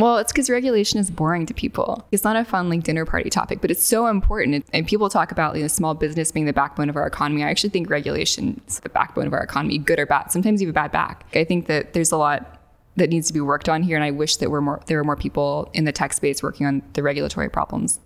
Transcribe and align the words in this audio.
Well, 0.00 0.18
it's 0.18 0.32
because 0.32 0.48
regulation 0.48 0.98
is 0.98 1.10
boring 1.10 1.44
to 1.46 1.54
people. 1.54 2.06
It's 2.10 2.24
not 2.24 2.36
a 2.36 2.44
fun 2.44 2.70
like 2.70 2.82
dinner 2.82 3.04
party 3.04 3.28
topic, 3.28 3.60
but 3.60 3.70
it's 3.70 3.84
so 3.84 4.06
important. 4.06 4.64
And 4.72 4.86
people 4.86 5.10
talk 5.10 5.30
about 5.30 5.56
you 5.56 5.62
know, 5.62 5.68
small 5.68 5.94
business 5.94 6.32
being 6.32 6.46
the 6.46 6.52
backbone 6.52 6.88
of 6.88 6.96
our 6.96 7.06
economy. 7.06 7.44
I 7.44 7.50
actually 7.50 7.70
think 7.70 7.90
regulation 7.90 8.60
is 8.66 8.80
the 8.80 8.88
backbone 8.88 9.26
of 9.26 9.34
our 9.34 9.42
economy, 9.42 9.78
good 9.78 9.98
or 9.98 10.06
bad. 10.06 10.32
Sometimes 10.32 10.62
you 10.62 10.68
have 10.68 10.74
a 10.74 10.80
bad 10.80 10.92
back. 10.92 11.24
I 11.34 11.44
think 11.44 11.66
that 11.66 11.92
there's 11.92 12.12
a 12.12 12.16
lot 12.16 12.58
that 12.96 13.10
needs 13.10 13.26
to 13.28 13.32
be 13.32 13.40
worked 13.40 13.68
on 13.68 13.82
here, 13.82 13.96
and 13.96 14.04
I 14.04 14.10
wish 14.10 14.36
that 14.36 14.50
we're 14.50 14.60
more 14.60 14.80
there 14.86 14.96
were 14.96 15.04
more 15.04 15.16
people 15.16 15.70
in 15.74 15.84
the 15.84 15.92
tech 15.92 16.12
space 16.12 16.42
working 16.42 16.66
on 16.66 16.82
the 16.94 17.02
regulatory 17.02 17.48
problems. 17.48 18.00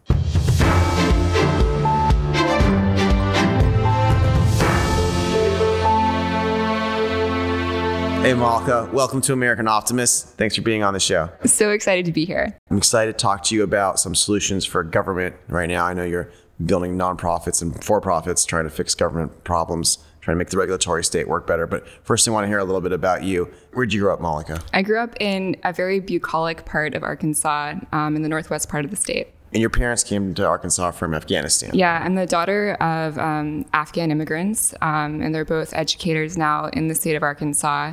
Hey, 8.25 8.32
Maleka. 8.32 8.91
Welcome 8.91 9.20
to 9.20 9.34
American 9.34 9.68
Optimist. 9.68 10.29
Thanks 10.38 10.56
for 10.56 10.62
being 10.62 10.82
on 10.82 10.95
the 10.95 10.98
show. 10.98 11.29
So 11.45 11.73
excited 11.73 12.06
to 12.06 12.11
be 12.11 12.24
here. 12.24 12.56
I'm 12.70 12.79
excited 12.79 13.18
to 13.18 13.23
talk 13.23 13.43
to 13.43 13.54
you 13.54 13.62
about 13.62 14.01
some 14.01 14.15
solutions 14.15 14.65
for 14.65 14.82
government 14.82 15.37
right 15.48 15.69
now. 15.69 15.84
I 15.84 15.92
know 15.92 16.05
you're 16.05 16.32
building 16.65 16.96
nonprofits 16.96 17.60
and 17.60 17.84
for 17.84 18.01
profits 18.01 18.46
trying 18.46 18.65
to 18.65 18.70
fix 18.70 18.95
government 18.95 19.45
problems, 19.45 19.98
trying 20.23 20.37
to 20.37 20.38
make 20.38 20.48
the 20.48 20.56
regulatory 20.56 21.05
state 21.05 21.29
work 21.29 21.46
better. 21.46 21.66
But 21.66 21.87
first, 22.02 22.27
I 22.27 22.30
want 22.30 22.45
to 22.45 22.48
hear 22.48 22.60
a 22.60 22.65
little 22.65 22.80
bit 22.80 22.92
about 22.92 23.24
you. 23.24 23.52
Where'd 23.74 23.92
you 23.92 24.01
grow 24.01 24.15
up, 24.15 24.20
Maleka? 24.20 24.59
I 24.73 24.80
grew 24.80 25.01
up 25.01 25.15
in 25.20 25.59
a 25.62 25.74
very 25.74 26.01
bucolic 26.01 26.65
part 26.65 26.95
of 26.95 27.02
Arkansas 27.02 27.74
um, 27.93 28.16
in 28.16 28.23
the 28.23 28.30
northwest 28.30 28.70
part 28.70 28.87
of 28.87 28.91
the 28.91 28.96
state. 28.96 29.34
And 29.52 29.60
your 29.60 29.68
parents 29.68 30.02
came 30.02 30.32
to 30.34 30.46
Arkansas 30.46 30.93
from 30.93 31.12
Afghanistan. 31.12 31.73
Yeah, 31.74 32.02
I'm 32.02 32.15
the 32.15 32.27
daughter 32.27 32.73
of 32.80 33.18
um, 33.18 33.66
Afghan 33.74 34.10
immigrants, 34.10 34.73
um, 34.80 35.20
and 35.20 35.34
they're 35.34 35.45
both 35.45 35.74
educators 35.74 36.38
now 36.38 36.68
in 36.68 36.88
the 36.88 36.95
state 36.95 37.16
of 37.16 37.23
Arkansas. 37.23 37.93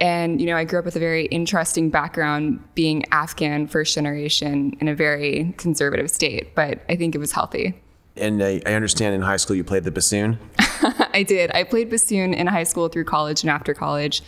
And, 0.00 0.40
you 0.40 0.46
know, 0.46 0.56
I 0.56 0.64
grew 0.64 0.78
up 0.78 0.84
with 0.84 0.96
a 0.96 1.00
very 1.00 1.26
interesting 1.26 1.90
background 1.90 2.62
being 2.74 3.04
Afghan 3.10 3.66
first 3.66 3.94
generation 3.94 4.76
in 4.80 4.88
a 4.88 4.94
very 4.94 5.54
conservative 5.58 6.10
state, 6.10 6.54
but 6.54 6.80
I 6.88 6.96
think 6.96 7.14
it 7.14 7.18
was 7.18 7.32
healthy. 7.32 7.80
And 8.16 8.42
I, 8.42 8.60
I 8.64 8.74
understand 8.74 9.14
in 9.14 9.22
high 9.22 9.36
school 9.36 9.56
you 9.56 9.64
played 9.64 9.84
the 9.84 9.90
bassoon. 9.90 10.38
I 10.58 11.24
did. 11.26 11.50
I 11.52 11.64
played 11.64 11.90
bassoon 11.90 12.34
in 12.34 12.46
high 12.46 12.64
school 12.64 12.88
through 12.88 13.04
college 13.04 13.42
and 13.42 13.50
after 13.50 13.74
college. 13.74 14.22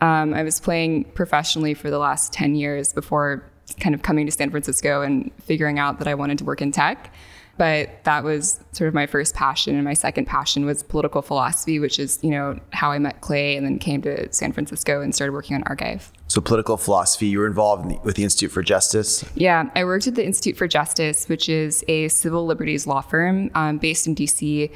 Um, 0.00 0.34
I 0.34 0.42
was 0.42 0.60
playing 0.60 1.04
professionally 1.12 1.74
for 1.74 1.90
the 1.90 1.98
last 1.98 2.32
10 2.32 2.54
years 2.54 2.92
before 2.92 3.44
kind 3.80 3.94
of 3.94 4.02
coming 4.02 4.26
to 4.26 4.32
San 4.32 4.50
Francisco 4.50 5.02
and 5.02 5.30
figuring 5.42 5.78
out 5.78 5.98
that 5.98 6.08
I 6.08 6.14
wanted 6.14 6.38
to 6.38 6.44
work 6.44 6.60
in 6.60 6.72
tech. 6.72 7.12
But 7.58 8.04
that 8.04 8.24
was 8.24 8.60
sort 8.72 8.88
of 8.88 8.94
my 8.94 9.06
first 9.06 9.34
passion. 9.34 9.74
And 9.74 9.84
my 9.84 9.94
second 9.94 10.26
passion 10.26 10.64
was 10.64 10.82
political 10.82 11.22
philosophy, 11.22 11.78
which 11.78 11.98
is, 11.98 12.18
you 12.22 12.30
know, 12.30 12.58
how 12.72 12.90
I 12.90 12.98
met 12.98 13.20
Clay 13.20 13.56
and 13.56 13.64
then 13.66 13.78
came 13.78 14.02
to 14.02 14.32
San 14.32 14.52
Francisco 14.52 15.00
and 15.00 15.14
started 15.14 15.32
working 15.32 15.56
on 15.56 15.62
Argive. 15.64 16.10
So, 16.32 16.40
political 16.40 16.78
philosophy, 16.78 17.26
you 17.26 17.40
were 17.40 17.46
involved 17.46 17.90
the, 17.90 17.98
with 18.04 18.16
the 18.16 18.24
Institute 18.24 18.52
for 18.52 18.62
Justice? 18.62 19.22
Yeah, 19.34 19.68
I 19.76 19.84
worked 19.84 20.06
at 20.06 20.14
the 20.14 20.24
Institute 20.24 20.56
for 20.56 20.66
Justice, 20.66 21.28
which 21.28 21.46
is 21.46 21.84
a 21.88 22.08
civil 22.08 22.46
liberties 22.46 22.86
law 22.86 23.02
firm 23.02 23.50
um, 23.54 23.76
based 23.76 24.06
in 24.06 24.14
DC. 24.14 24.70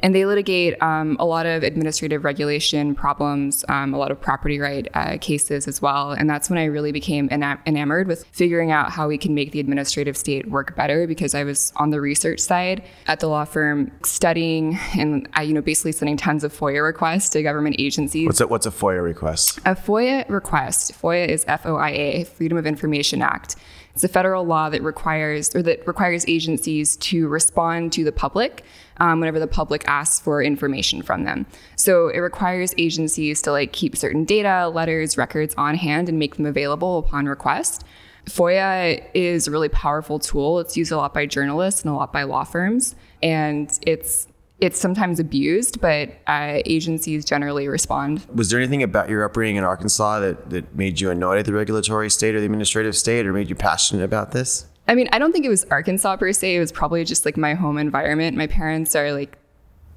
And 0.00 0.14
they 0.14 0.24
litigate 0.24 0.82
um, 0.82 1.18
a 1.20 1.26
lot 1.26 1.44
of 1.44 1.64
administrative 1.64 2.24
regulation 2.24 2.94
problems, 2.94 3.62
um, 3.68 3.92
a 3.92 3.98
lot 3.98 4.10
of 4.10 4.22
property 4.22 4.58
right 4.58 4.88
uh, 4.94 5.18
cases 5.20 5.68
as 5.68 5.82
well. 5.82 6.12
And 6.12 6.30
that's 6.30 6.48
when 6.48 6.58
I 6.58 6.64
really 6.64 6.92
became 6.92 7.28
enam- 7.28 7.60
enamored 7.66 8.08
with 8.08 8.24
figuring 8.28 8.70
out 8.70 8.90
how 8.90 9.06
we 9.06 9.18
can 9.18 9.34
make 9.34 9.52
the 9.52 9.60
administrative 9.60 10.16
state 10.16 10.48
work 10.50 10.74
better 10.76 11.06
because 11.06 11.34
I 11.34 11.44
was 11.44 11.74
on 11.76 11.90
the 11.90 12.00
research 12.00 12.40
side 12.40 12.84
at 13.06 13.20
the 13.20 13.26
law 13.26 13.44
firm 13.44 13.92
studying 14.02 14.78
and 14.96 15.28
I, 15.34 15.42
you 15.42 15.52
know, 15.52 15.60
basically 15.60 15.92
sending 15.92 16.16
tons 16.16 16.42
of 16.42 16.58
FOIA 16.58 16.82
requests 16.82 17.28
to 17.30 17.42
government 17.42 17.76
agencies. 17.78 18.24
What's 18.24 18.40
a, 18.40 18.46
what's 18.46 18.64
a 18.64 18.70
FOIA 18.70 19.02
request? 19.02 19.58
A 19.66 19.74
FOIA 19.74 20.26
request 20.30 21.01
FOIA 21.02 21.28
is 21.28 21.44
FOIA, 21.46 22.26
Freedom 22.26 22.56
of 22.56 22.66
Information 22.66 23.22
Act. 23.22 23.56
It's 23.94 24.04
a 24.04 24.08
federal 24.08 24.44
law 24.44 24.70
that 24.70 24.82
requires 24.82 25.54
or 25.54 25.62
that 25.62 25.86
requires 25.86 26.24
agencies 26.26 26.96
to 26.98 27.28
respond 27.28 27.92
to 27.94 28.04
the 28.04 28.12
public 28.12 28.64
um, 28.98 29.20
whenever 29.20 29.38
the 29.38 29.46
public 29.46 29.86
asks 29.86 30.20
for 30.20 30.42
information 30.42 31.02
from 31.02 31.24
them. 31.24 31.44
So 31.76 32.08
it 32.08 32.18
requires 32.18 32.74
agencies 32.78 33.42
to 33.42 33.50
like 33.50 33.72
keep 33.72 33.96
certain 33.96 34.24
data, 34.24 34.68
letters, 34.68 35.18
records 35.18 35.54
on 35.58 35.74
hand 35.74 36.08
and 36.08 36.18
make 36.18 36.36
them 36.36 36.46
available 36.46 36.98
upon 36.98 37.26
request. 37.26 37.84
FOIA 38.26 39.04
is 39.14 39.48
a 39.48 39.50
really 39.50 39.68
powerful 39.68 40.18
tool. 40.18 40.60
It's 40.60 40.76
used 40.76 40.92
a 40.92 40.96
lot 40.96 41.12
by 41.12 41.26
journalists 41.26 41.82
and 41.82 41.90
a 41.90 41.94
lot 41.96 42.12
by 42.12 42.22
law 42.22 42.44
firms, 42.44 42.94
and 43.20 43.76
it's 43.82 44.28
it's 44.62 44.78
sometimes 44.78 45.18
abused, 45.18 45.80
but 45.80 46.10
uh, 46.28 46.60
agencies 46.64 47.24
generally 47.24 47.66
respond. 47.66 48.24
Was 48.32 48.48
there 48.48 48.60
anything 48.60 48.84
about 48.84 49.10
your 49.10 49.24
upbringing 49.24 49.56
in 49.56 49.64
Arkansas 49.64 50.20
that, 50.20 50.50
that 50.50 50.76
made 50.76 51.00
you 51.00 51.10
annoyed 51.10 51.40
at 51.40 51.46
the 51.46 51.52
regulatory 51.52 52.08
state 52.08 52.36
or 52.36 52.38
the 52.38 52.46
administrative 52.46 52.96
state 52.96 53.26
or 53.26 53.32
made 53.32 53.50
you 53.50 53.56
passionate 53.56 54.04
about 54.04 54.30
this? 54.30 54.66
I 54.86 54.94
mean, 54.94 55.08
I 55.10 55.18
don't 55.18 55.32
think 55.32 55.44
it 55.44 55.48
was 55.48 55.64
Arkansas 55.64 56.16
per 56.16 56.32
se. 56.32 56.54
It 56.54 56.60
was 56.60 56.70
probably 56.70 57.04
just 57.04 57.24
like 57.24 57.36
my 57.36 57.54
home 57.54 57.76
environment. 57.76 58.36
My 58.36 58.46
parents 58.46 58.94
are 58.94 59.12
like, 59.12 59.36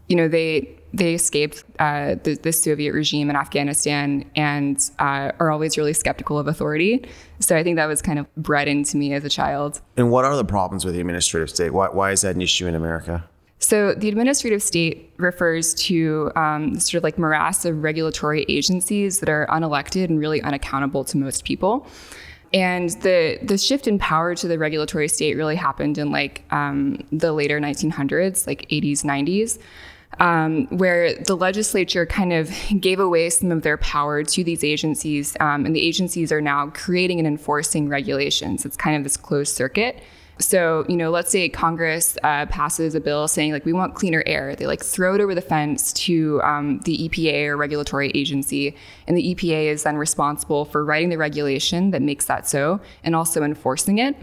you 0.08 0.16
know, 0.16 0.28
they 0.28 0.76
they 0.94 1.14
escaped 1.14 1.64
uh, 1.78 2.16
the, 2.24 2.36
the, 2.36 2.54
Soviet 2.54 2.94
regime 2.94 3.30
in 3.30 3.36
Afghanistan 3.36 4.24
and 4.36 4.78
uh, 4.98 5.32
are 5.40 5.52
always 5.52 5.78
really 5.78 5.92
skeptical 5.92 6.40
of 6.40 6.48
authority. 6.48 7.06
So 7.40 7.58
I 7.58 7.64
think 7.64 7.76
that 7.76 7.88
was 7.88 8.02
kind 8.02 8.18
of 8.18 8.34
bred 8.36 8.70
into 8.70 8.96
me 8.96 9.14
as 9.14 9.26
a 9.26 9.30
child. 9.30 9.82
And 9.98 10.10
what 10.10 10.24
are 10.24 10.38
the 10.38 10.46
problems 10.46 10.86
with 10.86 10.94
the 10.94 11.02
administrative 11.02 11.50
state? 11.50 11.72
Why, 11.72 11.90
why 11.90 12.12
is 12.12 12.22
that 12.22 12.36
an 12.36 12.42
issue 12.42 12.66
in 12.66 12.76
America? 12.76 13.28
So 13.60 13.94
the 13.94 14.10
administrative 14.10 14.62
state 14.62 15.14
refers 15.18 15.74
to 15.76 16.32
um, 16.36 16.80
sort 16.80 17.00
of 17.00 17.04
like 17.04 17.18
morass 17.18 17.66
of 17.66 17.84
regulatory 17.84 18.46
agencies 18.48 19.20
that 19.22 19.30
are 19.30 19.48
unelected 19.48 20.06
and 20.06 20.20
really 20.20 20.42
unaccountable 20.42 21.04
to 21.06 21.18
most 21.18 21.46
people. 21.46 21.88
And 22.54 22.92
the 23.02 23.40
the 23.42 23.58
shift 23.58 23.88
in 23.88 23.98
power 24.00 24.36
to 24.36 24.48
the 24.48 24.58
regulatory 24.58 25.08
state 25.08 25.36
really 25.36 25.56
happened 25.56 25.98
in 25.98 26.12
like 26.12 26.44
um, 26.52 27.06
the 27.12 27.34
later 27.34 27.60
1900s, 27.60 28.48
like 28.48 28.68
80s, 28.70 29.04
90s. 29.04 29.60
Um, 30.18 30.68
where 30.68 31.14
the 31.14 31.36
legislature 31.36 32.06
kind 32.06 32.32
of 32.32 32.50
gave 32.80 33.02
away 33.02 33.30
some 33.30 33.52
of 33.52 33.64
their 33.64 33.76
power 33.78 34.24
to 34.24 34.44
these 34.46 34.64
agencies, 34.64 35.36
um, 35.42 35.66
and 35.66 35.76
the 35.76 35.82
agencies 35.82 36.32
are 36.32 36.40
now 36.40 36.70
creating 36.70 37.20
and 37.20 37.28
enforcing 37.28 37.90
regulations. 37.90 38.66
It's 38.66 38.78
kind 38.78 38.96
of 38.96 39.04
this 39.04 39.18
closed 39.18 39.54
circuit. 39.54 40.02
So, 40.40 40.86
you 40.90 40.98
know, 40.98 41.12
let's 41.12 41.32
say 41.32 41.48
Congress 41.48 42.18
uh, 42.24 42.46
passes 42.48 42.94
a 42.94 43.00
bill 43.00 43.28
saying 43.28 43.54
like 43.54 43.66
we 43.66 43.74
want 43.74 43.96
cleaner 43.96 44.24
air. 44.26 44.56
They 44.56 44.68
like 44.68 44.84
throw 44.84 45.16
it 45.16 45.22
over 45.22 45.34
the 45.34 45.42
fence 45.42 45.94
to 45.94 46.42
um, 46.44 46.80
the 46.80 47.10
EPA 47.10 47.48
or 47.48 47.58
regulatory 47.58 48.12
agency, 48.14 48.76
and 49.08 49.18
the 49.18 49.34
EPA 49.34 49.68
is 49.68 49.84
then 49.84 49.96
responsible 49.98 50.66
for 50.66 50.84
writing 50.84 51.10
the 51.10 51.18
regulation 51.18 51.92
that 51.92 52.02
makes 52.02 52.26
that 52.26 52.48
so, 52.48 52.82
and 53.04 53.16
also 53.16 53.44
enforcing 53.44 53.98
it. 53.98 54.16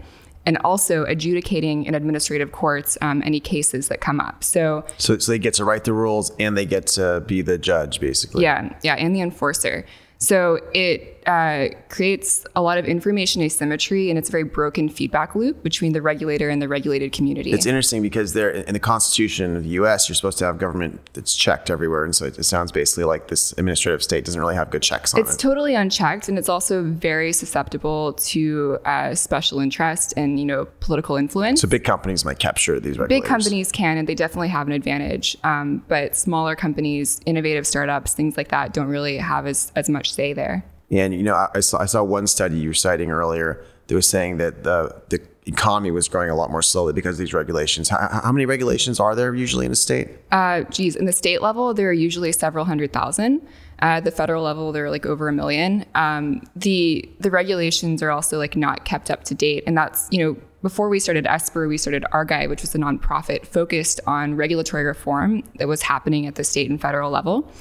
And 0.45 0.57
also 0.57 1.05
adjudicating 1.05 1.85
in 1.85 1.95
administrative 1.95 2.51
courts 2.51 2.97
um, 3.01 3.23
any 3.25 3.39
cases 3.39 3.87
that 3.87 4.01
come 4.01 4.19
up. 4.19 4.43
So, 4.43 4.83
so, 4.97 5.17
so 5.17 5.31
they 5.31 5.39
get 5.39 5.53
to 5.53 5.63
write 5.63 5.85
the 5.85 5.93
rules 5.93 6.33
and 6.37 6.57
they 6.57 6.65
get 6.65 6.85
to 6.87 7.23
be 7.25 7.41
the 7.41 7.57
judge, 7.57 8.01
basically. 8.01 8.43
Yeah, 8.43 8.77
yeah, 8.83 8.95
and 8.95 9.15
the 9.15 9.21
enforcer. 9.21 9.85
So 10.17 10.59
it 10.73 11.12
uh, 11.27 11.69
creates 11.89 12.45
a 12.55 12.61
lot 12.61 12.77
of 12.77 12.85
information 12.85 13.41
asymmetry 13.41 14.09
and 14.09 14.17
it's 14.17 14.29
a 14.29 14.31
very 14.31 14.43
broken 14.43 14.89
feedback 14.89 15.35
loop 15.35 15.63
between 15.63 15.93
the 15.93 16.01
regulator 16.01 16.49
and 16.49 16.61
the 16.61 16.67
regulated 16.67 17.11
community. 17.11 17.51
It's 17.51 17.65
interesting 17.65 18.01
because 18.01 18.33
there 18.33 18.49
in 18.51 18.73
the 18.73 18.79
Constitution 18.79 19.55
of 19.55 19.63
the 19.63 19.69
U.S., 19.69 20.07
you're 20.07 20.15
supposed 20.15 20.37
to 20.39 20.45
have 20.45 20.57
government 20.57 20.99
that's 21.13 21.35
checked 21.35 21.69
everywhere, 21.69 22.03
and 22.03 22.15
so 22.15 22.25
it, 22.25 22.43
sounds 22.43 22.71
basically 22.71 23.05
like 23.05 23.29
this 23.29 23.53
administrative 23.53 24.03
state 24.03 24.25
doesn't 24.25 24.39
really 24.39 24.55
have 24.55 24.69
good 24.69 24.81
checks 24.81 25.13
on 25.13 25.19
it's 25.19 25.29
it. 25.29 25.33
It's 25.33 25.41
totally 25.41 25.75
unchecked, 25.75 26.27
and 26.27 26.37
it's 26.37 26.49
also 26.49 26.83
very 26.83 27.31
susceptible 27.31 28.13
to 28.13 28.77
uh, 28.85 29.15
special 29.15 29.59
interest 29.59 30.13
and 30.17 30.39
you 30.39 30.45
know 30.45 30.65
political 30.81 31.15
influence. 31.15 31.61
So 31.61 31.67
big 31.67 31.83
companies 31.83 32.25
might 32.25 32.39
capture 32.39 32.79
these 32.79 32.97
regulators. 32.97 33.21
Big 33.21 33.29
companies 33.29 33.71
can, 33.71 33.97
and 33.97 34.07
they 34.07 34.15
definitely 34.15 34.49
have 34.49 34.67
an 34.67 34.73
advantage. 34.73 35.37
Um, 35.43 35.83
but 35.87 36.15
smaller 36.15 36.55
companies, 36.55 37.21
innovative 37.25 37.65
startups, 37.65 38.13
things 38.13 38.37
like 38.37 38.49
that, 38.49 38.73
don't 38.73 38.87
really 38.87 39.17
have 39.17 39.47
as 39.47 39.71
as 39.75 39.89
much 39.89 40.13
say 40.13 40.33
there. 40.33 40.65
And 40.91 41.13
you 41.13 41.23
know, 41.23 41.47
I 41.53 41.59
saw, 41.59 41.79
I 41.79 41.85
saw 41.85 42.03
one 42.03 42.27
study 42.27 42.57
you 42.57 42.69
were 42.69 42.73
citing 42.73 43.09
earlier 43.09 43.63
that 43.87 43.95
was 43.95 44.07
saying 44.07 44.37
that 44.37 44.63
the 44.63 45.01
the 45.09 45.21
economy 45.45 45.91
was 45.91 46.07
growing 46.07 46.29
a 46.29 46.35
lot 46.35 46.49
more 46.49 46.61
slowly 46.61 46.93
because 46.93 47.15
of 47.15 47.19
these 47.19 47.33
regulations. 47.33 47.89
How, 47.89 48.07
how 48.23 48.31
many 48.31 48.45
regulations 48.45 48.99
are 48.99 49.13
there 49.15 49.33
usually 49.35 49.65
in 49.65 49.71
a 49.71 49.75
state? 49.75 50.09
Uh, 50.31 50.61
geez, 50.63 50.95
in 50.95 51.05
the 51.05 51.11
state 51.11 51.41
level, 51.41 51.73
there 51.73 51.89
are 51.89 51.93
usually 51.93 52.31
several 52.31 52.65
hundred 52.65 52.93
thousand. 52.93 53.45
At 53.79 54.05
the 54.05 54.11
federal 54.11 54.43
level, 54.43 54.71
there 54.71 54.85
are 54.85 54.89
like 54.89 55.05
over 55.05 55.27
a 55.27 55.33
million. 55.33 55.85
Um, 55.95 56.43
the 56.55 57.09
the 57.19 57.31
regulations 57.31 58.01
are 58.01 58.11
also 58.11 58.37
like 58.37 58.55
not 58.55 58.85
kept 58.85 59.11
up 59.11 59.23
to 59.25 59.35
date, 59.35 59.63
and 59.67 59.77
that's 59.77 60.07
you 60.11 60.23
know 60.23 60.37
before 60.61 60.87
we 60.87 60.99
started 60.99 61.27
Esper, 61.27 61.67
we 61.67 61.77
started 61.77 62.05
Argive, 62.13 62.49
which 62.49 62.61
was 62.61 62.73
a 62.73 62.77
nonprofit 62.77 63.45
focused 63.45 63.99
on 64.07 64.35
regulatory 64.35 64.85
reform 64.85 65.43
that 65.57 65.67
was 65.67 65.81
happening 65.81 66.25
at 66.25 66.35
the 66.35 66.43
state 66.43 66.69
and 66.69 66.79
federal 66.79 67.11
level. 67.11 67.51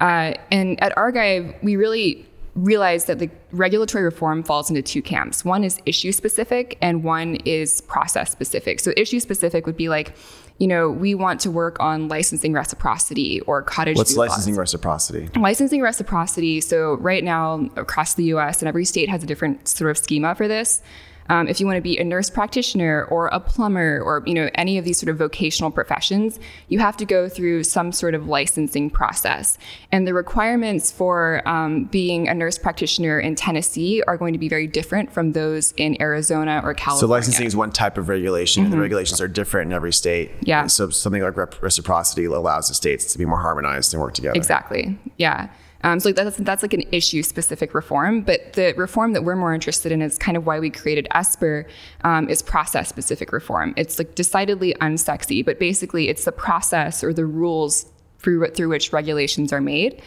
Uh, 0.00 0.32
and 0.50 0.82
at 0.82 0.96
Argive, 0.96 1.54
we 1.62 1.76
really 1.76 2.26
realized 2.54 3.06
that 3.06 3.18
the 3.18 3.30
regulatory 3.52 4.04
reform 4.04 4.42
falls 4.42 4.70
into 4.70 4.82
two 4.82 5.02
camps. 5.02 5.44
One 5.44 5.64
is 5.64 5.80
issue 5.86 6.12
specific 6.12 6.76
and 6.80 7.04
one 7.04 7.36
is 7.44 7.80
process 7.82 8.32
specific. 8.32 8.80
So 8.80 8.92
issue 8.96 9.20
specific 9.20 9.66
would 9.66 9.76
be 9.76 9.88
like, 9.88 10.16
you 10.58 10.66
know, 10.66 10.90
we 10.90 11.14
want 11.14 11.40
to 11.40 11.50
work 11.50 11.78
on 11.80 12.08
licensing 12.08 12.52
reciprocity 12.52 13.40
or 13.42 13.62
cottage. 13.62 13.96
What's 13.96 14.16
licensing 14.16 14.54
laws. 14.54 14.60
reciprocity? 14.60 15.28
Licensing 15.38 15.80
reciprocity. 15.80 16.60
So 16.60 16.94
right 16.94 17.24
now 17.24 17.68
across 17.76 18.14
the 18.14 18.24
U.S. 18.24 18.60
and 18.60 18.68
every 18.68 18.84
state 18.84 19.08
has 19.08 19.22
a 19.22 19.26
different 19.26 19.66
sort 19.66 19.90
of 19.90 19.96
schema 19.96 20.34
for 20.34 20.48
this. 20.48 20.82
Um, 21.28 21.46
if 21.46 21.60
you 21.60 21.66
want 21.66 21.76
to 21.76 21.82
be 21.82 21.98
a 21.98 22.04
nurse 22.04 22.30
practitioner 22.30 23.04
or 23.04 23.28
a 23.28 23.38
plumber 23.38 24.00
or 24.00 24.22
you 24.26 24.34
know 24.34 24.50
any 24.54 24.78
of 24.78 24.84
these 24.84 24.98
sort 24.98 25.10
of 25.10 25.16
vocational 25.16 25.70
professions, 25.70 26.40
you 26.68 26.78
have 26.78 26.96
to 26.96 27.04
go 27.04 27.28
through 27.28 27.64
some 27.64 27.92
sort 27.92 28.14
of 28.14 28.26
licensing 28.26 28.90
process. 28.90 29.58
And 29.92 30.06
the 30.06 30.14
requirements 30.14 30.90
for 30.90 31.46
um, 31.48 31.84
being 31.84 32.28
a 32.28 32.34
nurse 32.34 32.58
practitioner 32.58 33.20
in 33.20 33.34
Tennessee 33.34 34.02
are 34.06 34.16
going 34.16 34.32
to 34.32 34.38
be 34.38 34.48
very 34.48 34.66
different 34.66 35.12
from 35.12 35.32
those 35.32 35.72
in 35.76 36.00
Arizona 36.00 36.60
or 36.64 36.74
California. 36.74 37.00
So 37.00 37.06
licensing 37.06 37.46
is 37.46 37.54
one 37.54 37.70
type 37.70 37.98
of 37.98 38.08
regulation, 38.08 38.64
and 38.64 38.72
the 38.72 38.78
regulations 38.78 39.20
are 39.20 39.28
different 39.28 39.70
in 39.70 39.76
every 39.76 39.92
state. 39.92 40.32
Mm-hmm. 40.32 40.44
Yeah. 40.46 40.60
And 40.62 40.72
so 40.72 40.90
something 40.90 41.22
like 41.22 41.62
reciprocity 41.62 42.24
allows 42.24 42.68
the 42.68 42.74
states 42.74 43.12
to 43.12 43.18
be 43.18 43.24
more 43.24 43.38
harmonized 43.38 43.94
and 43.94 44.02
work 44.02 44.14
together. 44.14 44.36
Exactly. 44.36 44.98
Yeah. 45.16 45.48
Um, 45.82 45.98
so 46.00 46.12
that's 46.12 46.36
that's 46.36 46.62
like 46.62 46.74
an 46.74 46.84
issue 46.92 47.22
specific 47.22 47.74
reform, 47.74 48.20
but 48.22 48.52
the 48.52 48.74
reform 48.76 49.12
that 49.14 49.24
we're 49.24 49.36
more 49.36 49.54
interested 49.54 49.92
in 49.92 50.02
is 50.02 50.18
kind 50.18 50.36
of 50.36 50.46
why 50.46 50.58
we 50.60 50.70
created 50.70 51.08
Esper 51.12 51.66
um, 52.04 52.28
is 52.28 52.42
process 52.42 52.88
specific 52.88 53.32
reform. 53.32 53.72
It's 53.76 53.98
like 53.98 54.14
decidedly 54.14 54.74
unsexy, 54.80 55.44
but 55.44 55.58
basically 55.58 56.08
it's 56.08 56.24
the 56.24 56.32
process 56.32 57.02
or 57.02 57.12
the 57.12 57.24
rules 57.24 57.86
through 58.18 58.48
through 58.48 58.68
which 58.68 58.92
regulations 58.92 59.52
are 59.52 59.60
made. 59.60 60.02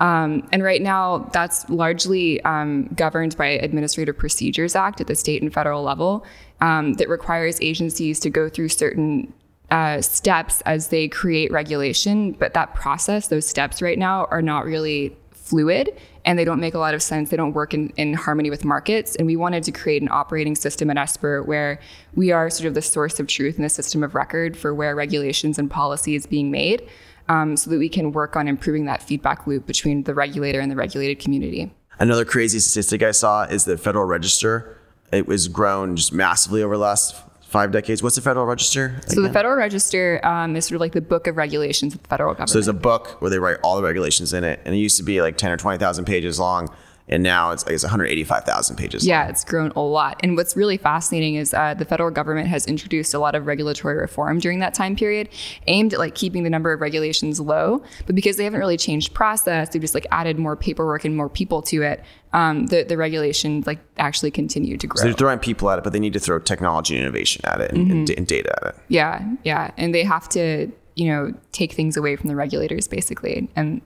Um, 0.00 0.48
and 0.52 0.62
right 0.62 0.80
now, 0.80 1.28
that's 1.32 1.68
largely 1.68 2.40
um, 2.44 2.86
governed 2.94 3.36
by 3.36 3.46
Administrative 3.46 4.16
Procedures 4.16 4.76
Act 4.76 5.00
at 5.00 5.08
the 5.08 5.16
state 5.16 5.42
and 5.42 5.52
federal 5.52 5.82
level 5.82 6.24
um, 6.60 6.94
that 6.94 7.08
requires 7.08 7.60
agencies 7.60 8.20
to 8.20 8.30
go 8.30 8.48
through 8.48 8.68
certain 8.68 9.32
uh, 9.70 10.00
steps 10.00 10.60
as 10.62 10.88
they 10.88 11.08
create 11.08 11.50
regulation. 11.50 12.32
But 12.32 12.54
that 12.54 12.74
process, 12.74 13.28
those 13.28 13.46
steps 13.46 13.82
right 13.82 13.98
now, 13.98 14.26
are 14.30 14.42
not 14.42 14.64
really 14.64 15.16
fluid 15.32 15.98
and 16.24 16.38
they 16.38 16.44
don't 16.44 16.60
make 16.60 16.74
a 16.74 16.78
lot 16.78 16.92
of 16.92 17.02
sense. 17.02 17.30
They 17.30 17.36
don't 17.38 17.54
work 17.54 17.72
in, 17.72 17.88
in 17.96 18.12
harmony 18.12 18.50
with 18.50 18.64
markets. 18.64 19.16
And 19.16 19.26
we 19.26 19.34
wanted 19.34 19.62
to 19.64 19.72
create 19.72 20.02
an 20.02 20.08
operating 20.10 20.54
system 20.54 20.90
at 20.90 20.98
Esper 20.98 21.42
where 21.42 21.80
we 22.14 22.32
are 22.32 22.50
sort 22.50 22.66
of 22.66 22.74
the 22.74 22.82
source 22.82 23.18
of 23.18 23.28
truth 23.28 23.56
and 23.56 23.64
the 23.64 23.70
system 23.70 24.02
of 24.02 24.14
record 24.14 24.56
for 24.56 24.74
where 24.74 24.94
regulations 24.94 25.58
and 25.58 25.70
policy 25.70 26.14
is 26.14 26.26
being 26.26 26.50
made 26.50 26.86
um, 27.28 27.56
so 27.56 27.70
that 27.70 27.78
we 27.78 27.88
can 27.88 28.12
work 28.12 28.36
on 28.36 28.46
improving 28.46 28.84
that 28.84 29.02
feedback 29.02 29.46
loop 29.46 29.66
between 29.66 30.02
the 30.02 30.14
regulator 30.14 30.60
and 30.60 30.70
the 30.70 30.76
regulated 30.76 31.18
community. 31.18 31.72
Another 31.98 32.24
crazy 32.24 32.58
statistic 32.58 33.02
I 33.02 33.10
saw 33.10 33.44
is 33.44 33.64
the 33.64 33.78
Federal 33.78 34.04
Register. 34.04 34.76
It 35.12 35.26
was 35.26 35.48
grown 35.48 35.96
just 35.96 36.12
massively 36.12 36.62
over 36.62 36.76
the 36.76 36.82
last 36.82 37.16
five 37.48 37.72
decades. 37.72 38.02
What's 38.02 38.16
the 38.16 38.22
Federal 38.22 38.44
Register? 38.44 39.00
So 39.06 39.22
the 39.22 39.32
Federal 39.32 39.56
Register 39.56 40.20
um, 40.24 40.54
is 40.54 40.66
sort 40.66 40.76
of 40.76 40.80
like 40.80 40.92
the 40.92 41.00
book 41.00 41.26
of 41.26 41.36
regulations 41.36 41.94
of 41.94 42.02
the 42.02 42.08
federal 42.08 42.34
government. 42.34 42.50
So 42.50 42.58
there's 42.58 42.68
a 42.68 42.74
book 42.74 43.20
where 43.22 43.30
they 43.30 43.38
write 43.38 43.56
all 43.62 43.76
the 43.76 43.82
regulations 43.82 44.34
in 44.34 44.44
it, 44.44 44.60
and 44.64 44.74
it 44.74 44.78
used 44.78 44.98
to 44.98 45.02
be 45.02 45.22
like 45.22 45.38
ten 45.38 45.50
or 45.50 45.56
twenty 45.56 45.78
thousand 45.78 46.04
pages 46.04 46.38
long, 46.38 46.68
and 47.08 47.22
now 47.22 47.50
it's 47.50 47.64
like 47.64 47.74
it's 47.74 47.84
one 47.84 47.90
hundred 47.90 48.06
eighty-five 48.06 48.44
thousand 48.44 48.76
pages. 48.76 49.06
Yeah, 49.06 49.28
it's 49.28 49.44
grown 49.44 49.72
a 49.76 49.80
lot. 49.80 50.20
And 50.22 50.36
what's 50.36 50.56
really 50.56 50.76
fascinating 50.76 51.36
is 51.36 51.54
uh, 51.54 51.74
the 51.74 51.84
federal 51.84 52.10
government 52.10 52.48
has 52.48 52.66
introduced 52.66 53.14
a 53.14 53.18
lot 53.18 53.34
of 53.34 53.46
regulatory 53.46 53.96
reform 53.96 54.38
during 54.38 54.58
that 54.60 54.74
time 54.74 54.96
period, 54.96 55.28
aimed 55.66 55.92
at 55.94 55.98
like 55.98 56.14
keeping 56.14 56.42
the 56.42 56.50
number 56.50 56.72
of 56.72 56.80
regulations 56.80 57.40
low. 57.40 57.82
But 58.06 58.14
because 58.14 58.36
they 58.36 58.44
haven't 58.44 58.60
really 58.60 58.76
changed 58.76 59.14
process, 59.14 59.70
they've 59.70 59.82
just 59.82 59.94
like 59.94 60.06
added 60.10 60.38
more 60.38 60.56
paperwork 60.56 61.04
and 61.04 61.16
more 61.16 61.28
people 61.28 61.62
to 61.62 61.82
it. 61.82 62.04
Um, 62.32 62.66
the 62.66 62.82
the 62.82 62.96
regulation 62.96 63.62
like 63.66 63.78
actually 63.96 64.30
continued 64.30 64.80
to 64.80 64.86
grow. 64.86 65.00
So 65.00 65.04
they're 65.04 65.14
throwing 65.14 65.38
people 65.38 65.70
at 65.70 65.78
it, 65.78 65.84
but 65.84 65.92
they 65.94 66.00
need 66.00 66.12
to 66.12 66.20
throw 66.20 66.38
technology 66.38 66.94
and 66.94 67.02
innovation 67.02 67.42
at 67.44 67.60
it 67.60 67.72
and, 67.72 67.86
Mm-hmm. 67.86 67.90
and 67.92 68.10
and 68.10 68.26
data 68.26 68.52
at 68.60 68.74
it. 68.74 68.80
Yeah, 68.88 69.24
yeah, 69.44 69.70
and 69.78 69.94
they 69.94 70.04
have 70.04 70.28
to, 70.30 70.70
you 70.94 71.06
know, 71.08 71.32
take 71.52 71.72
things 71.72 71.96
away 71.96 72.16
from 72.16 72.28
the 72.28 72.36
regulators 72.36 72.86
basically, 72.86 73.48
and 73.56 73.80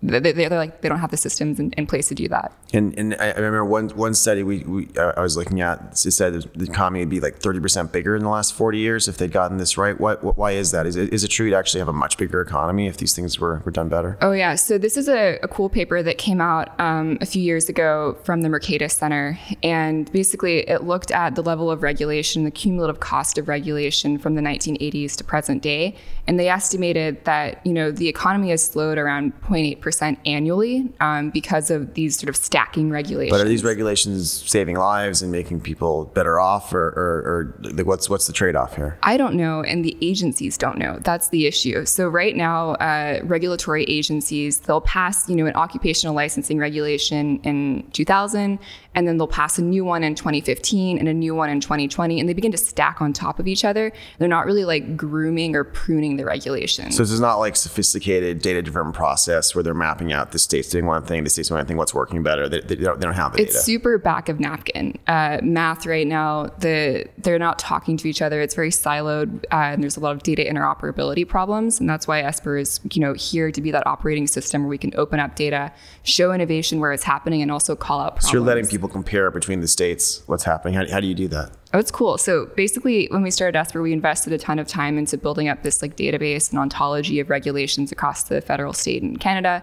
they- 0.00 0.20
they- 0.20 0.32
they're 0.32 0.50
like 0.50 0.80
they 0.80 0.88
don't 0.88 1.00
have 1.00 1.10
the 1.10 1.16
systems 1.16 1.58
in, 1.58 1.72
in 1.72 1.86
place 1.86 2.06
to 2.08 2.14
do 2.14 2.28
that. 2.28 2.52
And 2.72 2.96
and 2.98 3.16
I 3.18 3.32
remember 3.32 3.64
one 3.64 3.88
one 3.90 4.14
study 4.14 4.42
we, 4.44 4.58
we 4.60 4.88
I 4.98 5.20
was 5.20 5.36
looking 5.36 5.60
at 5.60 5.80
it 6.06 6.12
said 6.12 6.34
the 6.54 6.64
economy 6.64 7.00
would 7.00 7.08
be 7.08 7.18
like 7.20 7.38
thirty 7.38 7.58
percent 7.58 7.92
bigger 7.92 8.14
in 8.14 8.22
the 8.22 8.28
last 8.28 8.54
forty 8.54 8.78
years 8.78 9.08
if 9.08 9.16
they'd 9.18 9.32
gotten 9.32 9.56
this 9.58 9.76
right. 9.76 9.98
What, 9.98 10.22
what 10.22 10.38
why 10.38 10.52
is 10.52 10.70
that? 10.70 10.86
Is 10.86 10.94
it, 10.96 11.12
is 11.12 11.24
it 11.24 11.28
true 11.28 11.50
to 11.50 11.56
actually 11.56 11.80
have 11.80 11.88
a 11.88 11.92
much 11.92 12.16
bigger 12.16 12.40
economy 12.40 12.86
if 12.86 12.98
these 12.98 13.14
things 13.14 13.40
were, 13.40 13.60
were 13.64 13.72
done 13.72 13.88
better? 13.88 14.16
Oh 14.20 14.30
yeah, 14.32 14.54
so 14.54 14.78
this 14.78 14.96
is 14.96 15.08
a, 15.08 15.38
a 15.42 15.48
cool 15.48 15.68
paper 15.68 16.00
that 16.02 16.16
came 16.18 16.40
out 16.40 16.78
um, 16.78 17.18
a 17.20 17.26
few 17.26 17.42
years 17.42 17.68
ago 17.68 18.16
from 18.22 18.42
the 18.42 18.48
Mercatus 18.48 18.92
Center, 18.92 19.38
and 19.64 20.10
basically 20.12 20.58
it 20.68 20.84
looked 20.84 21.10
at 21.10 21.34
the 21.34 21.42
level 21.42 21.70
of 21.70 21.82
regulation, 21.82 22.44
the 22.44 22.50
cumulative 22.52 23.00
cost 23.00 23.36
of 23.38 23.48
regulation 23.48 24.16
from 24.18 24.36
the 24.36 24.42
1980s 24.42 25.16
to 25.16 25.24
present 25.24 25.60
day, 25.62 25.96
and 26.28 26.38
they 26.38 26.48
estimated 26.48 27.24
that 27.24 27.66
you 27.66 27.72
know 27.72 27.90
the 27.90 28.06
economy 28.08 28.50
has 28.50 28.64
slowed 28.64 28.96
around 28.98 29.32
0.8 29.42 29.80
percent 29.80 29.87
annually 29.92 30.92
um, 31.00 31.30
because 31.30 31.70
of 31.70 31.94
these 31.94 32.18
sort 32.18 32.28
of 32.28 32.36
stacking 32.36 32.90
regulations. 32.90 33.36
But 33.36 33.44
are 33.44 33.48
these 33.48 33.64
regulations 33.64 34.30
saving 34.30 34.76
lives 34.76 35.22
and 35.22 35.32
making 35.32 35.60
people 35.60 36.06
better 36.06 36.38
off, 36.38 36.72
or, 36.72 36.88
or, 36.88 37.54
or 37.62 37.70
like 37.72 37.86
what's 37.86 38.08
what's 38.08 38.26
the 38.26 38.32
trade 38.32 38.56
off 38.56 38.76
here? 38.76 38.98
I 39.02 39.16
don't 39.16 39.34
know, 39.34 39.62
and 39.62 39.84
the 39.84 39.96
agencies 40.00 40.58
don't 40.58 40.78
know. 40.78 40.98
That's 41.00 41.28
the 41.28 41.46
issue. 41.46 41.84
So 41.84 42.08
right 42.08 42.36
now, 42.36 42.72
uh, 42.72 43.20
regulatory 43.24 43.84
agencies 43.84 44.58
they'll 44.58 44.80
pass, 44.80 45.28
you 45.28 45.36
know, 45.36 45.46
an 45.46 45.54
occupational 45.54 46.14
licensing 46.14 46.58
regulation 46.58 47.40
in 47.40 47.88
2000, 47.92 48.58
and 48.98 49.06
then 49.06 49.16
they'll 49.16 49.28
pass 49.28 49.58
a 49.58 49.62
new 49.62 49.84
one 49.84 50.02
in 50.02 50.16
2015 50.16 50.98
and 50.98 51.06
a 51.06 51.14
new 51.14 51.32
one 51.32 51.48
in 51.50 51.60
2020, 51.60 52.18
and 52.18 52.28
they 52.28 52.32
begin 52.32 52.50
to 52.50 52.58
stack 52.58 53.00
on 53.00 53.12
top 53.12 53.38
of 53.38 53.46
each 53.46 53.64
other. 53.64 53.92
They're 54.18 54.26
not 54.26 54.44
really 54.44 54.64
like 54.64 54.96
grooming 54.96 55.54
or 55.54 55.62
pruning 55.62 56.16
the 56.16 56.24
regulations. 56.24 56.96
So 56.96 57.04
this 57.04 57.12
is 57.12 57.20
not 57.20 57.36
like 57.36 57.54
sophisticated 57.54 58.42
data 58.42 58.60
driven 58.60 58.90
process 58.90 59.54
where 59.54 59.62
they're 59.62 59.72
mapping 59.72 60.12
out 60.12 60.32
the 60.32 60.40
states 60.40 60.68
doing 60.70 60.84
one 60.84 61.04
thing, 61.04 61.22
the 61.22 61.30
states 61.30 61.48
doing 61.48 61.60
one 61.60 61.66
thing, 61.66 61.76
what's 61.76 61.94
working 61.94 62.24
better. 62.24 62.48
They, 62.48 62.60
they, 62.60 62.74
don't, 62.74 62.98
they 62.98 63.04
don't 63.04 63.14
have 63.14 63.34
the 63.34 63.42
it's 63.42 63.52
data. 63.52 63.62
super 63.62 63.98
back 63.98 64.28
of 64.28 64.40
napkin 64.40 64.98
uh, 65.06 65.38
math 65.44 65.86
right 65.86 66.06
now. 66.06 66.46
The 66.58 67.06
they're 67.18 67.38
not 67.38 67.60
talking 67.60 67.96
to 67.98 68.08
each 68.08 68.20
other. 68.20 68.40
It's 68.40 68.56
very 68.56 68.70
siloed, 68.70 69.44
uh, 69.52 69.74
and 69.74 69.80
there's 69.80 69.96
a 69.96 70.00
lot 70.00 70.16
of 70.16 70.24
data 70.24 70.42
interoperability 70.42 71.26
problems. 71.26 71.78
And 71.78 71.88
that's 71.88 72.08
why 72.08 72.22
Esper 72.22 72.56
is 72.56 72.80
you 72.92 73.00
know 73.00 73.12
here 73.12 73.52
to 73.52 73.60
be 73.60 73.70
that 73.70 73.86
operating 73.86 74.26
system 74.26 74.62
where 74.62 74.70
we 74.70 74.78
can 74.78 74.92
open 74.96 75.20
up 75.20 75.36
data, 75.36 75.72
show 76.02 76.32
innovation 76.32 76.80
where 76.80 76.92
it's 76.92 77.04
happening, 77.04 77.42
and 77.42 77.52
also 77.52 77.76
call 77.76 78.00
out 78.00 78.16
problems. 78.16 78.26
So 78.26 78.32
you're 78.32 78.42
letting 78.42 78.66
people 78.66 78.87
compare 78.88 79.30
between 79.30 79.60
the 79.60 79.68
states 79.68 80.22
what's 80.26 80.44
happening. 80.44 80.74
How, 80.74 80.88
how 80.90 81.00
do 81.00 81.06
you 81.06 81.14
do 81.14 81.28
that? 81.28 81.52
Oh, 81.74 81.78
it's 81.78 81.90
cool. 81.90 82.16
So 82.18 82.46
basically, 82.56 83.08
when 83.10 83.22
we 83.22 83.30
started 83.30 83.58
Esper, 83.58 83.82
we 83.82 83.92
invested 83.92 84.32
a 84.32 84.38
ton 84.38 84.58
of 84.58 84.66
time 84.66 84.96
into 84.96 85.18
building 85.18 85.48
up 85.48 85.62
this 85.62 85.82
like 85.82 85.96
database 85.96 86.50
and 86.50 86.58
ontology 86.58 87.20
of 87.20 87.28
regulations 87.28 87.92
across 87.92 88.24
the 88.24 88.40
federal, 88.40 88.72
state, 88.72 89.02
and 89.02 89.20
Canada. 89.20 89.62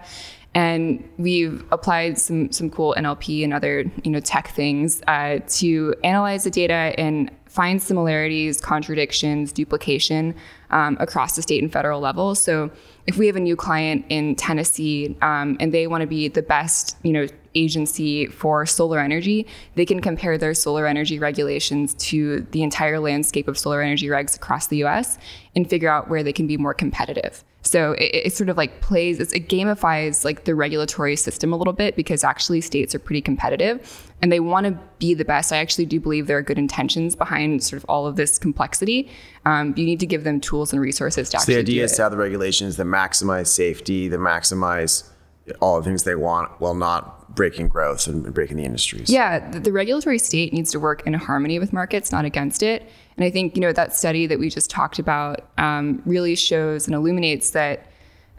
And 0.54 1.07
we've 1.18 1.66
applied 1.72 2.18
some 2.18 2.51
some 2.51 2.69
cool 2.69 2.95
NLP 2.98 3.44
and 3.44 3.54
other 3.54 3.83
you 4.04 4.12
know 4.12 4.22
tech 4.22 4.50
things 4.50 5.01
uh, 5.07 5.39
to 5.50 5.95
analyze 6.04 6.45
the 6.45 6.51
data 6.51 6.94
and 6.98 7.30
find 7.56 7.81
similarities, 7.81 8.59
contradictions, 8.59 9.54
duplication 9.54 10.35
um, 10.71 10.97
across 11.00 11.38
the 11.38 11.42
state 11.42 11.64
and 11.64 11.71
federal 11.71 12.02
level. 12.02 12.35
So 12.35 12.69
if 13.07 13.18
we 13.18 13.28
have 13.28 13.38
a 13.38 13.40
new 13.40 13.56
client 13.56 14.06
in 14.09 14.35
Tennessee 14.35 15.16
um, 15.21 15.56
and 15.62 15.74
they 15.74 15.88
want 15.88 16.02
to 16.02 16.07
be 16.07 16.28
the 16.28 16.42
best, 16.42 16.97
you 17.04 17.14
know, 17.14 17.28
agency 17.56 18.26
for 18.26 18.66
solar 18.66 19.00
energy, 19.00 19.47
they 19.76 19.85
can 19.85 20.02
compare 20.02 20.38
their 20.38 20.54
solar 20.54 20.85
energy 20.85 21.18
regulations 21.18 21.94
to 21.94 22.42
the 22.52 22.62
entire 22.62 23.00
landscape 23.00 23.47
of 23.47 23.57
solar 23.57 23.81
energy 23.81 24.07
regs 24.07 24.35
across 24.35 24.68
the 24.68 24.83
US 24.83 25.18
and 25.56 25.69
figure 25.69 25.90
out 25.90 26.09
where 26.09 26.24
they 26.24 26.33
can 26.33 26.47
be 26.47 26.57
more 26.57 26.74
competitive. 26.74 27.45
So 27.66 27.94
it, 27.94 28.28
it 28.28 28.34
sort 28.34 28.50
of 28.50 28.57
like 28.57 28.80
plays, 28.80 29.19
it 29.19 29.50
gamifies 29.50 30.24
like 30.24 30.45
the 30.45 30.54
regulatory 30.54 31.16
system 31.16 31.52
a 31.52 31.57
little 31.57 31.74
bit 31.74 31.95
because 31.95 32.24
actually 32.24 32.62
states 32.62 32.94
are 32.94 33.00
pretty 33.00 33.22
competitive 33.22 34.07
and 34.22 34.31
they 34.31 34.40
want 34.40 34.68
to 34.68 34.80
be 35.00 35.16
the 35.16 35.26
best. 35.26 35.52
I 35.52 35.57
actually 35.57 35.88
do 35.88 36.00
believe 36.00 36.28
there 36.28 36.38
are 36.38 36.44
good 36.44 36.60
intentions 36.60 37.16
behind 37.16 37.64
sort 37.64 37.81
of 37.81 37.86
all 37.90 38.06
of 38.06 38.16
this 38.16 38.38
complexity. 38.38 39.10
Um, 39.45 39.74
you 39.76 39.86
need 39.86 40.00
to 40.00 40.06
give 40.06 40.24
them 40.24 40.40
tools 40.40 40.74
and 40.74 40.81
resources 40.81 41.30
to 41.30 41.38
So 41.38 41.42
actually 41.42 41.56
the 41.56 41.60
idea 41.62 41.81
do 41.81 41.86
is 41.86 41.94
it. 41.94 41.95
to 41.95 42.02
have 42.04 42.12
the 42.12 42.18
regulations 42.18 42.78
that 42.78 42.86
maximize 42.86 43.48
safety, 43.48 44.07
that 44.10 44.19
maximize 44.19 45.10
all 45.59 45.78
the 45.78 45.83
things 45.83 46.04
they 46.04 46.16
want 46.16 46.49
while 46.59 46.73
not 46.73 47.33
breaking 47.35 47.68
growth 47.68 48.07
and 48.07 48.33
breaking 48.33 48.57
the 48.57 48.64
industries. 48.64 49.09
Yeah, 49.09 49.49
the, 49.52 49.59
the 49.59 49.71
regulatory 49.71 50.19
state 50.19 50.54
needs 50.54 50.71
to 50.71 50.80
work 50.80 51.06
in 51.06 51.14
harmony 51.14 51.59
with 51.59 51.73
markets, 51.73 52.11
not 52.11 52.25
against 52.25 52.64
it. 52.64 52.90
And 53.18 53.23
I 53.25 53.30
think 53.31 53.56
you 53.56 53.61
know 53.61 53.73
that 53.73 53.95
study 53.95 54.25
that 54.28 54.40
we 54.40 54.49
just 54.49 54.69
talked 54.69 54.99
about 54.99 55.47
um, 55.57 56.02
really 56.06 56.35
shows 56.35 56.87
and 56.87 56.95
illuminates 56.95 57.52
that 57.52 57.87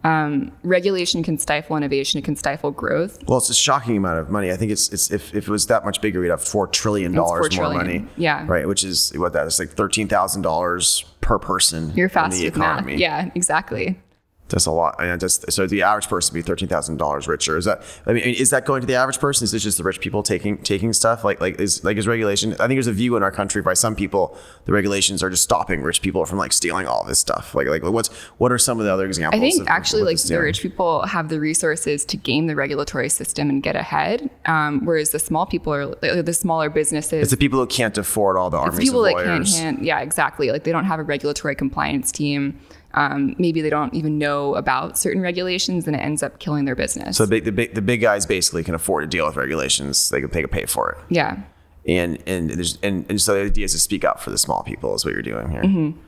um, 0.04 0.52
regulation 0.62 1.22
can 1.22 1.36
stifle 1.36 1.76
innovation, 1.76 2.18
it 2.18 2.24
can 2.24 2.36
stifle 2.36 2.70
growth. 2.70 3.18
Well, 3.26 3.38
it's 3.38 3.50
a 3.50 3.54
shocking 3.54 3.96
amount 3.96 4.20
of 4.20 4.30
money. 4.30 4.52
I 4.52 4.56
think 4.56 4.70
it's, 4.70 4.88
it's 4.92 5.10
if, 5.10 5.34
if 5.34 5.48
it 5.48 5.50
was 5.50 5.66
that 5.66 5.84
much 5.84 6.00
bigger, 6.00 6.20
we'd 6.20 6.28
have 6.28 6.42
four 6.44 6.68
trillion 6.68 7.12
dollars 7.12 7.48
$4 7.48 7.56
more 7.56 7.66
trillion. 7.72 7.86
money. 8.02 8.06
Yeah. 8.16 8.44
Right. 8.46 8.68
Which 8.68 8.84
is 8.84 9.12
what 9.16 9.32
that 9.32 9.46
is 9.46 9.58
like 9.58 9.70
thirteen 9.70 10.06
thousand 10.06 10.42
dollars 10.42 11.04
per 11.22 11.38
person 11.40 11.92
You're 11.96 12.06
in 12.06 12.10
fast 12.10 12.38
the 12.38 12.44
with 12.44 12.56
economy. 12.56 12.92
math. 12.92 13.00
Yeah, 13.00 13.30
exactly. 13.34 13.98
That's 14.48 14.66
a 14.66 14.70
lot. 14.70 14.98
Mean, 15.00 15.18
just 15.18 15.50
so 15.50 15.66
the 15.66 15.82
average 15.82 16.08
person 16.08 16.32
would 16.32 16.38
be 16.38 16.42
thirteen 16.42 16.68
thousand 16.68 16.98
dollars 16.98 17.26
richer. 17.26 17.56
Is 17.56 17.64
that? 17.64 17.82
I 18.06 18.12
mean, 18.12 18.22
is 18.22 18.50
that 18.50 18.64
going 18.64 18.80
to 18.80 18.86
the 18.86 18.94
average 18.94 19.18
person? 19.18 19.44
Is 19.44 19.50
this 19.50 19.64
just 19.64 19.76
the 19.76 19.84
rich 19.84 20.00
people 20.00 20.22
taking 20.22 20.58
taking 20.58 20.92
stuff? 20.92 21.24
Like 21.24 21.40
like 21.40 21.60
is 21.60 21.82
like 21.82 21.96
is 21.96 22.06
regulation? 22.06 22.52
I 22.54 22.66
think 22.66 22.76
there's 22.76 22.86
a 22.86 22.92
view 22.92 23.16
in 23.16 23.22
our 23.22 23.32
country 23.32 23.60
by 23.60 23.74
some 23.74 23.96
people 23.96 24.38
the 24.64 24.72
regulations 24.72 25.22
are 25.22 25.30
just 25.30 25.42
stopping 25.42 25.82
rich 25.82 26.00
people 26.00 26.24
from 26.26 26.38
like 26.38 26.52
stealing 26.52 26.86
all 26.86 27.04
this 27.04 27.18
stuff. 27.18 27.54
Like 27.54 27.66
like 27.66 27.82
what's 27.82 28.08
what 28.38 28.52
are 28.52 28.58
some 28.58 28.78
of 28.78 28.86
the 28.86 28.92
other 28.92 29.06
examples? 29.06 29.40
I 29.40 29.50
think 29.50 29.68
actually, 29.68 30.02
like 30.02 30.22
the 30.22 30.40
rich 30.40 30.60
people 30.60 31.04
have 31.06 31.28
the 31.28 31.40
resources 31.40 32.04
to 32.04 32.16
game 32.16 32.46
the 32.46 32.54
regulatory 32.54 33.08
system 33.08 33.50
and 33.50 33.62
get 33.62 33.74
ahead, 33.74 34.30
um, 34.46 34.84
whereas 34.84 35.10
the 35.10 35.18
small 35.18 35.46
people 35.46 35.74
are 35.74 35.86
like, 35.86 36.24
the 36.24 36.32
smaller 36.32 36.70
businesses. 36.70 37.22
It's 37.22 37.30
the 37.30 37.36
people 37.36 37.58
who 37.58 37.66
can't 37.66 37.98
afford 37.98 38.36
all 38.36 38.50
the 38.50 38.58
armies 38.58 38.78
people 38.78 39.04
of 39.04 39.16
that 39.16 39.24
can't 39.24 39.82
yeah, 39.82 40.00
exactly. 40.00 40.50
Like 40.50 40.64
they 40.64 40.72
don't 40.72 40.84
have 40.84 41.00
a 41.00 41.02
regulatory 41.02 41.54
compliance 41.54 42.12
team. 42.12 42.60
Um, 42.96 43.36
maybe 43.38 43.60
they 43.60 43.70
don't 43.70 43.92
even 43.94 44.18
know 44.18 44.54
about 44.54 44.98
certain 44.98 45.22
regulations, 45.22 45.86
and 45.86 45.94
it 45.94 46.00
ends 46.00 46.22
up 46.22 46.38
killing 46.38 46.64
their 46.64 46.74
business. 46.74 47.16
so 47.16 47.26
the 47.26 47.30
big, 47.30 47.44
the 47.44 47.52
big 47.52 47.74
the 47.74 47.82
big 47.82 48.00
guys 48.00 48.24
basically 48.24 48.64
can 48.64 48.74
afford 48.74 49.04
to 49.04 49.06
deal 49.06 49.26
with 49.26 49.36
regulations. 49.36 50.08
They 50.08 50.20
can 50.20 50.30
they 50.30 50.40
can 50.40 50.50
pay 50.50 50.64
for 50.64 50.92
it. 50.92 50.98
yeah, 51.10 51.40
and 51.86 52.18
and 52.26 52.50
there's 52.50 52.78
and, 52.82 53.04
and 53.08 53.20
so 53.20 53.34
the 53.34 53.42
idea 53.42 53.66
is 53.66 53.72
to 53.72 53.78
speak 53.78 54.04
up 54.04 54.20
for 54.20 54.30
the 54.30 54.38
small 54.38 54.62
people 54.62 54.94
is 54.94 55.04
what 55.04 55.12
you're 55.12 55.22
doing 55.22 55.50
here. 55.50 55.62
Mm-hmm. 55.62 56.00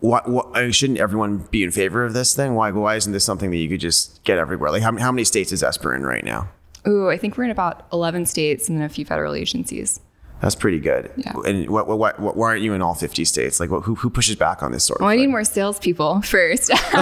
Why, 0.00 0.20
why 0.26 0.42
I 0.54 0.62
mean, 0.62 0.72
shouldn't 0.72 0.98
everyone 0.98 1.46
be 1.50 1.62
in 1.62 1.70
favor 1.70 2.04
of 2.04 2.12
this 2.12 2.34
thing? 2.34 2.54
Why 2.54 2.70
why 2.72 2.96
isn't 2.96 3.12
this 3.12 3.24
something 3.24 3.50
that 3.52 3.56
you 3.56 3.68
could 3.68 3.80
just 3.80 4.22
get 4.24 4.36
everywhere? 4.36 4.70
Like 4.70 4.82
how, 4.82 4.96
how 4.98 5.12
many 5.12 5.24
states 5.24 5.52
is 5.52 5.62
Esper 5.62 5.94
in 5.94 6.04
right 6.04 6.24
now? 6.24 6.48
ooh, 6.86 7.08
I 7.08 7.16
think 7.16 7.38
we're 7.38 7.44
in 7.44 7.50
about 7.50 7.86
eleven 7.92 8.26
states 8.26 8.68
and 8.68 8.76
then 8.76 8.84
a 8.84 8.88
few 8.88 9.04
federal 9.04 9.34
agencies. 9.34 10.00
That's 10.44 10.54
pretty 10.54 10.78
good. 10.78 11.10
Yeah. 11.16 11.32
And 11.46 11.70
what, 11.70 11.88
what, 11.88 12.20
what, 12.20 12.36
why 12.36 12.48
aren't 12.48 12.60
you 12.60 12.74
in 12.74 12.82
all 12.82 12.94
50 12.94 13.24
states? 13.24 13.60
Like, 13.60 13.70
what, 13.70 13.84
who, 13.84 13.94
who 13.94 14.10
pushes 14.10 14.36
back 14.36 14.62
on 14.62 14.72
this 14.72 14.84
sort 14.84 15.00
of 15.00 15.04
Well, 15.04 15.10
I 15.10 15.16
need 15.16 15.28
more 15.28 15.42
salespeople 15.42 16.20
first. 16.22 16.70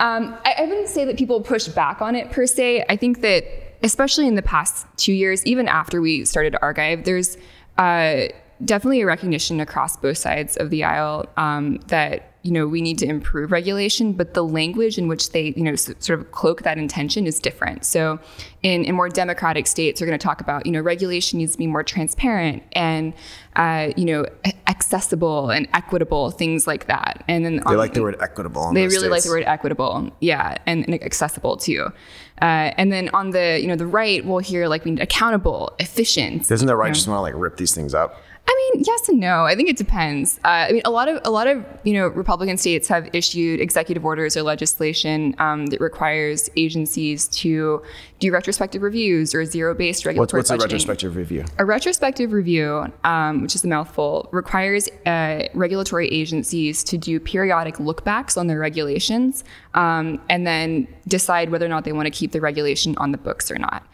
um, 0.00 0.34
I, 0.46 0.54
I 0.60 0.64
wouldn't 0.66 0.88
say 0.88 1.04
that 1.04 1.18
people 1.18 1.42
push 1.42 1.68
back 1.68 2.00
on 2.00 2.16
it 2.16 2.30
per 2.30 2.46
se. 2.46 2.86
I 2.88 2.96
think 2.96 3.20
that, 3.20 3.44
especially 3.82 4.26
in 4.26 4.34
the 4.34 4.40
past 4.40 4.86
two 4.96 5.12
years, 5.12 5.44
even 5.44 5.68
after 5.68 6.00
we 6.00 6.24
started 6.24 6.56
Argive, 6.62 7.04
there's 7.04 7.36
uh, 7.76 8.28
definitely 8.64 9.02
a 9.02 9.06
recognition 9.06 9.60
across 9.60 9.98
both 9.98 10.16
sides 10.16 10.56
of 10.56 10.70
the 10.70 10.84
aisle 10.84 11.26
um, 11.36 11.80
that 11.88 12.32
you 12.44 12.50
know 12.50 12.68
we 12.68 12.82
need 12.82 12.98
to 12.98 13.06
improve 13.06 13.50
regulation, 13.50 14.12
but 14.12 14.34
the 14.34 14.44
language 14.44 14.98
in 14.98 15.08
which 15.08 15.32
they 15.32 15.54
you 15.56 15.62
know 15.62 15.72
s- 15.72 15.90
sort 15.98 16.20
of 16.20 16.30
cloak 16.30 16.62
that 16.62 16.76
intention 16.76 17.26
is 17.26 17.40
different. 17.40 17.84
So, 17.84 18.20
in, 18.62 18.84
in 18.84 18.94
more 18.94 19.08
democratic 19.08 19.66
states, 19.66 19.98
they're 19.98 20.06
going 20.06 20.18
to 20.18 20.22
talk 20.22 20.42
about 20.42 20.66
you 20.66 20.72
know 20.72 20.80
regulation 20.80 21.38
needs 21.38 21.52
to 21.52 21.58
be 21.58 21.66
more 21.66 21.82
transparent 21.82 22.62
and 22.72 23.14
uh, 23.56 23.92
you 23.96 24.04
know 24.04 24.26
accessible 24.66 25.50
and 25.50 25.66
equitable 25.72 26.30
things 26.30 26.66
like 26.66 26.86
that. 26.86 27.24
And 27.28 27.44
then 27.46 27.62
they 27.66 27.76
like 27.76 27.94
the 27.94 28.02
word 28.02 28.16
equitable. 28.20 28.72
they 28.74 28.86
really 28.86 29.08
like 29.08 29.22
the 29.22 29.30
word 29.30 29.44
equitable, 29.44 30.10
yeah, 30.20 30.58
and, 30.66 30.84
and 30.84 31.02
accessible 31.02 31.56
too. 31.56 31.90
Uh, 32.42 32.72
and 32.76 32.92
then 32.92 33.08
on 33.10 33.30
the 33.30 33.58
you 33.60 33.68
know 33.68 33.76
the 33.76 33.86
right, 33.86 34.22
we'll 34.22 34.38
hear 34.38 34.68
like 34.68 34.84
we 34.84 34.90
need 34.90 35.00
accountable, 35.00 35.74
efficient. 35.78 36.46
Doesn't 36.46 36.66
the 36.66 36.76
right 36.76 36.92
just 36.92 37.08
want 37.08 37.18
to 37.18 37.22
like 37.22 37.34
rip 37.34 37.56
these 37.56 37.74
things 37.74 37.94
up? 37.94 38.20
I 38.46 38.70
mean, 38.74 38.84
yes 38.86 39.08
and 39.08 39.20
no. 39.20 39.44
I 39.44 39.54
think 39.54 39.70
it 39.70 39.76
depends. 39.76 40.38
Uh, 40.44 40.48
I 40.68 40.72
mean, 40.72 40.82
a 40.84 40.90
lot 40.90 41.08
of 41.08 41.20
a 41.24 41.30
lot 41.30 41.46
of 41.46 41.64
you 41.82 41.94
know 41.94 42.08
Republican 42.08 42.58
states 42.58 42.88
have 42.88 43.08
issued 43.14 43.58
executive 43.60 44.04
orders 44.04 44.36
or 44.36 44.42
legislation 44.42 45.34
um, 45.38 45.66
that 45.66 45.80
requires 45.80 46.50
agencies 46.56 47.26
to 47.28 47.82
do 48.18 48.32
retrospective 48.32 48.82
reviews 48.82 49.34
or 49.34 49.46
zero-based 49.46 50.00
What's, 50.00 50.06
regulatory 50.06 50.40
what's 50.40 50.50
a 50.50 50.54
budgeting. 50.54 50.62
retrospective 50.62 51.16
review? 51.16 51.44
A 51.58 51.64
retrospective 51.64 52.32
review, 52.32 52.92
um, 53.04 53.40
which 53.40 53.54
is 53.54 53.64
a 53.64 53.68
mouthful, 53.68 54.28
requires 54.30 54.88
uh, 55.06 55.48
regulatory 55.54 56.08
agencies 56.08 56.84
to 56.84 56.98
do 56.98 57.18
periodic 57.18 57.76
lookbacks 57.76 58.36
on 58.36 58.46
their 58.46 58.58
regulations 58.58 59.42
um, 59.72 60.20
and 60.28 60.46
then 60.46 60.86
decide 61.08 61.50
whether 61.50 61.64
or 61.64 61.70
not 61.70 61.84
they 61.84 61.92
want 61.92 62.06
to 62.06 62.10
keep 62.10 62.32
the 62.32 62.40
regulation 62.42 62.94
on 62.98 63.10
the 63.10 63.18
books 63.18 63.50
or 63.50 63.56
not. 63.58 63.86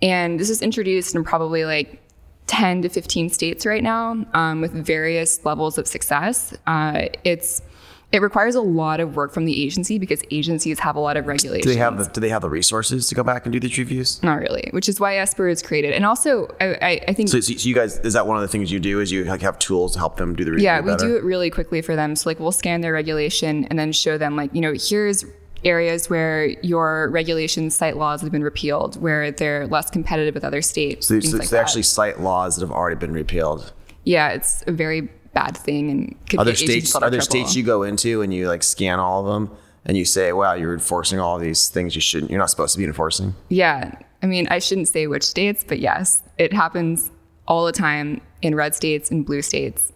And 0.00 0.40
this 0.40 0.48
is 0.48 0.62
introduced 0.62 1.14
in 1.14 1.24
probably 1.24 1.64
like 1.64 2.00
10 2.48 2.82
to 2.82 2.88
15 2.88 3.28
states 3.28 3.64
right 3.64 3.82
now 3.82 4.24
um, 4.34 4.60
with 4.60 4.72
various 4.72 5.44
levels 5.44 5.78
of 5.78 5.86
success. 5.86 6.56
Uh, 6.66 7.06
it's 7.24 7.62
it 8.10 8.22
requires 8.22 8.54
a 8.54 8.62
lot 8.62 9.00
of 9.00 9.16
work 9.16 9.34
from 9.34 9.44
the 9.44 9.62
agency 9.62 9.98
because 9.98 10.22
agencies 10.30 10.78
have 10.78 10.96
a 10.96 11.00
lot 11.00 11.18
of 11.18 11.26
regulations. 11.26 11.66
Do 11.66 11.72
they 11.74 11.78
have 11.78 11.98
the 11.98 12.10
Do 12.10 12.22
they 12.22 12.30
have 12.30 12.40
the 12.40 12.48
resources 12.48 13.06
to 13.08 13.14
go 13.14 13.22
back 13.22 13.44
and 13.44 13.52
do 13.52 13.60
these 13.60 13.76
reviews? 13.76 14.22
Not 14.22 14.36
really, 14.36 14.70
which 14.72 14.88
is 14.88 14.98
why 14.98 15.18
Esper 15.18 15.46
is 15.46 15.62
created. 15.62 15.92
And 15.92 16.06
also, 16.06 16.48
I, 16.58 16.66
I, 16.66 17.00
I 17.08 17.12
think 17.12 17.28
So, 17.28 17.38
so 17.40 17.52
you 17.52 17.74
guys, 17.74 17.98
is 17.98 18.14
that 18.14 18.26
one 18.26 18.36
of 18.36 18.42
the 18.42 18.48
things 18.48 18.72
you 18.72 18.80
do? 18.80 19.00
Is 19.00 19.12
you 19.12 19.24
like 19.24 19.42
have 19.42 19.58
tools 19.58 19.92
to 19.92 19.98
help 19.98 20.16
them 20.16 20.34
do 20.34 20.44
the 20.44 20.52
review? 20.52 20.64
Yeah, 20.64 20.80
we 20.80 20.92
better? 20.92 21.06
do 21.06 21.16
it 21.16 21.22
really 21.22 21.50
quickly 21.50 21.82
for 21.82 21.96
them. 21.96 22.16
So 22.16 22.30
like 22.30 22.40
we'll 22.40 22.50
scan 22.50 22.80
their 22.80 22.94
regulation 22.94 23.66
and 23.66 23.78
then 23.78 23.92
show 23.92 24.16
them 24.16 24.36
like, 24.36 24.54
you 24.54 24.62
know, 24.62 24.72
here's 24.72 25.26
areas 25.64 26.08
where 26.08 26.46
your 26.62 27.08
regulations 27.10 27.74
cite 27.76 27.96
laws 27.96 28.20
that 28.20 28.26
have 28.26 28.32
been 28.32 28.44
repealed, 28.44 29.00
where 29.00 29.30
they're 29.30 29.66
less 29.66 29.90
competitive 29.90 30.34
with 30.34 30.44
other 30.44 30.62
states. 30.62 31.06
So, 31.08 31.18
so 31.20 31.36
like 31.38 31.48
they 31.48 31.58
actually 31.58 31.82
cite 31.82 32.20
laws 32.20 32.56
that 32.56 32.62
have 32.62 32.70
already 32.72 32.96
been 32.96 33.12
repealed. 33.12 33.72
yeah, 34.04 34.28
it's 34.30 34.62
a 34.66 34.72
very 34.72 35.02
bad 35.34 35.56
thing 35.56 35.90
and 35.90 36.16
could 36.28 36.38
Are 36.40 36.44
there 36.44 36.54
get 36.54 36.60
states? 36.68 36.90
in 36.90 36.96
a 36.96 36.96
lot 36.96 37.02
Are 37.02 37.06
of 37.06 37.12
there 37.12 37.20
trouble. 37.20 37.30
states 37.46 37.56
you 37.56 37.62
go 37.62 37.82
into 37.82 38.22
and 38.22 38.32
you 38.32 38.48
like 38.48 38.62
scan 38.62 38.98
all 38.98 39.26
of 39.26 39.32
them 39.32 39.56
and 39.84 39.96
you 39.96 40.04
say, 40.04 40.32
"Wow, 40.32 40.54
you're 40.54 40.72
enforcing 40.74 41.18
all 41.20 41.38
these 41.38 41.68
things 41.68 41.94
you 41.94 42.00
shouldn't. 42.00 42.30
You're 42.30 42.40
not 42.40 42.50
supposed 42.50 42.72
to 42.74 42.78
be 42.78 42.84
enforcing." 42.84 43.34
Yeah. 43.48 43.94
I 44.22 44.26
mean, 44.26 44.48
I 44.50 44.58
shouldn't 44.58 44.88
say 44.88 45.06
which 45.06 45.22
states, 45.22 45.64
but 45.66 45.78
yes, 45.80 46.22
it 46.38 46.52
happens 46.52 47.10
all 47.46 47.64
the 47.64 47.72
time 47.72 48.20
in 48.42 48.54
red 48.54 48.74
states 48.74 49.10
and 49.10 49.24
blue 49.24 49.42
states. 49.42 49.92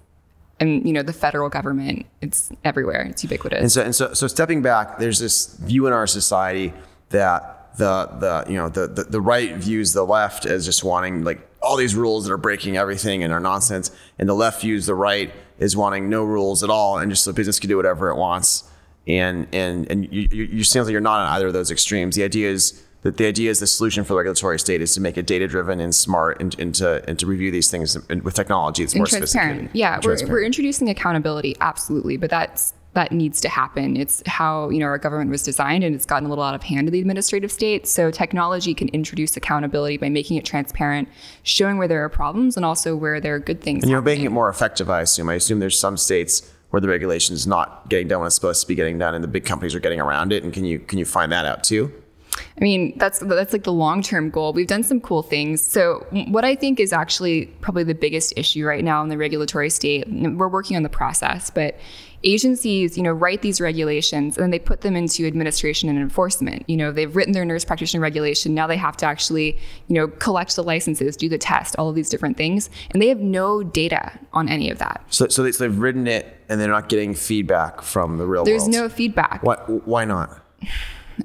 And, 0.63 0.87
you 0.87 0.93
know, 0.93 1.03
the 1.03 1.13
federal 1.13 1.49
government, 1.49 2.07
it's 2.21 2.53
everywhere. 2.63 3.03
It's 3.03 3.25
ubiquitous. 3.25 3.61
And 3.61 3.73
so, 3.73 3.83
and 3.83 3.95
so, 3.95 4.15
so 4.15 4.29
stepping 4.29 4.63
back, 4.63 4.99
there's 4.99 5.19
this 5.19 5.57
view 5.57 5.89
in 5.89 5.93
our 5.93 6.07
society 6.07 6.73
that 7.09 7.77
the 7.79 8.07
the 8.21 8.45
you 8.51 8.57
know 8.57 8.69
the, 8.69 8.87
the 8.87 9.05
the 9.05 9.21
right 9.21 9.55
views 9.55 9.93
the 9.93 10.05
left 10.05 10.45
as 10.45 10.65
just 10.65 10.85
wanting 10.85 11.25
like 11.25 11.41
all 11.63 11.77
these 11.77 11.95
rules 11.95 12.27
that 12.27 12.33
are 12.33 12.37
breaking 12.39 12.77
everything 12.77 13.23
and 13.25 13.33
are 13.33 13.41
nonsense, 13.41 13.91
and 14.19 14.29
the 14.29 14.35
left 14.35 14.61
views 14.61 14.87
the 14.87 14.95
right 14.95 15.33
as 15.59 15.77
wanting 15.77 16.09
no 16.09 16.23
rules 16.25 16.63
at 16.63 16.71
all 16.71 16.99
and 16.99 17.11
just 17.11 17.25
the 17.25 17.33
business 17.33 17.59
can 17.59 17.69
do 17.69 17.77
whatever 17.77 18.11
it 18.11 18.17
wants. 18.17 18.65
And 19.07 19.49
and 19.53 19.91
and 19.91 20.13
you 20.13 20.29
you, 20.31 20.45
you 20.45 20.65
seems 20.65 20.87
like 20.87 20.93
you're 20.93 21.01
not 21.01 21.21
on 21.21 21.29
either 21.29 21.49
of 21.49 21.55
those 21.55 21.71
extremes. 21.71 22.15
The 22.15 22.25
idea 22.25 22.51
is 22.51 22.83
that 23.03 23.17
the 23.17 23.27
idea 23.27 23.51
is 23.51 23.59
the 23.59 23.67
solution 23.67 24.05
for 24.05 24.15
the 24.15 24.19
regulatory 24.19 24.59
state 24.59 24.81
is 24.81 24.95
to 24.95 25.01
make 25.01 25.17
it 25.17 25.27
data 25.27 25.47
driven 25.47 25.81
and 25.81 25.95
smart 25.95 26.41
and, 26.41 26.59
and 26.59 26.75
to 26.77 27.05
and 27.09 27.19
to 27.19 27.27
review 27.27 27.51
these 27.51 27.71
things 27.71 27.97
with 28.23 28.35
technology 28.35 28.85
that's 28.85 28.95
more 28.95 29.07
transparent. 29.07 29.29
sophisticated. 29.29 29.77
Yeah, 29.77 29.97
and 29.97 30.05
we're, 30.05 30.29
we're 30.29 30.45
introducing 30.45 30.89
accountability, 30.89 31.57
absolutely, 31.61 32.17
but 32.17 32.31
that's 32.31 32.73
that 32.95 33.11
needs 33.11 33.41
to 33.41 33.49
happen. 33.49 33.97
It's 33.97 34.23
how 34.27 34.69
you 34.69 34.79
know 34.79 34.87
our 34.87 34.99
government 34.99 35.31
was 35.31 35.43
designed, 35.43 35.83
and 35.83 35.95
it's 35.95 36.07
gotten 36.07 36.27
a 36.27 36.29
little 36.29 36.45
out 36.45 36.55
of 36.55 36.63
hand 36.63 36.87
in 36.87 36.93
the 36.93 37.01
administrative 37.01 37.51
state. 37.51 37.87
So 37.89 38.11
technology 38.11 38.75
can 38.75 38.89
introduce 38.89 39.37
accountability 39.37 39.97
by 39.97 40.09
making 40.09 40.37
it 40.37 40.45
transparent, 40.45 41.09
showing 41.43 41.79
where 41.79 41.89
there 41.89 42.05
are 42.05 42.09
problems, 42.09 42.57
and 42.57 42.65
also 42.65 42.95
where 42.95 43.21
there 43.21 43.35
are 43.35 43.41
good 43.41 43.61
things. 43.61 43.83
And 43.83 43.91
you're 43.91 44.01
happening. 44.01 44.13
making 44.13 44.27
it 44.27 44.33
more 44.33 44.49
effective, 44.49 44.91
I 44.91 45.01
assume. 45.01 45.29
I 45.29 45.35
assume 45.35 45.59
there's 45.59 45.79
some 45.79 45.97
states 45.97 46.49
where 46.71 46.81
the 46.81 46.89
regulation 46.89 47.35
is 47.35 47.47
not 47.47 47.89
getting 47.89 48.09
done 48.09 48.21
when 48.21 48.27
it's 48.27 48.35
supposed 48.35 48.63
to 48.63 48.69
be 48.69 48.75
getting 48.75 48.99
done, 48.99 49.15
and 49.15 49.25
the 49.25 49.29
big 49.29 49.45
companies 49.45 49.75
are 49.75 49.81
getting 49.81 50.01
around 50.01 50.33
it. 50.33 50.45
And 50.45 50.53
can 50.53 50.65
you 50.65 50.79
can 50.79 50.99
you 50.99 51.05
find 51.05 51.33
that 51.33 51.47
out 51.47 51.65
too? 51.65 51.93
I 52.33 52.61
mean, 52.61 52.97
that's 52.99 53.19
that's 53.21 53.53
like 53.53 53.65
the 53.65 53.73
long 53.73 54.03
term 54.03 54.31
goal. 54.31 54.53
We've 54.53 54.67
done 54.67 54.83
some 54.83 55.01
cool 55.01 55.23
things. 55.23 55.65
So 55.65 56.07
what 56.29 56.45
I 56.45 56.55
think 56.55 56.81
is 56.81 56.93
actually 56.93 57.47
probably 57.61 57.85
the 57.85 57.95
biggest 57.95 58.35
issue 58.37 58.65
right 58.67 58.85
now 58.85 59.03
in 59.03 59.09
the 59.09 59.19
regulatory 59.19 59.71
state. 59.71 60.05
We're 60.09 60.49
working 60.49 60.77
on 60.77 60.83
the 60.83 60.89
process, 60.89 61.51
but 61.51 61.79
agencies, 62.25 62.97
you 62.97 63.03
know, 63.03 63.11
write 63.11 63.43
these 63.43 63.61
regulations 63.61 64.37
and 64.37 64.45
then 64.45 64.51
they 64.51 64.59
put 64.59 64.83
them 64.83 64.95
into 64.95 65.27
administration 65.27 65.89
and 65.89 65.99
enforcement. 65.99 66.63
You 66.69 66.77
know, 66.77 66.93
they've 66.93 67.15
written 67.15 67.33
their 67.33 67.45
nurse 67.45 67.65
practitioner 67.65 68.01
regulation. 68.01 68.55
Now 68.55 68.67
they 68.67 68.77
have 68.77 68.97
to 68.99 69.07
actually, 69.07 69.59
you 69.89 69.95
know, 69.95 70.09
collect 70.09 70.55
the 70.55 70.63
licenses, 70.63 71.17
do 71.17 71.29
the 71.29 71.39
test, 71.39 71.75
all 71.79 71.89
of 71.89 71.95
these 71.95 72.09
different 72.09 72.37
things, 72.37 72.71
and 72.91 73.03
they 73.03 73.09
have 73.09 73.19
no 73.19 73.63
data 73.63 74.19
on 74.33 74.49
any 74.49 74.71
of 74.71 74.79
that. 74.79 75.03
So 75.11 75.29
so 75.29 75.43
they've 75.43 75.79
written 75.79 76.07
it, 76.07 76.37
and 76.49 76.61
they're 76.61 76.69
not 76.69 76.89
getting 76.89 77.15
feedback 77.15 77.83
from 77.83 78.19
the 78.19 78.27
real 78.27 78.45
There's 78.45 78.63
world. 78.63 78.73
no 78.73 78.89
feedback. 78.89 79.43
Why 79.43 79.57
why 79.57 80.05
not? 80.05 80.41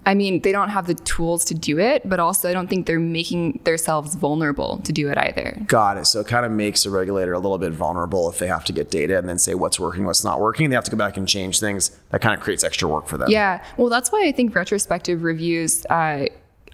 I 0.05 0.13
mean, 0.13 0.41
they 0.41 0.51
don't 0.51 0.69
have 0.69 0.87
the 0.87 0.93
tools 0.93 1.45
to 1.45 1.53
do 1.53 1.79
it, 1.79 2.07
but 2.07 2.19
also 2.19 2.49
I 2.49 2.53
don't 2.53 2.69
think 2.69 2.87
they're 2.87 2.99
making 2.99 3.61
themselves 3.63 4.15
vulnerable 4.15 4.77
to 4.79 4.91
do 4.91 5.09
it 5.09 5.17
either. 5.17 5.61
Got 5.67 5.97
it. 5.97 6.05
So 6.05 6.19
it 6.19 6.27
kind 6.27 6.45
of 6.45 6.51
makes 6.51 6.85
a 6.85 6.89
regulator 6.89 7.33
a 7.33 7.39
little 7.39 7.57
bit 7.57 7.71
vulnerable 7.71 8.29
if 8.29 8.39
they 8.39 8.47
have 8.47 8.65
to 8.65 8.73
get 8.73 8.89
data 8.91 9.17
and 9.17 9.27
then 9.27 9.37
say 9.37 9.53
what's 9.53 9.79
working, 9.79 10.05
what's 10.05 10.23
not 10.23 10.39
working. 10.39 10.69
They 10.69 10.75
have 10.75 10.85
to 10.85 10.91
go 10.91 10.97
back 10.97 11.17
and 11.17 11.27
change 11.27 11.59
things. 11.59 11.91
That 12.09 12.21
kind 12.21 12.35
of 12.35 12.41
creates 12.41 12.63
extra 12.63 12.87
work 12.87 13.07
for 13.07 13.17
them. 13.17 13.29
Yeah. 13.29 13.63
Well, 13.77 13.89
that's 13.89 14.11
why 14.11 14.25
I 14.25 14.31
think 14.31 14.55
retrospective 14.55 15.23
reviews 15.23 15.85
uh, 15.87 16.25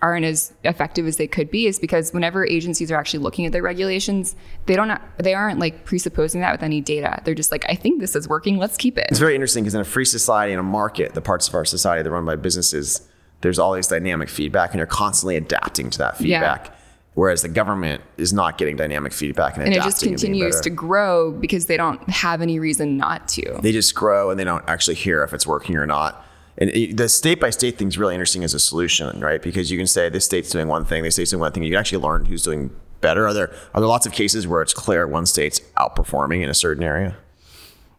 aren't 0.04 0.26
as 0.26 0.54
effective 0.66 1.08
as 1.08 1.16
they 1.16 1.28
could 1.28 1.50
be, 1.50 1.66
is 1.66 1.80
because 1.80 2.12
whenever 2.12 2.46
agencies 2.46 2.92
are 2.92 2.98
actually 2.98 3.24
looking 3.24 3.46
at 3.46 3.54
their 3.54 3.64
regulations, 3.64 4.36
they 4.66 4.76
don't 4.76 5.00
they 5.18 5.34
aren't 5.34 5.60
like 5.60 5.86
presupposing 5.86 6.42
that 6.42 6.52
with 6.52 6.62
any 6.62 6.82
data. 6.82 7.22
They're 7.24 7.34
just 7.34 7.54
like, 7.54 7.66
I 7.70 7.76
think 7.76 8.02
this 8.02 8.14
is 8.14 8.28
working. 8.28 8.58
Let's 8.58 8.76
keep 8.76 8.98
it. 8.98 9.08
It's 9.10 9.20
very 9.20 9.34
interesting 9.34 9.64
because 9.64 9.76
in 9.76 9.82
a 9.82 9.86
free 9.86 10.04
society 10.04 10.52
and 10.52 10.60
a 10.60 10.64
market, 10.64 11.14
the 11.14 11.22
parts 11.22 11.48
of 11.48 11.56
our 11.56 11.64
society 11.64 12.04
that 12.04 12.10
are 12.10 12.14
run 12.14 12.26
by 12.26 12.36
businesses, 12.36 13.08
there's 13.40 13.58
all 13.58 13.72
these 13.74 13.88
dynamic 13.88 14.28
feedback, 14.28 14.72
and 14.72 14.78
you're 14.78 14.88
constantly 14.88 15.38
adapting 15.38 15.90
to 15.92 15.98
that 16.00 16.18
feedback. 16.18 16.68
Yeah. 16.68 16.74
Whereas 17.14 17.42
the 17.42 17.48
government 17.50 18.02
is 18.18 18.34
not 18.34 18.58
getting 18.58 18.76
dynamic 18.76 19.14
feedback 19.14 19.56
and, 19.56 19.64
And 19.64 19.74
it 19.74 19.84
just 19.84 20.04
continues 20.04 20.60
to 20.62 20.70
grow 20.70 21.32
because 21.32 21.68
they 21.68 21.78
don't 21.78 22.02
have 22.10 22.42
any 22.42 22.60
reason 22.60 22.98
not 22.98 23.28
to. 23.30 23.60
they 23.62 23.72
just 23.72 23.94
grow 23.96 24.32
and 24.32 24.40
they 24.40 24.44
don't 24.44 24.68
actually 24.68 24.96
hear 24.96 25.24
if 25.24 25.32
it's 25.32 25.48
working 25.48 25.78
or 25.78 25.86
not. 25.86 26.26
And 26.58 26.70
it, 26.70 26.98
the 26.98 27.10
state 27.10 27.40
by 27.40 27.50
state 27.50 27.78
thing 27.78 27.88
is 27.88 27.98
really 27.98 28.14
interesting 28.14 28.44
as 28.44 28.54
a 28.54 28.60
solution, 28.60 29.20
right? 29.20 29.42
Because 29.42 29.72
you 29.72 29.78
can 29.78 29.88
say 29.88 30.10
this 30.10 30.26
state's 30.26 30.50
doing 30.50 30.68
one 30.68 30.86
thing, 30.86 31.04
this 31.04 31.16
state's 31.16 31.32
doing 31.32 31.42
one 31.42 31.52
thing. 31.52 31.64
You 31.64 31.72
can 31.72 31.80
actually 31.80 32.04
learn 32.04 32.26
who's 32.26 32.44
doing 32.44 32.70
better. 33.02 33.28
Are 33.28 33.34
there 33.34 33.52
are 33.74 33.82
there 33.82 33.88
lots 33.88 34.06
of 34.06 34.14
cases 34.14 34.48
where 34.48 34.62
it's 34.62 34.74
clear 34.74 35.08
one 35.08 35.26
state's 35.26 35.60
outperforming 35.78 36.44
in 36.44 36.50
a 36.50 36.54
certain 36.54 36.84
area? 36.84 37.16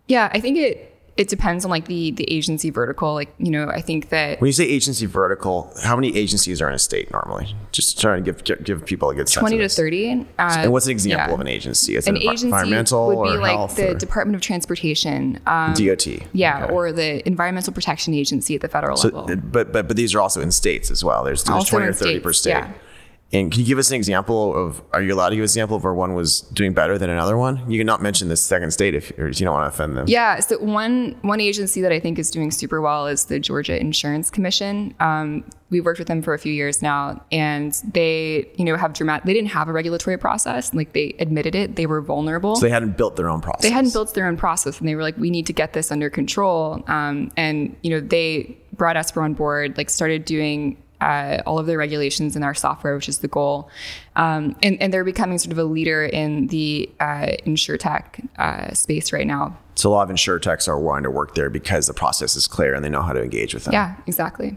Yeah, 0.06 0.30
I 0.32 0.40
think 0.40 0.58
it 0.58 0.93
it 1.16 1.28
depends 1.28 1.64
on 1.64 1.70
like 1.70 1.86
the 1.86 2.10
the 2.10 2.24
agency 2.32 2.70
vertical. 2.70 3.14
Like 3.14 3.32
you 3.38 3.50
know, 3.50 3.68
I 3.68 3.80
think 3.80 4.08
that 4.08 4.40
when 4.40 4.48
you 4.48 4.52
say 4.52 4.64
agency 4.64 5.06
vertical, 5.06 5.72
how 5.82 5.94
many 5.94 6.16
agencies 6.16 6.60
are 6.60 6.68
in 6.68 6.74
a 6.74 6.78
state 6.78 7.10
normally? 7.12 7.54
Just 7.72 8.00
trying 8.00 8.24
to 8.24 8.32
give 8.32 8.42
give, 8.44 8.64
give 8.64 8.84
people 8.84 9.10
a 9.10 9.14
good 9.14 9.28
sense. 9.28 9.40
Twenty 9.40 9.58
to 9.58 9.68
thirty. 9.68 10.10
Uh, 10.10 10.24
and 10.38 10.72
what's 10.72 10.86
an 10.86 10.92
example 10.92 11.28
yeah. 11.28 11.34
of 11.34 11.40
an 11.40 11.46
agency? 11.48 11.94
Is 11.96 12.08
an 12.08 12.16
agency 12.16 12.46
environmental 12.46 13.06
would 13.16 13.30
be 13.30 13.36
or 13.36 13.40
like 13.40 13.74
the 13.76 13.90
or? 13.90 13.94
Department 13.94 14.34
of 14.34 14.42
Transportation, 14.42 15.40
um, 15.46 15.74
DOT. 15.74 16.06
Yeah, 16.32 16.64
Okay. 16.64 16.72
or 16.74 16.92
the 16.92 17.26
Environmental 17.28 17.72
Protection 17.72 18.14
Agency 18.14 18.54
at 18.56 18.60
the 18.60 18.68
federal 18.68 18.96
So, 18.96 19.08
level. 19.08 19.36
but 19.36 19.72
but 19.72 19.86
but 19.88 19.96
these 19.96 20.14
are 20.14 20.20
also 20.20 20.40
in 20.40 20.50
states 20.50 20.90
as 20.90 21.04
well. 21.04 21.22
There's, 21.24 21.44
there's 21.44 21.64
twenty 21.68 21.86
or 21.86 21.92
thirty 21.92 22.20
per 22.20 22.32
state. 22.32 22.50
yeah. 22.50 22.72
And 23.34 23.50
can 23.50 23.60
you 23.60 23.66
give 23.66 23.78
us 23.78 23.90
an 23.90 23.96
example 23.96 24.54
of? 24.54 24.80
Are 24.92 25.02
you 25.02 25.12
allowed 25.12 25.30
to 25.30 25.34
give 25.34 25.42
an 25.42 25.46
example 25.46 25.76
of 25.76 25.82
where 25.82 25.92
one 25.92 26.14
was 26.14 26.42
doing 26.52 26.72
better 26.72 26.96
than 26.98 27.10
another 27.10 27.36
one? 27.36 27.68
You 27.68 27.78
can 27.78 27.86
not 27.86 28.00
mention 28.00 28.28
the 28.28 28.36
second 28.36 28.70
state 28.70 28.94
if, 28.94 29.10
if 29.18 29.40
you 29.40 29.44
don't 29.44 29.54
want 29.54 29.64
to 29.70 29.74
offend 29.74 29.96
them. 29.96 30.06
Yeah, 30.08 30.38
so 30.38 30.58
one 30.58 31.18
one 31.22 31.40
agency 31.40 31.80
that 31.80 31.90
I 31.90 31.98
think 31.98 32.18
is 32.20 32.30
doing 32.30 32.52
super 32.52 32.80
well 32.80 33.08
is 33.08 33.24
the 33.24 33.40
Georgia 33.40 33.78
Insurance 33.78 34.30
Commission. 34.30 34.94
Um, 35.00 35.44
we've 35.70 35.84
worked 35.84 35.98
with 35.98 36.06
them 36.06 36.22
for 36.22 36.32
a 36.32 36.38
few 36.38 36.52
years 36.52 36.80
now, 36.80 37.20
and 37.32 37.72
they, 37.92 38.48
you 38.54 38.64
know, 38.64 38.76
have 38.76 38.92
dramatic. 38.92 39.24
They 39.24 39.34
didn't 39.34 39.50
have 39.50 39.66
a 39.66 39.72
regulatory 39.72 40.16
process, 40.16 40.72
like 40.72 40.92
they 40.92 41.16
admitted 41.18 41.56
it. 41.56 41.74
They 41.74 41.86
were 41.86 42.00
vulnerable. 42.00 42.54
So 42.54 42.62
they 42.66 42.70
hadn't 42.70 42.96
built 42.96 43.16
their 43.16 43.28
own 43.28 43.40
process. 43.40 43.62
they 43.62 43.70
hadn't 43.70 43.92
built 43.92 44.14
their 44.14 44.26
own 44.26 44.36
process, 44.36 44.78
and 44.78 44.88
they 44.88 44.94
were 44.94 45.02
like, 45.02 45.16
"We 45.18 45.30
need 45.30 45.46
to 45.46 45.52
get 45.52 45.72
this 45.72 45.90
under 45.90 46.08
control." 46.08 46.84
Um, 46.86 47.32
and 47.36 47.74
you 47.82 47.90
know, 47.90 48.00
they 48.00 48.56
brought 48.72 48.96
Esper 48.96 49.22
on 49.22 49.34
board, 49.34 49.76
like 49.76 49.90
started 49.90 50.24
doing. 50.24 50.80
Uh, 51.04 51.42
all 51.44 51.58
of 51.58 51.66
their 51.66 51.76
regulations 51.76 52.34
in 52.34 52.42
our 52.42 52.54
software, 52.54 52.94
which 52.94 53.10
is 53.10 53.18
the 53.18 53.28
goal, 53.28 53.68
um, 54.16 54.56
and, 54.62 54.80
and 54.80 54.90
they're 54.90 55.04
becoming 55.04 55.36
sort 55.36 55.52
of 55.52 55.58
a 55.58 55.64
leader 55.64 56.06
in 56.06 56.46
the 56.46 56.90
uh, 56.98 57.36
insurtech 57.46 58.26
uh, 58.38 58.72
space 58.72 59.12
right 59.12 59.26
now. 59.26 59.54
So 59.74 59.90
a 59.90 59.92
lot 59.92 60.08
of 60.08 60.16
insurtechs 60.16 60.66
are 60.66 60.78
wanting 60.78 61.04
to 61.04 61.10
work 61.10 61.34
there 61.34 61.50
because 61.50 61.86
the 61.86 61.94
process 61.94 62.36
is 62.36 62.46
clear 62.46 62.74
and 62.74 62.82
they 62.82 62.88
know 62.88 63.02
how 63.02 63.12
to 63.12 63.22
engage 63.22 63.52
with 63.52 63.64
them. 63.64 63.74
Yeah, 63.74 63.96
exactly. 64.06 64.56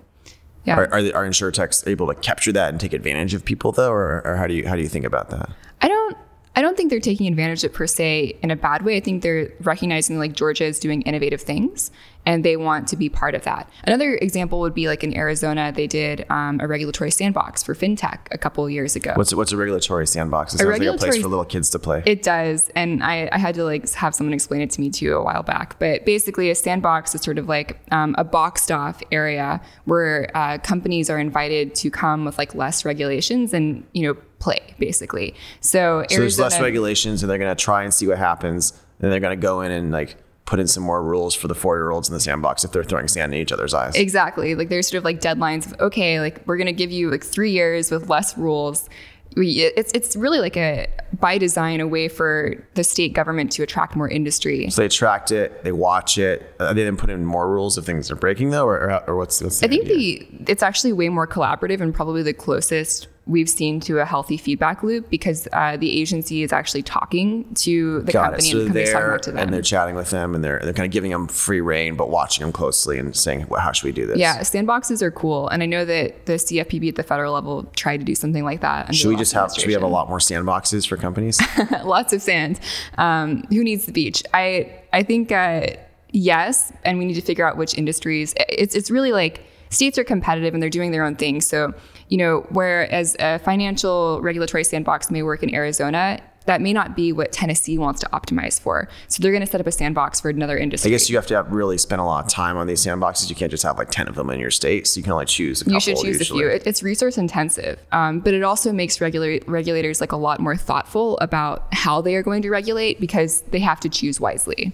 Yeah. 0.63 0.77
Are, 0.77 0.93
are, 0.93 1.01
the, 1.01 1.13
are 1.13 1.25
insurtechs 1.25 1.85
able 1.87 2.07
to 2.07 2.15
capture 2.15 2.53
that 2.53 2.69
and 2.69 2.79
take 2.79 2.93
advantage 2.93 3.33
of 3.33 3.43
people 3.43 3.71
though, 3.73 3.91
or, 3.91 4.21
or 4.25 4.35
how 4.35 4.47
do 4.47 4.53
you 4.53 4.67
how 4.67 4.75
do 4.75 4.81
you 4.81 4.89
think 4.89 5.05
about 5.05 5.29
that? 5.31 5.49
I 5.81 5.87
don't 5.87 6.17
I 6.57 6.61
don't 6.61 6.75
think 6.75 6.89
they're 6.89 6.99
taking 6.99 7.27
advantage 7.27 7.63
of 7.63 7.69
it 7.69 7.75
per 7.75 7.85
se 7.85 8.39
in 8.41 8.49
a 8.49 8.55
bad 8.55 8.81
way. 8.81 8.97
I 8.97 8.99
think 8.99 9.21
they're 9.21 9.53
recognizing 9.61 10.17
like 10.17 10.33
Georgia 10.33 10.65
is 10.65 10.79
doing 10.79 11.03
innovative 11.03 11.39
things 11.39 11.91
and 12.25 12.43
they 12.43 12.57
want 12.57 12.87
to 12.87 12.97
be 12.97 13.09
part 13.09 13.35
of 13.35 13.43
that. 13.43 13.69
Another 13.83 14.15
example 14.15 14.59
would 14.61 14.73
be 14.73 14.87
like 14.87 15.03
in 15.03 15.15
Arizona, 15.15 15.71
they 15.71 15.85
did 15.85 16.25
um, 16.31 16.59
a 16.59 16.67
regulatory 16.67 17.11
sandbox 17.11 17.61
for 17.61 17.75
fintech 17.75 18.21
a 18.31 18.39
couple 18.39 18.65
of 18.65 18.71
years 18.71 18.95
ago. 18.95 19.13
What's 19.15 19.35
what's 19.35 19.51
a 19.51 19.57
regulatory 19.57 20.07
sandbox? 20.07 20.55
It 20.55 20.57
sounds 20.57 20.79
like 20.79 20.81
a 20.81 20.97
place 20.97 21.21
for 21.21 21.29
little 21.29 21.45
kids 21.45 21.69
to 21.69 21.79
play. 21.79 22.01
It 22.07 22.23
does, 22.23 22.69
and 22.75 23.03
I, 23.03 23.29
I 23.31 23.37
had 23.37 23.53
to 23.55 23.63
like 23.63 23.89
have 23.93 24.15
someone 24.15 24.33
explain 24.33 24.61
it 24.61 24.71
to 24.71 24.81
me 24.81 24.89
too 24.89 25.13
a 25.13 25.23
while 25.23 25.43
back. 25.43 25.77
But 25.79 26.05
basically, 26.05 26.49
a 26.49 26.55
sandbox 26.55 27.15
is 27.15 27.21
sort 27.21 27.37
of 27.37 27.47
like 27.47 27.79
um, 27.91 28.15
a 28.17 28.23
boxed 28.23 28.71
off 28.71 29.01
area 29.11 29.61
where 29.85 30.29
uh, 30.35 30.57
companies 30.57 31.09
are 31.09 31.19
invited 31.19 31.75
to 31.75 31.91
come 31.91 32.25
with 32.25 32.39
like 32.39 32.55
less 32.55 32.83
regulations 32.83 33.53
and 33.53 33.85
you 33.93 34.07
know 34.07 34.19
play 34.39 34.75
basically. 34.79 35.33
So, 35.61 36.05
so 36.09 36.17
there's 36.17 36.39
less 36.39 36.59
regulations, 36.59 37.23
and 37.23 37.29
they're 37.29 37.37
going 37.37 37.55
to 37.55 37.61
try 37.61 37.83
and 37.83 37.93
see 37.93 38.07
what 38.07 38.17
happens. 38.17 38.73
And 38.99 39.11
they're 39.11 39.19
going 39.19 39.37
to 39.37 39.41
go 39.41 39.61
in 39.61 39.71
and 39.71 39.91
like 39.91 40.17
put 40.45 40.59
in 40.59 40.67
some 40.67 40.81
more 40.81 41.03
rules 41.03 41.35
for 41.35 41.47
the 41.47 41.53
four 41.53 41.77
year 41.77 41.91
olds 41.91 42.07
in 42.07 42.13
the 42.13 42.19
sandbox 42.19 42.63
if 42.63 42.71
they're 42.71 42.83
throwing 42.83 43.07
sand 43.07 43.33
in 43.33 43.39
each 43.39 43.51
other's 43.51 43.73
eyes. 43.73 43.95
Exactly. 43.95 44.55
Like 44.55 44.69
there's 44.69 44.87
sort 44.87 44.99
of 44.99 45.03
like 45.05 45.21
deadlines 45.21 45.71
of 45.71 45.79
okay, 45.79 46.19
like 46.19 46.41
we're 46.47 46.57
gonna 46.57 46.71
give 46.71 46.89
you 46.89 47.11
like 47.11 47.23
three 47.23 47.51
years 47.51 47.91
with 47.91 48.09
less 48.09 48.35
rules. 48.37 48.89
We, 49.35 49.61
it's 49.75 49.91
it's 49.91 50.15
really 50.15 50.39
like 50.39 50.57
a 50.57 50.87
by 51.19 51.37
design 51.37 51.79
a 51.79 51.87
way 51.87 52.07
for 52.07 52.65
the 52.73 52.83
state 52.83 53.13
government 53.13 53.51
to 53.51 53.63
attract 53.63 53.95
more 53.95 54.09
industry. 54.09 54.67
So 54.71 54.81
they 54.81 54.87
attract 54.87 55.31
it, 55.31 55.63
they 55.63 55.73
watch 55.73 56.17
it. 56.17 56.55
Uh, 56.59 56.73
they 56.73 56.85
then 56.85 56.97
put 56.97 57.11
in 57.11 57.23
more 57.23 57.47
rules 57.47 57.77
if 57.77 57.85
things 57.85 58.09
are 58.09 58.15
breaking 58.15 58.49
though, 58.49 58.65
or, 58.65 58.89
or, 58.89 59.09
or 59.09 59.15
what's, 59.15 59.39
what's 59.41 59.59
the 59.59 59.67
I 59.67 59.69
think 59.69 59.83
idea? 59.85 60.25
the 60.31 60.51
it's 60.51 60.63
actually 60.63 60.93
way 60.93 61.09
more 61.09 61.27
collaborative 61.27 61.81
and 61.81 61.93
probably 61.93 62.23
the 62.23 62.33
closest 62.33 63.09
we've 63.27 63.49
seen 63.49 63.79
to 63.81 63.99
a 63.99 64.05
healthy 64.05 64.37
feedback 64.37 64.83
loop 64.83 65.09
because 65.09 65.47
uh, 65.51 65.75
the 65.77 65.99
agency 65.99 66.43
is 66.43 66.53
actually 66.53 66.81
talking 66.81 67.53
to 67.55 68.01
the 68.03 68.11
Got 68.13 68.31
company 68.31 68.49
So 68.51 68.57
and 68.59 68.61
the 68.61 68.65
company's 68.69 68.91
talking 68.91 69.09
back 69.09 69.21
to 69.21 69.31
them. 69.31 69.39
and 69.39 69.53
they're 69.53 69.61
chatting 69.61 69.95
with 69.95 70.09
them, 70.09 70.33
and 70.33 70.43
they're 70.43 70.59
they're 70.63 70.73
kind 70.73 70.85
of 70.85 70.91
giving 70.91 71.11
them 71.11 71.27
free 71.27 71.61
reign, 71.61 71.95
but 71.95 72.09
watching 72.09 72.43
them 72.43 72.51
closely 72.53 72.97
and 72.97 73.15
saying, 73.15 73.45
well, 73.49 73.59
"How 73.61 73.71
should 73.73 73.85
we 73.85 73.91
do 73.91 74.05
this?" 74.05 74.17
yeah, 74.17 74.39
sandboxes 74.39 75.01
are 75.01 75.11
cool, 75.11 75.47
and 75.49 75.61
I 75.61 75.65
know 75.65 75.83
that 75.85 76.25
the 76.25 76.33
CFPB 76.33 76.89
at 76.89 76.95
the 76.95 77.03
federal 77.03 77.33
level 77.33 77.63
tried 77.75 77.97
to 77.97 78.05
do 78.05 78.15
something 78.15 78.43
like 78.45 78.61
that. 78.61 78.95
Should 78.95 79.09
we 79.09 79.15
just 79.15 79.33
have 79.33 79.51
should 79.53 79.67
we 79.67 79.73
have 79.73 79.83
a 79.83 79.87
lot 79.87 80.07
more 80.09 80.19
sandboxes 80.19 80.87
for 80.87 80.95
companies? 80.97 81.39
lots 81.83 82.13
of 82.13 82.21
sand. 82.21 82.59
Um, 82.97 83.43
who 83.49 83.63
needs 83.63 83.85
the 83.85 83.91
beach? 83.91 84.23
I 84.33 84.71
I 84.93 85.03
think 85.03 85.31
uh, 85.31 85.67
yes, 86.11 86.71
and 86.85 86.97
we 86.97 87.05
need 87.05 87.15
to 87.15 87.21
figure 87.21 87.45
out 87.45 87.57
which 87.57 87.77
industries. 87.77 88.33
It's 88.49 88.75
it's 88.75 88.89
really 88.89 89.11
like 89.11 89.43
states 89.69 89.97
are 89.97 90.03
competitive 90.03 90.53
and 90.53 90.61
they're 90.61 90.69
doing 90.69 90.91
their 90.91 91.03
own 91.03 91.15
thing. 91.15 91.41
So 91.41 91.73
you 92.09 92.17
know, 92.17 92.45
whereas 92.49 93.15
a 93.19 93.39
financial 93.39 94.21
regulatory 94.21 94.63
sandbox 94.63 95.11
may 95.11 95.23
work 95.23 95.43
in 95.43 95.53
Arizona. 95.53 96.21
That 96.45 96.61
may 96.61 96.71
not 96.71 96.95
be 96.95 97.11
what 97.11 97.33
Tennessee 97.33 97.77
wants 97.77 97.99
to 97.99 98.09
optimize 98.11 98.57
for. 98.57 98.87
So 99.09 99.21
they're 99.21 99.33
going 99.33 99.43
to 99.43 99.51
set 99.51 99.59
up 99.59 99.67
a 99.67 99.71
sandbox 99.71 100.21
for 100.21 100.29
another 100.29 100.57
industry. 100.57 100.89
I 100.89 100.91
guess 100.91 101.09
you 101.09 101.17
have 101.17 101.27
to 101.27 101.35
have 101.35 101.51
really 101.51 101.77
spend 101.77 101.99
a 101.99 102.05
lot 102.05 102.23
of 102.23 102.31
time 102.31 102.55
on 102.55 102.67
these 102.67 102.85
sandboxes. 102.85 103.29
You 103.29 103.35
can't 103.35 103.51
just 103.51 103.63
have 103.63 103.77
like 103.77 103.91
ten 103.91 104.07
of 104.07 104.15
them 104.15 104.29
in 104.29 104.39
your 104.39 104.51
state. 104.51 104.87
So 104.87 104.97
you 104.97 105.03
can 105.03 105.11
only 105.11 105.25
choose 105.25 105.61
a 105.61 105.65
couple. 105.65 105.73
you 105.73 105.79
should 105.81 105.97
choose 105.97 106.19
usually. 106.19 106.45
a 106.45 106.47
few. 106.47 106.55
It, 106.55 106.65
it's 106.65 106.81
resource 106.81 107.17
intensive, 107.17 107.79
um, 107.91 108.21
but 108.21 108.33
it 108.33 108.43
also 108.43 108.71
makes 108.71 109.01
regula- 109.01 109.39
regulators 109.45 109.99
like 109.99 110.13
a 110.13 110.17
lot 110.17 110.39
more 110.39 110.55
thoughtful 110.55 111.17
about 111.17 111.67
how 111.73 111.99
they 111.99 112.15
are 112.15 112.23
going 112.23 112.41
to 112.43 112.49
regulate 112.49 113.01
because 113.01 113.41
they 113.41 113.59
have 113.59 113.81
to 113.81 113.89
choose 113.89 114.21
wisely. 114.21 114.73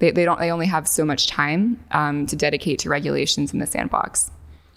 They, 0.00 0.10
they 0.10 0.24
don't. 0.24 0.40
They 0.40 0.50
only 0.50 0.66
have 0.66 0.88
so 0.88 1.04
much 1.04 1.28
time 1.28 1.78
um, 1.92 2.26
to 2.26 2.36
dedicate 2.36 2.80
to 2.80 2.88
regulations 2.88 3.52
in 3.52 3.58
the 3.60 3.66
sandbox. 3.66 4.30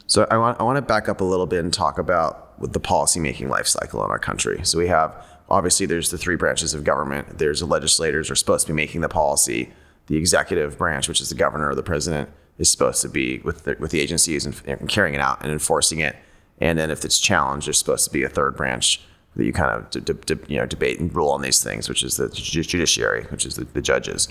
So 0.06 0.28
I 0.30 0.38
want 0.38 0.60
I 0.60 0.64
want 0.64 0.78
to 0.78 0.82
back 0.82 1.10
up 1.10 1.22
a 1.22 1.24
little 1.24 1.48
bit 1.48 1.64
and 1.64 1.74
talk 1.74 1.98
about 1.98 2.72
the 2.72 2.80
policymaking 2.80 3.50
life 3.50 3.68
cycle 3.68 4.04
in 4.06 4.12
our 4.12 4.20
country. 4.20 4.60
So 4.64 4.78
we 4.78 4.88
have 4.88 5.26
obviously 5.50 5.86
there's 5.86 6.12
the 6.12 6.18
three 6.18 6.36
branches 6.36 6.74
of 6.74 6.84
government. 6.84 7.40
There's 7.40 7.62
the 7.62 7.66
legislators 7.66 8.30
are 8.30 8.36
supposed 8.36 8.68
to 8.68 8.74
be 8.74 8.76
making 8.76 9.02
the 9.02 9.10
policy. 9.10 9.72
The 10.08 10.18
executive 10.18 10.78
branch, 10.78 11.08
which 11.08 11.22
is 11.22 11.30
the 11.30 11.36
governor 11.36 11.70
or 11.70 11.76
the 11.76 11.84
president, 11.84 12.30
is 12.58 12.70
supposed 12.70 13.02
to 13.02 13.10
be 13.10 13.40
with 13.40 13.64
the, 13.64 13.78
with 13.80 13.92
the 13.92 14.02
agencies 14.02 14.46
and, 14.46 14.62
and 14.66 14.90
carrying 14.90 15.16
it 15.16 15.22
out 15.22 15.42
and 15.42 15.52
enforcing 15.52 16.00
it. 16.00 16.18
And 16.60 16.78
then 16.78 16.92
if 16.92 17.06
it's 17.06 17.20
challenged, 17.20 17.68
there's 17.68 17.78
supposed 17.80 18.06
to 18.06 18.12
be 18.12 18.24
a 18.24 18.30
third 18.30 18.58
branch 18.58 19.00
that 19.36 19.46
you 19.46 19.54
kind 19.54 19.72
of 19.72 19.90
d- 19.90 20.02
d- 20.02 20.36
d- 20.36 20.54
you 20.54 20.58
know 20.60 20.66
debate 20.66 21.00
and 21.00 21.14
rule 21.16 21.30
on 21.30 21.42
these 21.42 21.64
things, 21.64 21.88
which 21.88 22.04
is 22.04 22.18
the 22.18 22.30
ju- 22.30 22.64
judiciary, 22.64 23.24
which 23.30 23.46
is 23.46 23.56
the, 23.56 23.64
the 23.64 23.82
judges. 23.82 24.28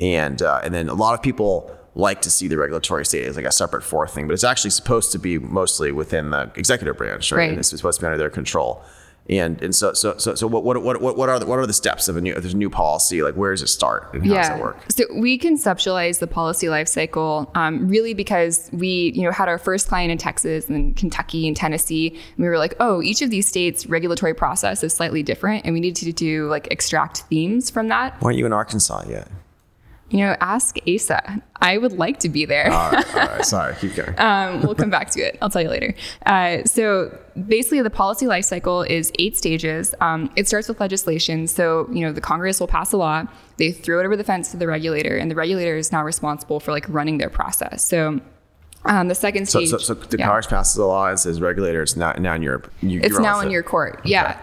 And 0.00 0.42
uh, 0.42 0.60
and 0.62 0.72
then 0.72 0.88
a 0.88 0.94
lot 0.94 1.14
of 1.14 1.22
people 1.22 1.74
like 1.94 2.22
to 2.22 2.30
see 2.30 2.46
the 2.46 2.56
regulatory 2.56 3.04
state 3.04 3.24
as 3.24 3.36
like 3.36 3.44
a 3.44 3.52
separate 3.52 3.82
fourth 3.82 4.14
thing, 4.14 4.28
but 4.28 4.34
it's 4.34 4.44
actually 4.44 4.70
supposed 4.70 5.10
to 5.12 5.18
be 5.18 5.38
mostly 5.38 5.90
within 5.90 6.30
the 6.30 6.50
executive 6.54 6.96
branch, 6.96 7.32
right? 7.32 7.38
Right. 7.38 7.50
And 7.50 7.58
it's 7.58 7.68
supposed 7.68 7.98
to 7.98 8.04
be 8.04 8.06
under 8.06 8.18
their 8.18 8.30
control. 8.30 8.82
And 9.30 9.60
and 9.60 9.74
so 9.74 9.92
so 9.92 10.16
so 10.16 10.34
so 10.34 10.46
what 10.46 10.64
what 10.64 10.82
what 10.82 11.16
what 11.16 11.28
are 11.28 11.38
the, 11.38 11.44
what 11.44 11.58
are 11.58 11.66
the 11.66 11.74
steps 11.74 12.08
of 12.08 12.16
a 12.16 12.20
new 12.20 12.32
there's 12.32 12.54
a 12.54 12.56
new 12.56 12.70
policy? 12.70 13.22
Like 13.22 13.34
where 13.34 13.50
does 13.50 13.60
it 13.60 13.66
start 13.66 14.14
and 14.14 14.26
how 14.26 14.34
does 14.34 14.48
it 14.48 14.62
work? 14.62 14.78
So 14.88 15.04
we 15.14 15.38
conceptualize 15.38 16.20
the 16.20 16.26
policy 16.26 16.70
life 16.70 16.88
cycle 16.88 17.50
um, 17.54 17.88
really 17.88 18.14
because 18.14 18.70
we, 18.72 19.12
you 19.14 19.22
know, 19.24 19.30
had 19.30 19.48
our 19.48 19.58
first 19.58 19.88
client 19.88 20.10
in 20.10 20.16
Texas 20.16 20.66
and 20.68 20.76
then 20.76 20.94
Kentucky 20.94 21.46
and 21.46 21.54
Tennessee. 21.54 22.08
And 22.08 22.38
we 22.38 22.48
were 22.48 22.56
like, 22.56 22.74
oh, 22.80 23.02
each 23.02 23.20
of 23.20 23.28
these 23.28 23.46
states' 23.46 23.86
regulatory 23.86 24.32
process 24.32 24.82
is 24.82 24.94
slightly 24.94 25.22
different, 25.22 25.66
and 25.66 25.74
we 25.74 25.80
need 25.80 25.96
to 25.96 26.10
do 26.10 26.48
like 26.48 26.68
extract 26.70 27.22
themes 27.22 27.68
from 27.68 27.88
that. 27.88 28.14
Why 28.22 28.28
aren't 28.28 28.38
you 28.38 28.46
in 28.46 28.54
Arkansas 28.54 29.04
yet? 29.10 29.28
You 30.10 30.18
know, 30.20 30.36
ask 30.40 30.78
Asa. 30.88 31.42
I 31.60 31.76
would 31.76 31.92
like 31.92 32.18
to 32.20 32.28
be 32.28 32.46
there. 32.46 32.70
All 32.70 32.90
right, 32.90 33.14
all 33.14 33.26
right 33.26 33.44
sorry, 33.44 33.74
keep 33.76 33.94
going. 33.94 34.18
Um, 34.18 34.62
we'll 34.62 34.74
come 34.74 34.90
back 34.90 35.10
to 35.10 35.20
it. 35.20 35.36
I'll 35.42 35.50
tell 35.50 35.60
you 35.60 35.68
later. 35.68 35.94
Uh, 36.24 36.64
so 36.64 37.16
basically, 37.46 37.82
the 37.82 37.90
policy 37.90 38.26
life 38.26 38.46
cycle 38.46 38.82
is 38.82 39.12
eight 39.18 39.36
stages. 39.36 39.94
Um, 40.00 40.30
it 40.34 40.48
starts 40.48 40.68
with 40.68 40.80
legislation. 40.80 41.46
So 41.46 41.88
you 41.92 42.00
know, 42.00 42.12
the 42.12 42.20
Congress 42.20 42.58
will 42.58 42.68
pass 42.68 42.92
a 42.92 42.96
law. 42.96 43.24
They 43.58 43.70
throw 43.70 44.00
it 44.00 44.06
over 44.06 44.16
the 44.16 44.24
fence 44.24 44.50
to 44.52 44.56
the 44.56 44.66
regulator, 44.66 45.16
and 45.16 45.30
the 45.30 45.34
regulator 45.34 45.76
is 45.76 45.92
now 45.92 46.02
responsible 46.04 46.60
for 46.60 46.72
like 46.72 46.88
running 46.88 47.18
their 47.18 47.30
process. 47.30 47.84
So. 47.84 48.20
Um, 48.84 49.08
the 49.08 49.14
second 49.14 49.46
stage, 49.48 49.70
so, 49.70 49.78
so 49.78 49.94
the 49.94 50.18
yeah. 50.18 50.26
Congress 50.26 50.46
passes 50.46 50.76
a 50.76 50.86
law 50.86 51.08
and 51.08 51.18
says 51.18 51.40
regulator, 51.40 51.82
it's 51.82 51.96
now, 51.96 52.12
now 52.12 52.34
in 52.34 52.42
your, 52.42 52.62
you, 52.80 53.00
it's 53.02 53.18
now 53.18 53.40
in 53.40 53.50
your 53.50 53.64
court. 53.64 54.00
Yeah. 54.04 54.40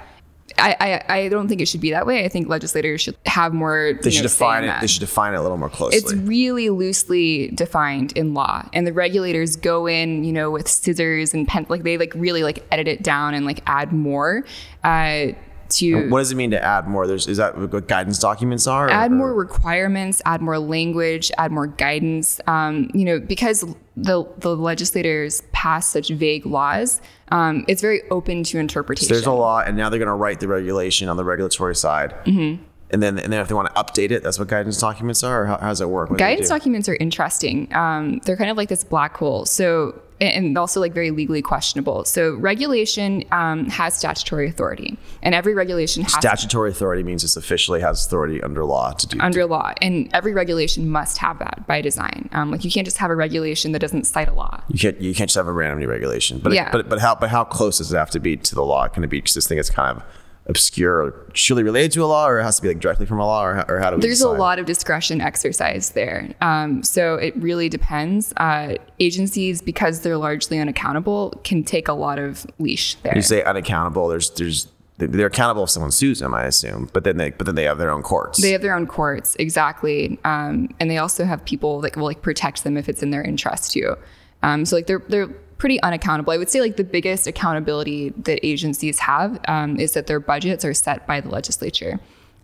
I, 0.57 1.03
I, 1.09 1.13
I 1.17 1.29
don't 1.29 1.47
think 1.47 1.61
it 1.61 1.67
should 1.67 1.81
be 1.81 1.91
that 1.91 2.05
way. 2.05 2.23
I 2.25 2.29
think 2.29 2.47
legislators 2.47 3.01
should 3.01 3.15
have 3.25 3.53
more. 3.53 3.99
They 4.01 4.09
should 4.11 4.23
define 4.23 4.63
it. 4.63 4.79
They 4.81 4.87
should 4.87 5.01
define 5.01 5.33
it 5.33 5.37
a 5.37 5.41
little 5.41 5.57
more 5.57 5.69
closely. 5.69 5.97
it's 5.97 6.13
really 6.13 6.69
loosely 6.69 7.49
defined 7.49 8.11
in 8.13 8.33
law 8.33 8.67
and 8.73 8.87
the 8.87 8.93
regulators 8.93 9.55
go 9.55 9.87
in 9.87 10.23
you 10.23 10.31
know 10.31 10.49
with 10.51 10.67
scissors 10.67 11.33
and 11.33 11.47
pen 11.47 11.65
like 11.69 11.83
they 11.83 11.97
like 11.97 12.13
really 12.15 12.43
like 12.43 12.65
edit 12.71 12.87
it 12.87 13.03
down 13.03 13.33
and 13.33 13.45
like 13.45 13.61
add 13.67 13.91
more 13.91 14.43
uh, 14.83 15.27
to 15.71 16.09
What 16.09 16.19
does 16.19 16.31
it 16.31 16.35
mean 16.35 16.51
to 16.51 16.63
add 16.63 16.87
more? 16.87 17.07
There's 17.07 17.27
is 17.27 17.37
that 17.37 17.57
what 17.57 17.87
guidance 17.87 18.19
documents 18.19 18.67
are? 18.67 18.87
or- 18.87 18.91
add 18.91 19.11
more 19.11 19.29
or- 19.29 19.33
requirements, 19.35 20.21
add 20.25 20.41
more 20.41 20.59
language, 20.59 21.31
add 21.37 21.51
more 21.51 21.67
guidance. 21.67 22.39
Um, 22.47 22.89
you 22.93 23.05
know, 23.05 23.19
because 23.19 23.65
the 23.97 24.25
the 24.37 24.55
legislators 24.55 25.41
pass 25.51 25.87
such 25.87 26.09
vague 26.09 26.45
laws, 26.45 27.01
um, 27.31 27.65
it's 27.67 27.81
very 27.81 28.01
open 28.09 28.43
to 28.43 28.59
interpretation. 28.59 29.11
There's 29.13 29.25
a 29.25 29.31
law, 29.31 29.59
and 29.61 29.75
now 29.77 29.89
they're 29.89 29.99
going 29.99 30.07
to 30.07 30.13
write 30.13 30.39
the 30.39 30.47
regulation 30.47 31.09
on 31.09 31.17
the 31.17 31.23
regulatory 31.23 31.75
side. 31.75 32.11
Mm-hmm. 32.25 32.63
And 32.91 33.01
then, 33.01 33.17
and 33.17 33.33
then 33.33 33.41
if 33.41 33.47
they 33.47 33.55
want 33.55 33.73
to 33.73 33.81
update 33.81 34.11
it, 34.11 34.21
that's 34.21 34.37
what 34.37 34.47
guidance 34.47 34.79
documents 34.79 35.23
are, 35.23 35.41
or 35.41 35.45
how, 35.47 35.57
how 35.57 35.69
does 35.69 35.81
it 35.81 35.89
work? 35.89 36.11
What 36.11 36.19
do 36.19 36.23
Guidance 36.23 36.47
do? 36.49 36.53
documents 36.53 36.87
are 36.87 36.95
interesting. 36.95 37.73
Um, 37.73 38.19
they're 38.25 38.37
kind 38.37 38.51
of 38.51 38.57
like 38.57 38.69
this 38.69 38.83
black 38.83 39.17
hole. 39.17 39.45
So 39.45 39.99
and 40.21 40.57
also 40.57 40.79
like 40.79 40.93
very 40.93 41.11
legally 41.11 41.41
questionable. 41.41 42.05
So 42.05 42.35
regulation 42.35 43.23
um, 43.31 43.65
has 43.69 43.95
statutory 43.97 44.47
authority, 44.47 44.97
and 45.21 45.35
every 45.35 45.53
regulation 45.53 46.03
has 46.03 46.13
Statutory 46.13 46.69
authority 46.71 47.03
means 47.03 47.23
it 47.23 47.35
officially 47.35 47.81
has 47.81 48.05
authority 48.05 48.41
under 48.41 48.63
law 48.63 48.93
to 48.93 49.07
do. 49.07 49.19
under 49.19 49.45
law, 49.45 49.73
and 49.81 50.09
every 50.13 50.33
regulation 50.33 50.89
must 50.89 51.17
have 51.17 51.39
that 51.39 51.65
by 51.67 51.81
design. 51.81 52.29
Um, 52.31 52.51
like 52.51 52.63
you 52.63 52.71
can't 52.71 52.85
just 52.85 52.97
have 52.97 53.11
a 53.11 53.15
regulation 53.15 53.71
that 53.73 53.79
doesn't 53.79 54.05
cite 54.05 54.29
a 54.29 54.33
law. 54.33 54.61
you 54.69 54.79
can't 54.79 54.99
you 55.01 55.13
can't 55.13 55.29
just 55.29 55.35
have 55.37 55.47
a 55.47 55.51
random 55.51 55.79
new 55.79 55.87
regulation. 55.87 56.39
But 56.39 56.53
Yeah. 56.53 56.71
but 56.71 56.87
but 56.89 56.99
how 56.99 57.15
but 57.15 57.29
how 57.29 57.43
close 57.43 57.79
does 57.79 57.91
it 57.91 57.97
have 57.97 58.11
to 58.11 58.19
be 58.19 58.37
to 58.37 58.55
the 58.55 58.63
law? 58.63 58.87
Can 58.87 59.03
it 59.03 59.09
be 59.09 59.21
just 59.21 59.35
this 59.35 59.47
thing 59.47 59.57
is 59.57 59.69
kind 59.69 59.97
of 59.97 60.03
obscure, 60.47 61.01
or 61.01 61.29
surely 61.33 61.63
related 61.63 61.91
to 61.93 62.03
a 62.03 62.05
law, 62.05 62.27
or 62.27 62.39
it 62.39 62.43
has 62.43 62.57
to 62.57 62.61
be 62.61 62.67
like 62.67 62.79
directly 62.79 63.05
from 63.05 63.19
a 63.19 63.25
law, 63.25 63.43
or 63.43 63.55
how, 63.55 63.65
or 63.67 63.79
how 63.79 63.89
do 63.89 63.97
we? 63.97 64.01
There's 64.01 64.21
a 64.21 64.29
lot 64.29 64.59
of 64.59 64.65
discretion 64.65 65.21
exercise 65.21 65.91
there. 65.91 66.29
Um, 66.41 66.83
so 66.83 67.15
it 67.15 67.35
really 67.37 67.69
depends. 67.69 68.33
Uh, 68.37 68.75
agencies, 68.99 69.61
because 69.61 70.01
they're 70.01 70.17
largely 70.17 70.59
unaccountable, 70.59 71.39
can 71.43 71.63
take 71.63 71.87
a 71.87 71.93
lot 71.93 72.19
of 72.19 72.45
leash 72.59 72.95
there. 72.95 73.15
You 73.15 73.21
say 73.21 73.43
unaccountable. 73.43 74.07
There's 74.07 74.29
there's 74.31 74.67
they're 74.97 75.27
accountable 75.27 75.65
if 75.65 75.69
someone 75.69 75.91
sues 75.91 76.19
them, 76.19 76.33
I 76.33 76.45
assume. 76.45 76.89
But 76.93 77.03
then 77.03 77.17
they 77.17 77.31
but 77.31 77.45
then 77.45 77.55
they 77.55 77.63
have 77.63 77.77
their 77.77 77.91
own 77.91 78.01
courts. 78.01 78.41
They 78.41 78.51
have 78.51 78.61
their 78.61 78.75
own 78.75 78.87
courts, 78.87 79.35
exactly, 79.39 80.19
um, 80.23 80.69
and 80.79 80.89
they 80.89 80.97
also 80.97 81.25
have 81.25 81.43
people 81.45 81.81
that 81.81 81.97
will 81.97 82.05
like 82.05 82.21
protect 82.21 82.63
them 82.63 82.77
if 82.77 82.87
it's 82.87 83.03
in 83.03 83.09
their 83.09 83.23
interest 83.23 83.71
too. 83.71 83.95
Um, 84.43 84.63
so 84.63 84.75
like 84.75 84.87
they're 84.87 85.01
they're 85.07 85.29
pretty 85.65 85.81
unaccountable. 85.81 86.31
I 86.31 86.37
would 86.37 86.51
say 86.51 86.61
like 86.61 86.77
the 86.77 86.83
biggest 86.83 87.25
accountability 87.25 88.11
that 88.17 88.45
agencies 88.45 88.99
have 88.99 89.39
um, 89.47 89.79
is 89.79 89.93
that 89.93 90.05
their 90.05 90.19
budgets 90.19 90.63
are 90.63 90.75
set 90.75 91.07
by 91.07 91.19
the 91.21 91.29
legislature. 91.29 91.99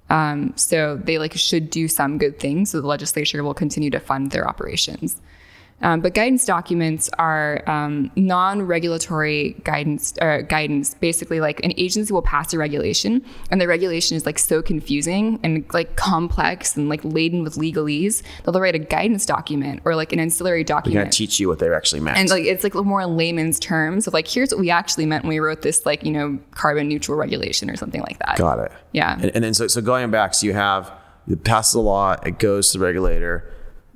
Um, 0.09 0.53
so 0.55 0.95
they 0.97 1.19
like 1.19 1.33
should 1.33 1.69
do 1.69 1.87
some 1.87 2.17
good 2.17 2.39
things, 2.39 2.71
so 2.71 2.81
the 2.81 2.87
legislature 2.87 3.43
will 3.43 3.53
continue 3.53 3.91
to 3.91 3.99
fund 3.99 4.31
their 4.31 4.49
operations. 4.49 5.21
Um, 5.81 6.01
but 6.01 6.13
guidance 6.13 6.45
documents 6.45 7.09
are 7.17 7.67
um, 7.69 8.11
non-regulatory 8.15 9.55
guidance. 9.63 10.13
Uh, 10.21 10.41
guidance, 10.41 10.93
basically, 10.95 11.39
like 11.39 11.63
an 11.63 11.73
agency 11.77 12.13
will 12.13 12.21
pass 12.21 12.53
a 12.53 12.57
regulation, 12.57 13.23
and 13.49 13.59
the 13.59 13.67
regulation 13.67 14.15
is 14.17 14.25
like 14.25 14.39
so 14.39 14.61
confusing 14.61 15.39
and 15.43 15.65
like 15.73 15.95
complex 15.95 16.75
and 16.75 16.89
like 16.89 17.03
laden 17.03 17.43
with 17.43 17.55
legalese 17.55 18.21
that 18.43 18.51
they'll 18.51 18.61
write 18.61 18.75
a 18.75 18.79
guidance 18.79 19.25
document 19.25 19.81
or 19.85 19.95
like 19.95 20.13
an 20.13 20.19
ancillary 20.19 20.63
document. 20.63 20.95
They're 20.95 21.03
gonna 21.03 21.11
teach 21.11 21.39
you 21.39 21.47
what 21.47 21.59
they 21.59 21.71
actually 21.73 22.01
meant. 22.01 22.17
and 22.17 22.29
like 22.29 22.45
it's 22.45 22.63
like 22.63 22.75
more 22.75 23.01
in 23.01 23.17
layman's 23.17 23.59
terms 23.59 24.07
of 24.07 24.13
like 24.13 24.27
here's 24.27 24.51
what 24.51 24.59
we 24.59 24.69
actually 24.69 25.05
meant 25.05 25.23
when 25.23 25.29
we 25.29 25.39
wrote 25.39 25.61
this 25.61 25.85
like 25.85 26.03
you 26.03 26.11
know 26.11 26.39
carbon 26.51 26.87
neutral 26.87 27.17
regulation 27.17 27.69
or 27.69 27.75
something 27.75 28.01
like 28.01 28.19
that. 28.19 28.37
Got 28.37 28.59
it. 28.59 28.71
Yeah. 28.91 29.13
And, 29.13 29.31
and 29.35 29.43
then 29.43 29.53
so 29.53 29.67
so 29.67 29.81
going 29.81 30.11
back, 30.11 30.33
so 30.33 30.45
you 30.45 30.53
have 30.53 30.91
it 31.27 31.43
passes 31.43 31.73
the 31.73 31.79
law, 31.79 32.13
it 32.25 32.39
goes 32.39 32.71
to 32.71 32.77
the 32.77 32.83
regulator, 32.83 33.49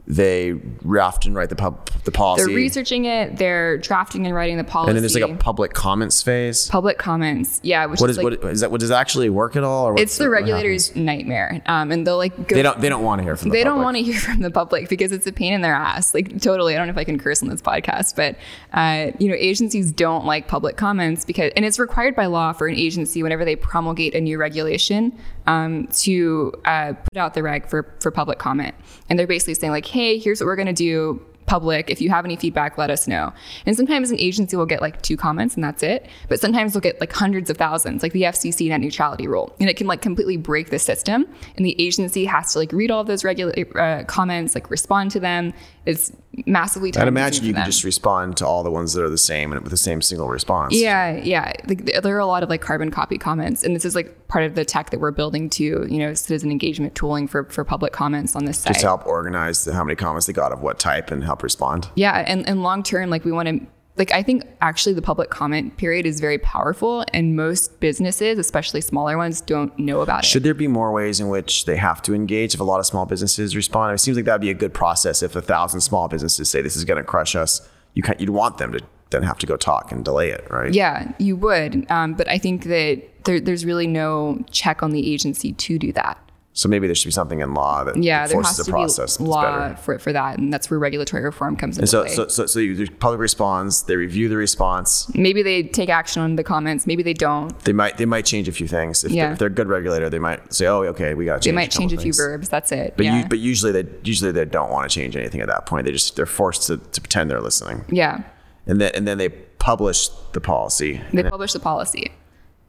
they 0.07 0.51
draft 0.51 1.25
and 1.25 1.35
write 1.35 1.49
the 1.49 1.55
pub 1.55 1.89
the 2.03 2.11
policy. 2.11 2.45
They're 2.45 2.55
researching 2.55 3.05
it. 3.05 3.37
They're 3.37 3.77
drafting 3.79 4.25
and 4.27 4.35
writing 4.35 4.57
the 4.57 4.63
policy. 4.63 4.89
and 4.91 4.95
then 4.97 5.01
there's 5.01 5.15
like 5.15 5.29
a 5.31 5.35
public 5.35 5.73
comments 5.73 6.21
phase. 6.21 6.67
public 6.67 6.99
comments. 6.99 7.59
Yeah, 7.63 7.87
which 7.87 7.99
What 7.99 8.09
is 8.11 8.17
is 8.17 8.23
like 8.23 8.43
what 8.43 8.51
is 8.51 8.59
that? 8.61 8.69
What 8.71 8.81
does 8.81 8.91
it 8.91 8.93
actually 8.93 9.29
work 9.29 9.55
at 9.55 9.63
all? 9.63 9.85
Or 9.87 9.99
it's 9.99 10.17
the 10.17 10.29
regulator's 10.29 10.95
nightmare. 10.95 11.61
Um, 11.65 11.91
and 11.91 12.05
they'll 12.05 12.17
like 12.17 12.35
go. 12.47 12.55
They 12.55 12.61
don't. 12.61 12.79
They 12.79 12.89
don't 12.89 13.03
want 13.03 13.19
to 13.19 13.23
hear 13.23 13.35
from. 13.35 13.49
The 13.49 13.57
they 13.57 13.63
don't 13.63 13.73
public. 13.79 13.85
want 13.85 13.97
to 13.97 14.03
hear 14.03 14.19
from 14.19 14.39
the 14.41 14.51
public 14.51 14.89
because 14.89 15.11
it's 15.11 15.25
a 15.25 15.31
pain 15.31 15.53
in 15.53 15.61
their 15.61 15.73
ass. 15.73 16.13
Like 16.13 16.39
totally. 16.41 16.75
I 16.75 16.77
don't 16.77 16.87
know 16.87 16.91
if 16.91 16.97
I 16.97 17.03
can 17.03 17.17
curse 17.17 17.41
on 17.41 17.49
this 17.49 17.61
podcast, 17.61 18.15
but 18.15 18.35
uh, 18.73 19.11
you 19.17 19.27
know, 19.27 19.35
agencies 19.35 19.91
don't 19.91 20.25
like 20.25 20.47
public 20.47 20.77
comments 20.77 21.25
because, 21.25 21.51
and 21.55 21.65
it's 21.65 21.79
required 21.79 22.15
by 22.15 22.27
law 22.27 22.53
for 22.53 22.67
an 22.67 22.75
agency 22.75 23.23
whenever 23.23 23.43
they 23.43 23.55
promulgate 23.55 24.13
a 24.13 24.21
new 24.21 24.37
regulation 24.37 25.17
um, 25.47 25.87
to 25.87 26.53
uh, 26.65 26.93
put 26.93 27.17
out 27.17 27.33
the 27.33 27.41
reg 27.41 27.67
for 27.67 27.95
for 27.99 28.11
public 28.11 28.37
comment. 28.37 28.75
And 29.09 29.17
they're 29.17 29.27
basically 29.27 29.55
saying 29.55 29.71
like, 29.71 29.85
hey, 29.95 30.17
here's 30.19 30.41
what 30.41 30.47
we're 30.47 30.57
gonna 30.57 30.73
do. 30.73 31.25
Public, 31.45 31.89
if 31.89 32.01
you 32.01 32.09
have 32.09 32.25
any 32.25 32.35
feedback, 32.35 32.77
let 32.77 32.89
us 32.89 33.07
know. 33.07 33.31
And 33.65 33.75
sometimes 33.75 34.11
an 34.11 34.19
agency 34.19 34.55
will 34.55 34.65
get 34.65 34.81
like 34.81 35.01
two 35.01 35.15
comments 35.15 35.55
and 35.55 35.63
that's 35.63 35.83
it. 35.83 36.07
But 36.27 36.39
sometimes 36.39 36.73
they'll 36.73 36.81
get 36.81 36.99
like 36.99 37.13
hundreds 37.13 37.49
of 37.49 37.57
thousands, 37.57 38.01
like 38.03 38.13
the 38.13 38.23
FCC 38.23 38.69
net 38.69 38.81
neutrality 38.81 39.27
rule, 39.27 39.55
and 39.59 39.69
it 39.69 39.77
can 39.77 39.87
like 39.87 40.01
completely 40.01 40.37
break 40.37 40.69
the 40.69 40.79
system. 40.79 41.27
And 41.55 41.65
the 41.65 41.79
agency 41.79 42.25
has 42.25 42.53
to 42.53 42.59
like 42.59 42.71
read 42.71 42.91
all 42.91 43.01
of 43.01 43.07
those 43.07 43.23
regular 43.23 43.53
uh, 43.79 44.03
comments, 44.05 44.55
like 44.55 44.69
respond 44.69 45.11
to 45.11 45.19
them. 45.19 45.53
It's 45.85 46.11
massively. 46.45 46.91
I'd 46.95 47.07
imagine 47.07 47.45
you 47.45 47.53
could 47.53 47.65
just 47.65 47.83
respond 47.83 48.37
to 48.37 48.45
all 48.47 48.63
the 48.63 48.71
ones 48.71 48.93
that 48.93 49.03
are 49.03 49.09
the 49.09 49.17
same 49.17 49.53
and 49.53 49.61
with 49.61 49.71
the 49.71 49.77
same 49.77 50.01
single 50.01 50.27
response. 50.27 50.73
Yeah, 50.75 51.15
yeah. 51.15 51.53
Like, 51.67 51.85
there 51.85 52.15
are 52.15 52.19
a 52.19 52.25
lot 52.25 52.43
of 52.43 52.49
like 52.49 52.61
carbon 52.61 52.91
copy 52.91 53.17
comments, 53.17 53.63
and 53.63 53.75
this 53.75 53.85
is 53.85 53.95
like 53.95 54.27
part 54.27 54.43
of 54.43 54.55
the 54.55 54.65
tech 54.65 54.89
that 54.89 54.99
we're 54.99 55.11
building 55.11 55.49
to, 55.51 55.63
you 55.63 55.99
know, 55.99 56.13
citizen 56.13 56.51
engagement 56.51 56.95
tooling 56.95 57.27
for 57.27 57.45
for 57.45 57.63
public 57.63 57.93
comments 57.93 58.35
on 58.35 58.45
this 58.45 58.59
site. 58.59 58.73
Just 58.73 58.81
to 58.81 58.87
help 58.87 59.05
organize 59.05 59.65
the, 59.65 59.73
how 59.73 59.83
many 59.83 59.95
comments 59.95 60.25
they 60.25 60.33
got 60.33 60.51
of 60.51 60.61
what 60.61 60.79
type 60.79 61.11
and 61.11 61.23
help 61.35 61.43
respond. 61.43 61.89
Yeah, 61.95 62.23
and, 62.25 62.47
and 62.47 62.63
long 62.63 62.83
term, 62.83 63.09
like 63.09 63.25
we 63.25 63.31
want 63.31 63.47
to, 63.49 63.59
like 63.97 64.11
I 64.11 64.23
think 64.23 64.43
actually 64.61 64.93
the 64.93 65.01
public 65.01 65.29
comment 65.29 65.77
period 65.77 66.05
is 66.05 66.19
very 66.19 66.37
powerful, 66.37 67.05
and 67.13 67.35
most 67.35 67.79
businesses, 67.79 68.39
especially 68.39 68.81
smaller 68.81 69.17
ones, 69.17 69.41
don't 69.41 69.77
know 69.77 70.01
about 70.01 70.23
it. 70.23 70.27
Should 70.27 70.43
there 70.43 70.53
be 70.53 70.67
more 70.67 70.91
ways 70.91 71.19
in 71.19 71.27
which 71.29 71.65
they 71.65 71.77
have 71.77 72.01
to 72.03 72.13
engage 72.13 72.53
if 72.53 72.59
a 72.59 72.63
lot 72.63 72.79
of 72.79 72.85
small 72.85 73.05
businesses 73.05 73.55
respond? 73.55 73.93
It 73.93 73.99
seems 73.99 74.17
like 74.17 74.25
that'd 74.25 74.41
be 74.41 74.49
a 74.49 74.53
good 74.53 74.73
process 74.73 75.21
if 75.21 75.35
a 75.35 75.41
thousand 75.41 75.81
small 75.81 76.07
businesses 76.07 76.49
say 76.49 76.61
this 76.61 76.75
is 76.75 76.85
going 76.85 76.97
to 76.97 77.03
crush 77.03 77.35
us. 77.35 77.67
You 77.93 78.03
can 78.03 78.15
you'd 78.19 78.29
want 78.29 78.57
them 78.57 78.71
to 78.73 78.79
then 79.11 79.23
have 79.23 79.37
to 79.37 79.45
go 79.45 79.55
talk 79.55 79.91
and 79.91 80.03
delay 80.03 80.31
it, 80.31 80.45
right? 80.49 80.73
Yeah, 80.73 81.13
you 81.19 81.35
would, 81.37 81.89
um, 81.89 82.15
but 82.15 82.27
I 82.27 82.37
think 82.37 82.63
that 82.63 83.01
there, 83.23 83.39
there's 83.39 83.63
really 83.63 83.87
no 83.87 84.43
check 84.51 84.83
on 84.83 84.91
the 84.91 85.13
agency 85.13 85.53
to 85.53 85.79
do 85.79 85.93
that. 85.93 86.17
So 86.57 86.69
maybe 86.69 86.87
there 86.87 86.95
should 86.95 87.09
be 87.09 87.11
something 87.11 87.41
in 87.41 87.53
law 87.53 87.83
that 87.83 87.97
Yeah, 88.01 88.25
forces 88.27 88.65
a 88.65 88.71
process 88.71 89.19
law 89.19 89.75
for, 89.75 89.99
for 89.99 90.13
that, 90.13 90.37
and 90.39 90.53
that's 90.53 90.71
where 90.71 90.79
regulatory 90.79 91.21
reform 91.21 91.57
comes 91.57 91.77
into 91.77 91.87
so, 91.87 92.03
play. 92.05 92.13
so, 92.15 92.29
so, 92.29 92.45
so 92.45 92.59
you, 92.59 92.73
the 92.75 92.87
public 92.87 93.19
responds. 93.19 93.83
They 93.83 93.97
review 93.97 94.29
the 94.29 94.37
response. 94.37 95.13
maybe 95.13 95.43
they 95.43 95.63
take 95.63 95.89
action 95.89 96.21
on 96.21 96.37
the 96.37 96.45
comments, 96.45 96.87
maybe 96.87 97.03
they 97.03 97.13
don't. 97.13 97.57
They 97.65 97.73
might 97.73 97.97
they 97.97 98.05
might 98.05 98.25
change 98.25 98.47
a 98.47 98.53
few 98.53 98.67
things. 98.69 99.03
If, 99.03 99.11
Yeah. 99.11 99.25
they're, 99.25 99.33
if 99.33 99.39
they're 99.39 99.47
a 99.49 99.51
good 99.51 99.67
regulator, 99.67 100.09
they 100.09 100.17
might 100.19 100.53
say, 100.53 100.65
"Oh, 100.67 100.83
okay, 100.85 101.13
we 101.13 101.25
got 101.25 101.33
to 101.33 101.39
They 101.39 101.51
change." 101.51 101.55
might 101.55 101.71
change 101.71 101.91
a 101.91 101.97
few 101.97 102.03
things. 102.13 102.17
verbs. 102.17 102.47
That's 102.47 102.71
it. 102.71 102.93
But 102.95 103.05
yeah. 103.05 103.19
you, 103.23 103.27
but 103.27 103.39
usually 103.39 103.73
they 103.73 103.85
usually 104.05 104.31
they 104.31 104.45
don't 104.45 104.71
want 104.71 104.89
to 104.89 104.95
change 104.97 105.17
anything 105.17 105.41
at 105.41 105.47
that 105.47 105.65
point. 105.65 105.85
They 105.85 105.91
just 105.91 106.15
they're 106.15 106.25
forced 106.25 106.67
to, 106.67 106.77
to 106.77 107.01
pretend 107.01 107.29
they're 107.29 107.41
listening, 107.41 107.83
yeah. 107.89 108.23
and 108.65 108.79
then 108.79 108.91
and 108.95 109.05
then 109.05 109.17
they 109.17 109.27
publish 109.59 110.07
the 110.31 110.39
policy, 110.39 111.01
They 111.11 111.23
publish 111.23 111.51
the 111.51 111.59
policy. 111.59 112.13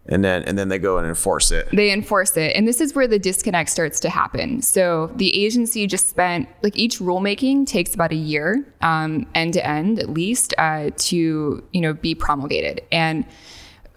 And 0.09 0.25
then 0.25 0.43
and 0.45 0.59
then 0.59 0.69
they 0.69 0.79
go 0.79 0.99
and 0.99 1.07
enforce 1.07 1.51
it. 1.51 1.69
They 1.73 1.91
enforce 1.91 2.37
it. 2.37 2.55
And 2.57 2.67
this 2.67 2.81
is 2.81 2.95
where 2.95 3.07
the 3.07 3.19
disconnect 3.19 3.71
starts 3.71 4.01
to 4.01 4.11
happen. 4.11 4.63
So 4.63 5.13
the 5.17 5.45
agency 5.45 5.87
just 5.87 6.09
spent, 6.09 6.49
like 6.63 6.77
each 6.77 6.99
rulemaking 6.99 7.67
takes 7.67 7.95
about 7.95 8.13
a 8.13 8.17
year, 8.17 8.67
um, 8.83 9.27
end 9.35 9.55
to 9.55 9.67
end 9.67 9.99
at 9.99 10.11
least, 10.11 10.55
uh, 10.59 10.91
to, 10.97 11.65
you 11.73 11.81
know, 11.81 11.93
be 11.93 12.15
promulgated. 12.15 12.83
And 12.93 13.27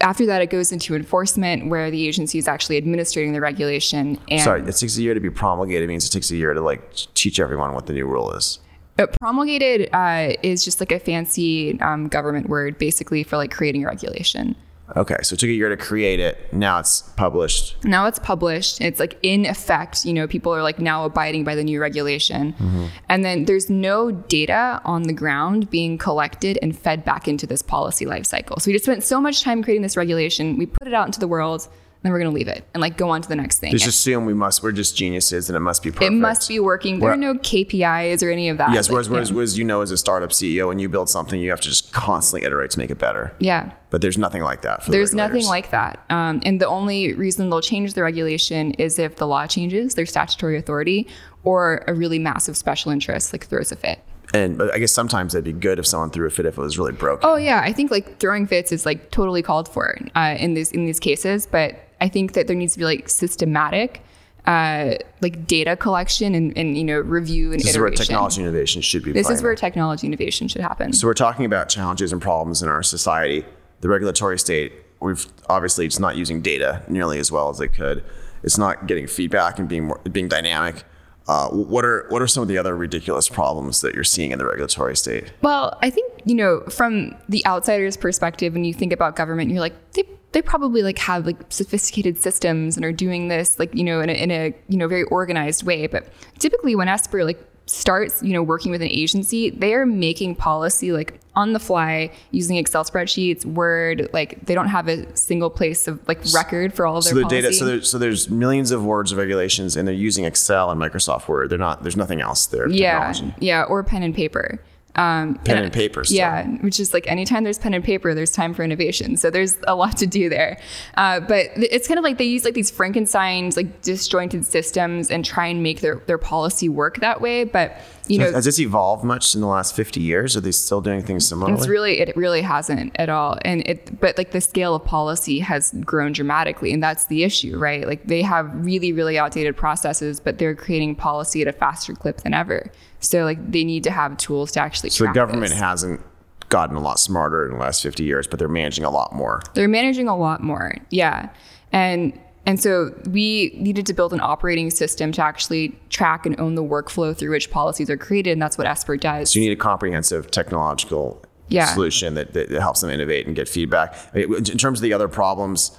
after 0.01 0.25
that, 0.27 0.41
it 0.41 0.49
goes 0.49 0.71
into 0.71 0.95
enforcement 0.95 1.69
where 1.69 1.91
the 1.91 2.07
agency 2.07 2.37
is 2.37 2.47
actually 2.47 2.77
administrating 2.77 3.33
the 3.33 3.41
regulation. 3.41 4.17
And 4.29 4.41
Sorry, 4.41 4.61
it 4.61 4.75
takes 4.75 4.97
a 4.97 5.01
year 5.01 5.13
to 5.13 5.19
be 5.19 5.29
promulgated. 5.29 5.87
Means 5.89 6.05
it 6.05 6.11
takes 6.11 6.31
a 6.31 6.35
year 6.35 6.53
to 6.53 6.61
like 6.61 6.95
teach 7.13 7.39
everyone 7.39 7.73
what 7.73 7.85
the 7.85 7.93
new 7.93 8.05
rule 8.05 8.31
is. 8.31 8.59
Uh, 8.97 9.07
promulgated 9.21 9.89
uh, 9.93 10.33
is 10.43 10.65
just 10.65 10.81
like 10.81 10.91
a 10.91 10.99
fancy 10.99 11.79
um, 11.79 12.09
government 12.09 12.49
word 12.49 12.77
basically 12.77 13.23
for 13.23 13.37
like 13.37 13.51
creating 13.51 13.83
a 13.85 13.87
regulation. 13.87 14.55
Okay, 14.95 15.17
so 15.21 15.33
it 15.33 15.39
took 15.39 15.49
a 15.49 15.53
year 15.53 15.69
to 15.69 15.77
create 15.77 16.19
it. 16.19 16.51
Now 16.53 16.79
it's 16.79 17.01
published. 17.15 17.83
now 17.83 18.05
it's 18.07 18.19
published. 18.19 18.81
It's 18.81 18.99
like 18.99 19.17
in 19.23 19.45
effect 19.45 20.05
you 20.05 20.13
know 20.13 20.27
people 20.27 20.53
are 20.53 20.63
like 20.63 20.79
now 20.79 21.05
abiding 21.05 21.43
by 21.43 21.55
the 21.55 21.63
new 21.63 21.79
regulation. 21.81 22.53
Mm-hmm. 22.53 22.85
And 23.07 23.25
then 23.25 23.45
there's 23.45 23.69
no 23.69 24.11
data 24.11 24.81
on 24.85 25.03
the 25.03 25.13
ground 25.13 25.69
being 25.69 25.97
collected 25.97 26.57
and 26.61 26.77
fed 26.77 27.05
back 27.05 27.27
into 27.27 27.45
this 27.45 27.61
policy 27.61 28.05
life 28.05 28.25
cycle. 28.25 28.57
So 28.59 28.69
we 28.69 28.73
just 28.73 28.85
spent 28.85 29.03
so 29.03 29.21
much 29.21 29.41
time 29.43 29.63
creating 29.63 29.83
this 29.83 29.97
regulation. 29.97 30.57
We 30.57 30.65
put 30.65 30.87
it 30.87 30.93
out 30.93 31.05
into 31.07 31.19
the 31.19 31.27
world 31.27 31.67
then 32.01 32.11
we're 32.13 32.19
going 32.19 32.31
to 32.31 32.35
leave 32.35 32.47
it 32.47 32.65
and 32.73 32.79
like 32.81 32.95
go 32.97 33.09
on 33.09 33.21
to 33.21 33.27
the 33.27 33.35
next 33.35 33.59
thing 33.59 33.71
Just 33.71 33.85
assume 33.87 34.25
we 34.25 34.33
must. 34.33 34.63
We're 34.63 34.71
just 34.71 34.95
geniuses, 34.95 35.49
and 35.49 35.55
it 35.55 35.59
must 35.59 35.83
be 35.83 35.91
perfect. 35.91 36.11
it 36.11 36.15
must 36.15 36.47
be 36.47 36.59
working 36.59 36.99
there 36.99 37.11
are 37.11 37.17
no 37.17 37.33
kpis 37.35 38.23
or 38.25 38.29
any 38.29 38.49
of 38.49 38.57
that 38.57 38.71
Yes, 38.73 38.87
Like, 38.87 38.93
whereas, 38.93 39.09
whereas, 39.09 39.29
yeah. 39.29 39.35
whereas 39.35 39.57
you 39.57 39.65
know, 39.65 39.81
as 39.81 39.91
a 39.91 39.97
startup 39.97 40.29
CEO, 40.31 40.67
when 40.67 40.79
you 40.79 40.87
build 40.89 41.09
something, 41.09 41.39
you 41.39 41.49
have 41.49 41.61
to 41.61 41.67
just 41.69 41.91
constantly 41.93 42.45
iterate 42.45 42.71
to 42.71 42.79
make 42.79 42.89
it 42.89 42.97
better. 42.99 43.33
yeah 43.39 43.71
But 43.89 44.01
there's 44.01 44.17
nothing 44.17 44.41
like 44.43 44.61
that 44.61 44.83
for 44.83 44.91
There's 44.91 45.11
the 45.11 45.17
nothing 45.17 45.45
like 45.45 45.71
that. 45.71 46.03
Um, 46.09 46.41
and 46.45 46.61
the 46.61 46.67
only 46.67 47.13
reason 47.13 47.49
they'll 47.49 47.61
change 47.61 47.93
the 47.93 48.03
regulation 48.03 48.71
is 48.73 48.97
if 48.99 49.17
the 49.17 49.27
law 49.27 49.47
changes 49.47 49.95
their 49.95 50.05
statutory 50.05 50.57
authority 50.57 51.07
or 51.43 51.83
a 51.87 51.93
really 51.93 52.19
massive 52.19 52.55
special 52.57 52.91
interest 52.91 53.33
like 53.33 53.45
throws 53.47 53.71
a 53.71 53.75
fit. 53.75 53.99
And 54.33 54.57
but 54.59 54.71
I 54.73 54.77
guess 54.77 54.91
sometimes 54.93 55.33
it'd 55.33 55.43
be 55.43 55.53
good 55.53 55.79
if 55.79 55.87
someone 55.87 56.11
threw 56.11 56.27
a 56.27 56.29
fit 56.29 56.45
if 56.45 56.57
it 56.57 56.61
was 56.61 56.77
really 56.77 56.91
broken. 56.91 57.27
Oh 57.27 57.35
yeah, 57.35 57.61
I 57.63 57.73
think 57.73 57.89
like 57.89 58.19
throwing 58.19 58.45
fits 58.45 58.71
is 58.71 58.85
like 58.85 59.09
totally 59.09 59.41
called 59.41 59.67
for 59.67 59.97
uh, 60.15 60.35
in 60.39 60.53
these 60.53 60.71
in 60.71 60.85
these 60.85 60.99
cases, 60.99 61.47
but 61.47 61.79
I 62.01 62.07
think 62.07 62.33
that 62.33 62.47
there 62.47 62.55
needs 62.55 62.73
to 62.73 62.79
be 62.79 62.85
like 62.85 63.09
systematic 63.09 64.01
uh, 64.45 64.95
like 65.21 65.45
data 65.45 65.75
collection 65.75 66.33
and, 66.33 66.57
and 66.57 66.77
you 66.77 66.83
know 66.83 66.99
review 66.99 67.51
and 67.51 67.59
This 67.59 67.69
is 67.69 67.77
where 67.77 67.91
technology 67.91 68.41
innovation 68.41 68.81
should 68.81 69.03
be. 69.03 69.11
This 69.11 69.29
is 69.29 69.43
where 69.43 69.55
technology 69.55 70.07
innovation 70.07 70.47
should 70.47 70.61
happen. 70.61 70.93
So 70.93 71.07
we're 71.07 71.13
talking 71.13 71.45
about 71.45 71.69
challenges 71.69 72.11
and 72.11 72.21
problems 72.21 72.63
in 72.63 72.69
our 72.69 72.81
society. 72.81 73.45
The 73.81 73.89
regulatory 73.89 74.39
state, 74.39 74.73
we've 74.99 75.25
obviously 75.49 75.85
it's 75.85 75.99
not 75.99 76.15
using 76.15 76.41
data 76.41 76.83
nearly 76.87 77.19
as 77.19 77.31
well 77.31 77.49
as 77.49 77.59
it 77.59 77.69
could. 77.69 78.03
It's 78.41 78.57
not 78.57 78.87
getting 78.87 79.07
feedback 79.07 79.59
and 79.59 79.67
being 79.69 79.85
more, 79.85 79.99
being 80.11 80.27
dynamic. 80.27 80.83
Uh, 81.27 81.49
what 81.49 81.85
are 81.85 82.07
what 82.09 82.21
are 82.21 82.27
some 82.27 82.41
of 82.41 82.47
the 82.47 82.57
other 82.57 82.75
ridiculous 82.75 83.29
problems 83.29 83.81
that 83.81 83.93
you're 83.93 84.03
seeing 84.03 84.31
in 84.31 84.39
the 84.39 84.45
regulatory 84.45 84.95
state? 84.95 85.31
Well, 85.43 85.77
I 85.83 85.91
think, 85.91 86.11
you 86.25 86.33
know, 86.33 86.61
from 86.69 87.13
the 87.27 87.45
outsider's 87.45 87.97
perspective, 87.97 88.53
when 88.53 88.63
you 88.63 88.73
think 88.73 88.93
about 88.93 89.15
government, 89.15 89.51
you're 89.51 89.59
like, 89.59 89.91
they, 89.91 90.05
they 90.31 90.41
probably 90.41 90.83
like 90.83 90.99
have 90.99 91.25
like 91.25 91.37
sophisticated 91.49 92.17
systems 92.17 92.75
and 92.75 92.85
are 92.85 92.91
doing 92.91 93.27
this 93.29 93.57
like, 93.59 93.73
you 93.73 93.83
know, 93.83 93.99
in 94.01 94.09
a, 94.09 94.13
in 94.13 94.31
a, 94.31 94.53
you 94.67 94.77
know, 94.77 94.87
very 94.87 95.03
organized 95.03 95.63
way. 95.63 95.87
But 95.87 96.07
typically 96.37 96.75
when 96.75 96.87
Esper 96.87 97.23
like 97.23 97.43
starts, 97.65 98.21
you 98.23 98.33
know, 98.33 98.43
working 98.43 98.71
with 98.71 98.81
an 98.81 98.89
agency, 98.89 99.49
they 99.49 99.73
are 99.73 99.85
making 99.85 100.35
policy 100.35 100.91
like 100.91 101.19
on 101.35 101.53
the 101.53 101.59
fly 101.59 102.11
using 102.31 102.57
Excel 102.57 102.83
spreadsheets, 102.83 103.45
Word, 103.45 104.09
like 104.11 104.45
they 104.45 104.53
don't 104.53 104.67
have 104.67 104.87
a 104.87 105.15
single 105.15 105.49
place 105.49 105.87
of 105.87 106.05
like 106.07 106.19
record 106.33 106.73
for 106.73 106.85
all 106.85 106.97
of 106.97 107.03
their 107.05 107.11
So 107.11 107.15
the 107.15 107.21
policy. 107.23 107.41
data, 107.41 107.53
so 107.53 107.65
there's 107.65 107.89
so 107.89 107.97
there's 107.97 108.29
millions 108.29 108.71
of 108.71 108.83
words 108.83 109.11
of 109.11 109.17
regulations, 109.17 109.75
and 109.77 109.87
they're 109.87 109.95
using 109.95 110.25
Excel 110.25 110.69
and 110.69 110.81
Microsoft 110.81 111.27
Word. 111.27 111.49
They're 111.49 111.57
not. 111.57 111.83
There's 111.83 111.95
nothing 111.95 112.21
else 112.21 112.47
there. 112.47 112.67
yeah, 112.69 113.11
technology. 113.11 113.35
yeah, 113.39 113.63
or 113.63 113.83
pen 113.83 114.03
and 114.03 114.13
paper. 114.13 114.59
Um, 114.99 115.35
Pen 115.45 115.63
and 115.63 115.71
paper 115.71 116.03
still. 116.03 116.17
Yeah, 116.17 116.45
which 116.57 116.77
is 116.77 116.93
like 116.93 117.09
anytime 117.09 117.45
there's 117.45 117.57
pen 117.57 117.73
and 117.73 117.83
paper, 117.83 118.13
there's 118.13 118.31
time 118.31 118.53
for 118.53 118.63
innovation. 118.63 119.15
So 119.15 119.29
there's 119.29 119.57
a 119.65 119.73
lot 119.73 119.95
to 119.97 120.07
do 120.07 120.27
there. 120.27 120.59
Uh, 120.97 121.21
but 121.21 121.55
th- 121.55 121.69
it's 121.71 121.87
kind 121.87 121.97
of 121.97 122.03
like 122.03 122.17
they 122.17 122.25
use 122.25 122.43
like 122.43 122.53
these 122.53 122.69
Frankenstein's 122.69 123.55
like 123.55 123.81
disjointed 123.81 124.45
systems 124.45 125.09
and 125.09 125.23
try 125.23 125.47
and 125.47 125.63
make 125.63 125.79
their, 125.79 126.01
their 126.07 126.17
policy 126.17 126.67
work 126.67 126.99
that 126.99 127.21
way. 127.21 127.45
But 127.45 127.79
you 128.09 128.17
know, 128.17 128.31
Has 128.31 128.45
this 128.45 128.59
evolved 128.59 129.03
much 129.03 129.35
in 129.35 129.41
the 129.41 129.47
last 129.47 129.75
50 129.75 130.01
years? 130.01 130.35
Are 130.35 130.41
they 130.41 130.51
still 130.51 130.81
doing 130.81 131.03
things 131.03 131.27
similarly? 131.27 131.57
it's 131.57 131.67
really 131.67 131.99
it 131.99 132.15
really 132.17 132.41
hasn't 132.41 132.91
at 132.95 133.07
all. 133.07 133.37
And 133.45 133.65
it 133.67 133.99
but 133.99 134.17
like 134.17 134.31
the 134.31 134.41
scale 134.41 134.75
of 134.75 134.83
policy 134.83 135.39
has 135.39 135.73
grown 135.85 136.11
dramatically, 136.11 136.73
and 136.73 136.81
that's 136.81 137.05
the 137.05 137.23
issue, 137.23 137.57
right? 137.57 137.87
Like 137.87 138.05
they 138.07 138.23
have 138.23 138.53
really 138.65 138.91
really 138.91 139.17
outdated 139.17 139.55
processes, 139.55 140.19
but 140.19 140.39
they're 140.39 140.55
creating 140.55 140.95
policy 140.95 141.41
at 141.41 141.47
a 141.47 141.53
faster 141.53 141.93
clip 141.93 142.17
than 142.21 142.33
ever. 142.33 142.71
So 142.99 143.23
like 143.23 143.51
they 143.51 143.63
need 143.63 143.83
to 143.83 143.91
have 143.91 144.17
tools 144.17 144.51
to 144.53 144.59
actually. 144.59 144.89
so 144.89 145.05
the 145.05 145.13
government 145.13 145.51
this. 145.51 145.59
hasn't 145.59 146.01
gotten 146.49 146.75
a 146.75 146.81
lot 146.81 146.99
smarter 146.99 147.45
in 147.45 147.53
the 147.53 147.59
last 147.59 147.83
50 147.83 148.03
years, 148.03 148.27
but 148.27 148.39
they're 148.39 148.47
managing 148.49 148.83
a 148.83 148.89
lot 148.89 149.13
more. 149.13 149.41
They're 149.53 149.67
managing 149.67 150.07
a 150.07 150.17
lot 150.17 150.41
more. 150.41 150.75
Yeah. 150.89 151.29
And 151.71 152.19
and 152.49 152.59
so 152.59 152.91
we 153.11 153.51
needed 153.53 153.85
to 153.85 153.93
build 153.93 154.11
an 154.11 154.21
operating 154.21 154.71
system 154.71 155.11
to 155.11 155.23
actually 155.23 155.77
track 155.89 156.25
and 156.25 156.39
own 156.39 156.55
the 156.55 156.63
workflow 156.63 157.15
through 157.15 157.29
which 157.29 157.51
policies 157.51 157.91
are 157.91 157.97
created, 157.97 158.31
and 158.31 158.41
that's 158.41 158.57
what 158.57 158.65
Esper 158.65 158.97
does. 158.97 159.29
So 159.29 159.37
you 159.39 159.45
need 159.45 159.51
a 159.51 159.55
comprehensive 159.55 160.31
technological 160.31 161.23
Yeah. 161.49 161.67
solution 161.67 162.15
that, 162.15 162.33
that, 162.33 162.49
helps 162.49 162.81
them 162.81 162.89
innovate 162.89 163.27
and 163.27 163.35
get 163.35 163.47
feedback. 163.47 163.95
I 164.15 164.25
mean, 164.25 164.33
in 164.33 164.57
terms 164.57 164.79
of 164.79 164.81
the 164.81 164.93
other 164.93 165.07
problems, 165.07 165.77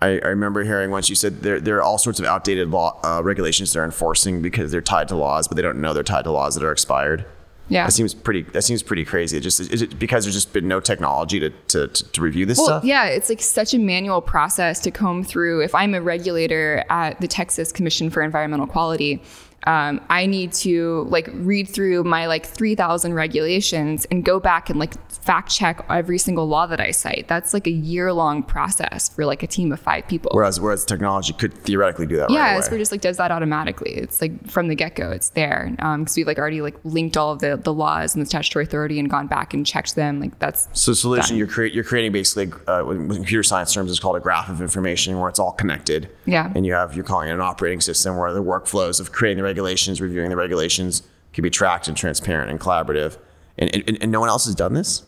I, 0.00 0.20
I 0.20 0.28
remember 0.28 0.62
hearing 0.62 0.92
once 0.92 1.08
you 1.08 1.16
said 1.16 1.42
there, 1.42 1.58
there 1.58 1.78
are 1.78 1.82
all 1.82 1.98
sorts 1.98 2.20
of 2.20 2.26
outdated 2.26 2.70
law 2.70 3.00
uh, 3.02 3.20
regulations 3.20 3.72
they're 3.72 3.84
enforcing 3.84 4.40
because 4.40 4.70
they're 4.70 4.80
tied 4.80 5.08
to 5.08 5.16
laws, 5.16 5.48
but 5.48 5.56
they 5.56 5.62
don't 5.62 5.80
know 5.80 5.92
they're 5.92 6.04
tied 6.04 6.24
to 6.24 6.30
laws 6.30 6.54
that 6.54 6.62
are 6.62 6.70
expired. 6.70 7.24
Yeah. 7.68 7.86
That 7.86 7.92
seems 7.92 8.12
pretty. 8.12 8.42
That 8.42 8.62
seems 8.62 8.82
pretty 8.82 9.04
crazy. 9.04 9.38
It 9.38 9.40
just 9.40 9.58
is 9.58 9.80
it 9.80 9.98
because 9.98 10.24
there's 10.24 10.34
just 10.34 10.52
been 10.52 10.68
no 10.68 10.80
technology 10.80 11.40
to 11.40 11.50
to, 11.68 11.88
to, 11.88 12.20
review 12.20 12.44
this 12.44 12.58
Well, 12.58 12.66
stuff. 12.66 12.84
yeah, 12.84 13.06
it's 13.06 13.28
like 13.30 13.40
such 13.40 13.72
a 13.72 13.78
manual 13.78 14.20
process 14.20 14.80
to 14.80 14.90
comb 14.90 15.24
through. 15.24 15.62
If 15.62 15.74
I'm 15.74 15.94
a 15.94 16.02
regulator 16.02 16.84
at 16.90 17.20
the 17.20 17.28
Texas 17.28 17.72
Commission 17.72 18.10
for 18.10 18.22
Environmental 18.22 18.66
Quality, 18.66 19.22
um, 19.64 20.00
I 20.10 20.26
need 20.26 20.52
to 20.54 21.06
like 21.08 21.28
read 21.32 21.68
through 21.68 22.04
my 22.04 22.26
like 22.26 22.46
3,000 22.46 23.14
regulations 23.14 24.04
and 24.06 24.24
go 24.24 24.38
back 24.38 24.68
and 24.70 24.78
like 24.78 24.94
fact 25.10 25.50
check 25.50 25.84
every 25.88 26.18
single 26.18 26.46
law 26.46 26.66
that 26.66 26.80
I 26.80 26.90
cite. 26.90 27.26
That's 27.28 27.54
like 27.54 27.66
a 27.66 27.70
year 27.70 28.12
long 28.12 28.42
process 28.42 29.08
for 29.08 29.24
like 29.24 29.42
a 29.42 29.46
team 29.46 29.72
of 29.72 29.80
five 29.80 30.06
people. 30.06 30.30
Whereas 30.34 30.60
whereas 30.60 30.84
technology 30.84 31.32
could 31.32 31.54
theoretically 31.54 32.06
do 32.06 32.16
that 32.16 32.30
yeah, 32.30 32.52
right. 32.52 32.58
Esper 32.58 32.76
just 32.76 32.92
like 32.92 33.00
does 33.00 33.16
that 33.16 33.30
automatically. 33.30 33.92
It's 33.92 34.20
like 34.20 34.50
from 34.50 34.68
the 34.68 34.74
get 34.74 34.96
go, 34.96 35.10
it's 35.10 35.30
there 35.30 35.70
because 35.76 36.16
we've 36.16 36.26
like 36.26 36.38
already 36.38 36.60
like 36.60 36.76
linked 36.84 37.16
all 37.16 37.32
of 37.32 37.38
the 37.38 37.56
the 37.56 37.72
laws 37.72 38.14
and 38.14 38.22
the 38.22 38.26
statutory 38.26 38.64
authority 38.64 38.98
and 38.98 39.08
gone 39.08 39.26
back 39.26 39.54
and 39.54 39.66
checked 39.66 39.94
them. 39.94 40.20
Like 40.20 40.38
that's 40.38 40.68
So 40.72 40.92
solution 40.92 41.30
done. 41.30 41.38
you're 41.38 41.46
create 41.46 41.72
you're 41.72 41.84
creating 41.84 42.12
basically 42.12 42.52
uh, 42.66 42.84
with 42.84 43.14
computer 43.14 43.42
science 43.42 43.72
terms 43.72 43.90
is 43.90 43.98
called 44.00 44.16
a 44.16 44.20
graph 44.20 44.48
of 44.48 44.60
information 44.60 45.18
where 45.18 45.28
it's 45.28 45.38
all 45.38 45.52
connected. 45.52 46.10
Yeah. 46.26 46.52
And 46.54 46.66
you 46.66 46.74
have 46.74 46.94
you're 46.94 47.04
calling 47.04 47.28
it 47.28 47.32
an 47.32 47.40
operating 47.40 47.80
system 47.80 48.16
where 48.16 48.32
the 48.32 48.42
workflows 48.42 49.00
of 49.00 49.12
creating 49.12 49.38
the 49.38 49.44
regulations, 49.54 50.00
reviewing 50.00 50.30
the 50.30 50.36
regulations 50.36 51.02
can 51.32 51.42
be 51.42 51.50
tracked 51.50 51.86
and 51.86 51.96
transparent 51.96 52.50
and 52.50 52.58
collaborative. 52.60 53.18
And 53.56 53.74
and, 53.74 53.98
and 54.02 54.10
no 54.10 54.20
one 54.20 54.28
else 54.28 54.46
has 54.46 54.54
done 54.54 54.74
this. 54.74 55.04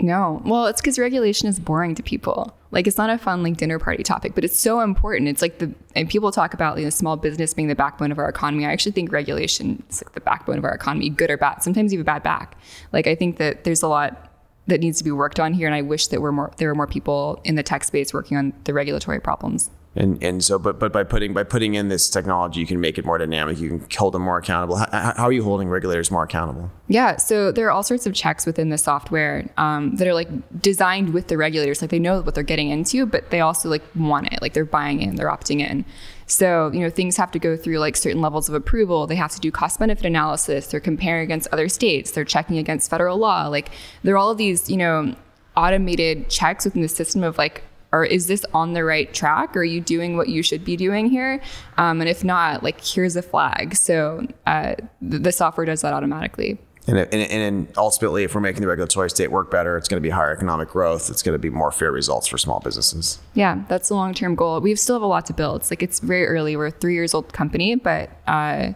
No. 0.00 0.42
Well, 0.44 0.66
it's 0.66 0.80
because 0.80 0.98
regulation 0.98 1.48
is 1.48 1.60
boring 1.60 1.94
to 1.94 2.02
people. 2.02 2.56
Like 2.72 2.88
it's 2.88 2.98
not 2.98 3.10
a 3.10 3.18
fun 3.18 3.44
like 3.44 3.56
dinner 3.56 3.78
party 3.78 4.02
topic, 4.02 4.34
but 4.34 4.42
it's 4.42 4.58
so 4.58 4.80
important. 4.80 5.28
It's 5.28 5.40
like 5.40 5.58
the 5.58 5.72
and 5.94 6.10
people 6.10 6.32
talk 6.32 6.52
about 6.54 6.78
you 6.78 6.84
know, 6.84 6.90
small 6.90 7.16
business 7.16 7.54
being 7.54 7.68
the 7.68 7.76
backbone 7.76 8.10
of 8.10 8.18
our 8.18 8.28
economy. 8.28 8.66
I 8.66 8.72
actually 8.72 8.92
think 8.92 9.12
regulation 9.12 9.84
is 9.88 10.02
like 10.02 10.12
the 10.14 10.20
backbone 10.20 10.58
of 10.58 10.64
our 10.64 10.74
economy, 10.74 11.08
good 11.10 11.30
or 11.30 11.36
bad. 11.36 11.62
Sometimes 11.62 11.94
even 11.94 12.04
bad 12.04 12.24
back. 12.24 12.56
Like 12.92 13.06
I 13.06 13.14
think 13.14 13.38
that 13.38 13.62
there's 13.62 13.84
a 13.84 13.88
lot 13.88 14.32
that 14.66 14.80
needs 14.80 14.98
to 14.98 15.04
be 15.04 15.12
worked 15.12 15.38
on 15.38 15.52
here, 15.52 15.68
and 15.68 15.74
I 15.74 15.82
wish 15.82 16.08
that 16.08 16.20
we're 16.20 16.32
more 16.32 16.50
there 16.56 16.68
were 16.68 16.74
more 16.74 16.88
people 16.88 17.40
in 17.44 17.54
the 17.54 17.62
tech 17.62 17.84
space 17.84 18.12
working 18.12 18.36
on 18.36 18.52
the 18.64 18.74
regulatory 18.74 19.20
problems. 19.20 19.70
And 19.96 20.22
and 20.22 20.42
so 20.42 20.58
but 20.58 20.80
but 20.80 20.92
by 20.92 21.04
putting 21.04 21.32
by 21.34 21.44
putting 21.44 21.74
in 21.74 21.88
this 21.88 22.10
technology, 22.10 22.58
you 22.58 22.66
can 22.66 22.80
make 22.80 22.98
it 22.98 23.04
more 23.04 23.16
dynamic. 23.16 23.58
You 23.58 23.68
can 23.68 23.86
hold 23.96 24.14
them 24.14 24.22
more 24.22 24.38
accountable. 24.38 24.76
How, 24.76 25.14
how 25.16 25.24
are 25.24 25.32
you 25.32 25.44
holding 25.44 25.68
regulators 25.68 26.10
more 26.10 26.24
accountable? 26.24 26.70
Yeah, 26.88 27.16
so 27.16 27.52
there 27.52 27.66
are 27.68 27.70
all 27.70 27.84
sorts 27.84 28.04
of 28.04 28.12
checks 28.12 28.44
within 28.44 28.70
the 28.70 28.78
software 28.78 29.48
um, 29.56 29.94
that 29.96 30.08
are 30.08 30.14
like 30.14 30.28
designed 30.60 31.14
with 31.14 31.28
the 31.28 31.36
regulators. 31.36 31.80
Like 31.80 31.90
they 31.90 32.00
know 32.00 32.20
what 32.22 32.34
they're 32.34 32.42
getting 32.42 32.70
into, 32.70 33.06
but 33.06 33.30
they 33.30 33.40
also 33.40 33.68
like 33.68 33.82
want 33.94 34.32
it. 34.32 34.42
Like 34.42 34.52
they're 34.52 34.64
buying 34.64 35.00
in, 35.00 35.14
they're 35.14 35.30
opting 35.30 35.60
in. 35.60 35.84
So 36.26 36.72
you 36.72 36.80
know 36.80 36.90
things 36.90 37.16
have 37.16 37.30
to 37.30 37.38
go 37.38 37.56
through 37.56 37.78
like 37.78 37.96
certain 37.96 38.20
levels 38.20 38.48
of 38.48 38.56
approval. 38.56 39.06
They 39.06 39.14
have 39.14 39.30
to 39.32 39.40
do 39.40 39.52
cost 39.52 39.78
benefit 39.78 40.04
analysis. 40.04 40.66
They're 40.66 40.80
comparing 40.80 41.22
against 41.22 41.46
other 41.52 41.68
states. 41.68 42.10
They're 42.10 42.24
checking 42.24 42.58
against 42.58 42.90
federal 42.90 43.18
law. 43.18 43.46
Like 43.46 43.70
there 44.02 44.14
are 44.14 44.18
all 44.18 44.30
of 44.32 44.38
these 44.38 44.68
you 44.68 44.76
know 44.76 45.14
automated 45.56 46.28
checks 46.28 46.64
within 46.64 46.82
the 46.82 46.88
system 46.88 47.22
of 47.22 47.38
like 47.38 47.62
or 47.94 48.04
is 48.04 48.26
this 48.26 48.44
on 48.52 48.72
the 48.72 48.82
right 48.82 49.14
track? 49.14 49.56
Are 49.56 49.62
you 49.62 49.80
doing 49.80 50.16
what 50.16 50.28
you 50.28 50.42
should 50.42 50.64
be 50.64 50.76
doing 50.76 51.08
here? 51.08 51.40
Um, 51.78 52.00
and 52.00 52.10
if 52.10 52.24
not, 52.24 52.64
like 52.64 52.84
here's 52.84 53.14
a 53.14 53.22
flag. 53.22 53.76
So 53.76 54.26
uh, 54.46 54.74
the, 55.00 55.18
the 55.20 55.30
software 55.30 55.64
does 55.64 55.82
that 55.82 55.92
automatically. 55.94 56.58
And, 56.88 56.98
and, 56.98 57.14
and 57.14 57.68
ultimately, 57.78 58.24
if 58.24 58.34
we're 58.34 58.40
making 58.40 58.62
the 58.62 58.66
regulatory 58.66 59.08
state 59.10 59.30
work 59.30 59.48
better, 59.48 59.76
it's 59.76 59.88
going 59.88 60.02
to 60.02 60.06
be 60.06 60.10
higher 60.10 60.32
economic 60.32 60.70
growth. 60.70 61.08
It's 61.08 61.22
going 61.22 61.34
to 61.34 61.38
be 61.38 61.50
more 61.50 61.70
fair 61.70 61.92
results 61.92 62.26
for 62.26 62.36
small 62.36 62.58
businesses. 62.58 63.20
Yeah, 63.34 63.62
that's 63.68 63.88
the 63.88 63.94
long 63.94 64.12
term 64.12 64.34
goal. 64.34 64.60
We 64.60 64.74
still 64.74 64.96
have 64.96 65.02
a 65.02 65.06
lot 65.06 65.24
to 65.26 65.32
build. 65.32 65.62
It's 65.62 65.70
like 65.70 65.82
it's 65.82 66.00
very 66.00 66.26
early. 66.26 66.56
We're 66.56 66.66
a 66.66 66.70
three 66.72 66.94
years 66.94 67.14
old 67.14 67.32
company, 67.32 67.76
but 67.76 68.10
uh, 68.26 68.72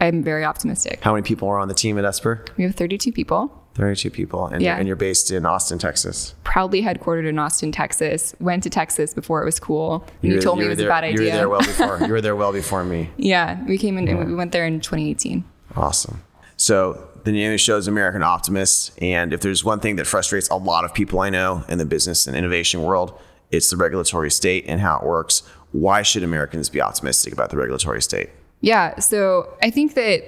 I'm 0.00 0.22
very 0.22 0.44
optimistic. 0.44 1.02
How 1.02 1.12
many 1.12 1.24
people 1.24 1.48
are 1.48 1.58
on 1.58 1.66
the 1.66 1.74
team 1.74 1.98
at 1.98 2.04
Esper? 2.04 2.44
We 2.56 2.62
have 2.62 2.76
32 2.76 3.10
people, 3.10 3.63
32 3.74 4.10
people. 4.10 4.46
And, 4.46 4.62
Yeah. 4.62 4.76
and 4.76 4.86
you're 4.86 4.96
based 4.96 5.30
in 5.30 5.44
Austin, 5.46 5.78
Texas. 5.78 6.34
proudly 6.44 6.82
headquartered 6.82 7.28
in 7.28 7.38
Austin, 7.38 7.72
Texas. 7.72 8.34
Went 8.40 8.62
to 8.62 8.70
Texas 8.70 9.12
before 9.14 9.42
it 9.42 9.44
was 9.44 9.58
cool. 9.58 10.06
You, 10.22 10.34
were- 10.36 10.40
told 10.40 10.58
me 10.58 10.66
it 10.66 10.68
was 10.68 10.78
there, 10.78 10.86
a 10.86 10.90
bad 10.90 11.04
idea. 11.04 11.18
You 11.20 11.24
were 11.26 11.36
there 11.36 11.48
well 11.48 11.60
before. 11.66 11.98
you 12.06 12.12
were 12.12 12.20
there 12.20 12.36
well 12.36 12.52
before 12.52 12.84
me. 12.84 13.10
yeah, 13.16 13.62
we 13.66 13.76
came 13.78 13.98
in 13.98 14.06
and 14.08 14.26
we 14.28 14.34
went 14.34 14.52
there 14.52 14.64
in 14.66 14.80
2018. 14.80 15.44
Awesome. 15.76 16.22
So 16.56 17.08
the 17.24 17.32
name 17.32 17.48
of 17.48 17.54
the 17.54 17.58
show 17.58 17.76
is 17.76 17.88
American 17.88 18.22
Optimist, 18.22 18.92
and 19.02 19.32
if 19.32 19.40
there's 19.40 19.64
one 19.64 19.80
thing 19.80 19.96
that 19.96 20.06
frustrates 20.06 20.48
a 20.50 20.56
lot 20.56 20.84
of 20.84 20.94
people 20.94 21.18
I 21.20 21.30
know 21.30 21.64
in 21.68 21.78
the 21.78 21.84
business 21.86 22.26
and 22.28 22.36
innovation 22.36 22.82
world, 22.82 23.18
it's 23.50 23.70
the 23.70 23.76
regulatory 23.76 24.30
state 24.30 24.64
and 24.68 24.80
how 24.80 24.98
it 24.98 25.04
works. 25.04 25.42
Why 25.72 26.02
should 26.02 26.22
Americans 26.22 26.68
be 26.68 26.80
optimistic 26.80 27.32
about 27.32 27.50
the 27.50 27.56
regulatory 27.56 28.00
state? 28.02 28.30
Yeah, 28.60 28.98
so 29.00 29.52
I 29.62 29.70
think 29.70 29.94
that 29.94 30.22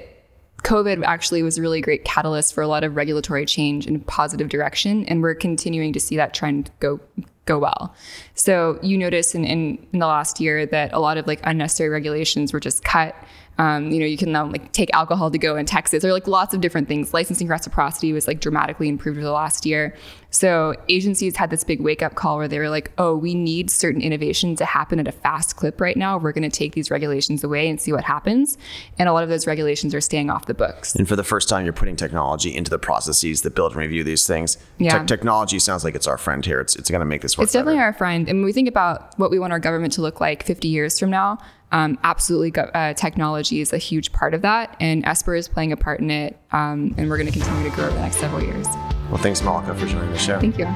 COVID 0.63 1.05
actually 1.05 1.43
was 1.43 1.59
a 1.59 1.63
really 1.63 1.81
great 1.81 2.05
catalyst 2.05 2.55
for 2.55 2.63
a 2.63 2.69
lot 2.69 2.83
of 2.83 2.97
regulatory 2.97 3.47
change 3.47 3.87
in 3.87 3.97
a 3.97 3.99
positive 4.01 4.49
direction, 4.49 5.05
and 5.07 5.23
we're 5.23 5.35
continuing 5.35 5.93
to 5.93 6.01
see 6.01 6.17
that 6.17 6.35
trend 6.35 6.71
go 6.81 7.01
go 7.47 7.59
well. 7.59 7.95
So 8.35 8.79
you 8.83 8.99
notice 8.99 9.35
in, 9.35 9.45
in, 9.45 9.79
in 9.93 10.01
the 10.01 10.07
last 10.07 10.41
year 10.41 10.67
that 10.67 10.93
a 10.93 10.99
lot 10.99 11.17
of 11.17 11.27
like 11.27 11.41
unnecessary 11.45 11.89
regulations 11.89 12.53
were 12.53 12.61
just 12.61 12.85
cut. 12.85 13.15
Um, 13.59 13.91
you 13.91 14.01
know, 14.01 14.07
you 14.07 14.17
can 14.19 14.33
now 14.33 14.47
like 14.47 14.73
take 14.73 14.91
alcohol 14.93 15.31
to 15.31 15.39
go 15.39 15.57
in 15.57 15.67
Texas, 15.67 16.05
or 16.05 16.13
like 16.13 16.27
lots 16.27 16.55
of 16.55 16.61
different 16.61 16.89
things. 16.89 17.15
Licensing 17.15 17.49
reciprocity 17.49 18.13
was 18.13 18.27
like 18.27 18.41
dramatically 18.41 18.89
improved 18.89 19.19
over 19.19 19.25
the 19.25 19.33
last 19.33 19.65
year. 19.65 19.95
So 20.31 20.75
agencies 20.91 21.37
had 21.37 21.49
this 21.49 21.65
big 21.65 21.81
wake 21.81 22.03
up 22.03 22.15
call 22.15 22.37
where 22.37 22.49
they 22.49 22.59
were 22.59 22.69
like, 22.69 22.93
oh, 22.99 23.17
we 23.17 23.35
need 23.35 23.71
certain 23.71 24.03
innovation 24.03 24.55
to 24.57 24.67
happen 24.67 25.01
at 25.01 25.09
a 25.09 25.13
fast 25.13 25.57
clip 25.57 25.81
right 25.81 25.97
now. 25.97 26.19
We're 26.19 26.33
going 26.33 26.49
to 26.49 26.55
take 26.55 26.75
these 26.75 26.91
regulations 26.91 27.43
away 27.43 27.69
and 27.71 27.81
see 27.81 27.93
what 27.93 28.05
happens. 28.05 28.59
And 28.99 29.09
a 29.09 29.13
lot 29.15 29.23
of 29.23 29.31
those 29.31 29.47
regulations 29.47 29.95
are 29.95 30.01
staying 30.01 30.29
off 30.29 30.45
the 30.45 30.55
books. 30.55 30.95
And 30.95 31.09
for 31.09 31.17
the 31.17 31.25
first 31.25 31.49
time, 31.49 31.65
you're 31.65 31.73
putting 31.73 31.97
technology 31.97 32.55
into 32.55 32.71
the 32.71 32.79
processes 32.79 33.43
that 33.43 33.55
build 33.55 33.73
and 33.73 33.81
review 33.81 34.05
these 34.05 34.27
things. 34.27 34.59
Yeah. 34.79 34.99
Te- 34.99 35.07
technology 35.07 35.59
sounds 35.59 35.85
like 35.85 35.95
it's 35.95 36.07
our 36.07 36.19
friend 36.19 36.45
here. 36.45 36.61
It's, 36.61 36.77
it's 36.77 36.91
going 36.91 37.01
to 37.01 37.07
make 37.07 37.23
this 37.23 37.39
work. 37.39 37.45
It's 37.45 37.53
definitely 37.53 37.77
better. 37.77 37.87
our 37.87 37.93
friend. 37.95 38.29
And 38.29 38.41
when 38.41 38.45
we 38.45 38.53
think 38.53 38.69
about 38.69 39.19
what 39.19 39.31
we 39.31 39.39
want 39.39 39.55
our 39.55 39.61
government 39.61 39.95
to 39.95 40.03
look 40.03 40.21
like 40.21 40.43
50 40.43 40.69
years 40.69 40.99
from 40.99 41.09
now, 41.09 41.39
um, 41.73 41.99
absolutely, 42.05 42.51
go- 42.51 42.71
uh, 42.75 42.95
technology 42.95 43.61
is 43.61 43.73
a 43.73 43.79
huge 43.79 44.13
part 44.13 44.35
of 44.35 44.43
that, 44.43 44.77
and 44.81 45.05
Esper 45.05 45.35
is 45.35 45.49
playing 45.49 45.73
a 45.73 45.77
part 45.77 46.01
in 46.01 46.11
it, 46.11 46.39
um, 46.53 46.95
and 46.97 47.09
we're 47.09 47.17
going 47.17 47.31
to 47.31 47.33
continue 47.33 47.69
to 47.69 47.75
grow 47.75 47.87
over 47.87 47.95
the 47.95 48.01
next 48.01 48.17
several 48.17 48.43
years. 48.43 48.67
Well, 49.11 49.19
thanks, 49.19 49.41
Maleka, 49.41 49.79
for 49.79 49.87
joining 49.87 50.11
the 50.11 50.19
show. 50.19 50.41
Thank 50.41 50.59
you. 50.59 50.67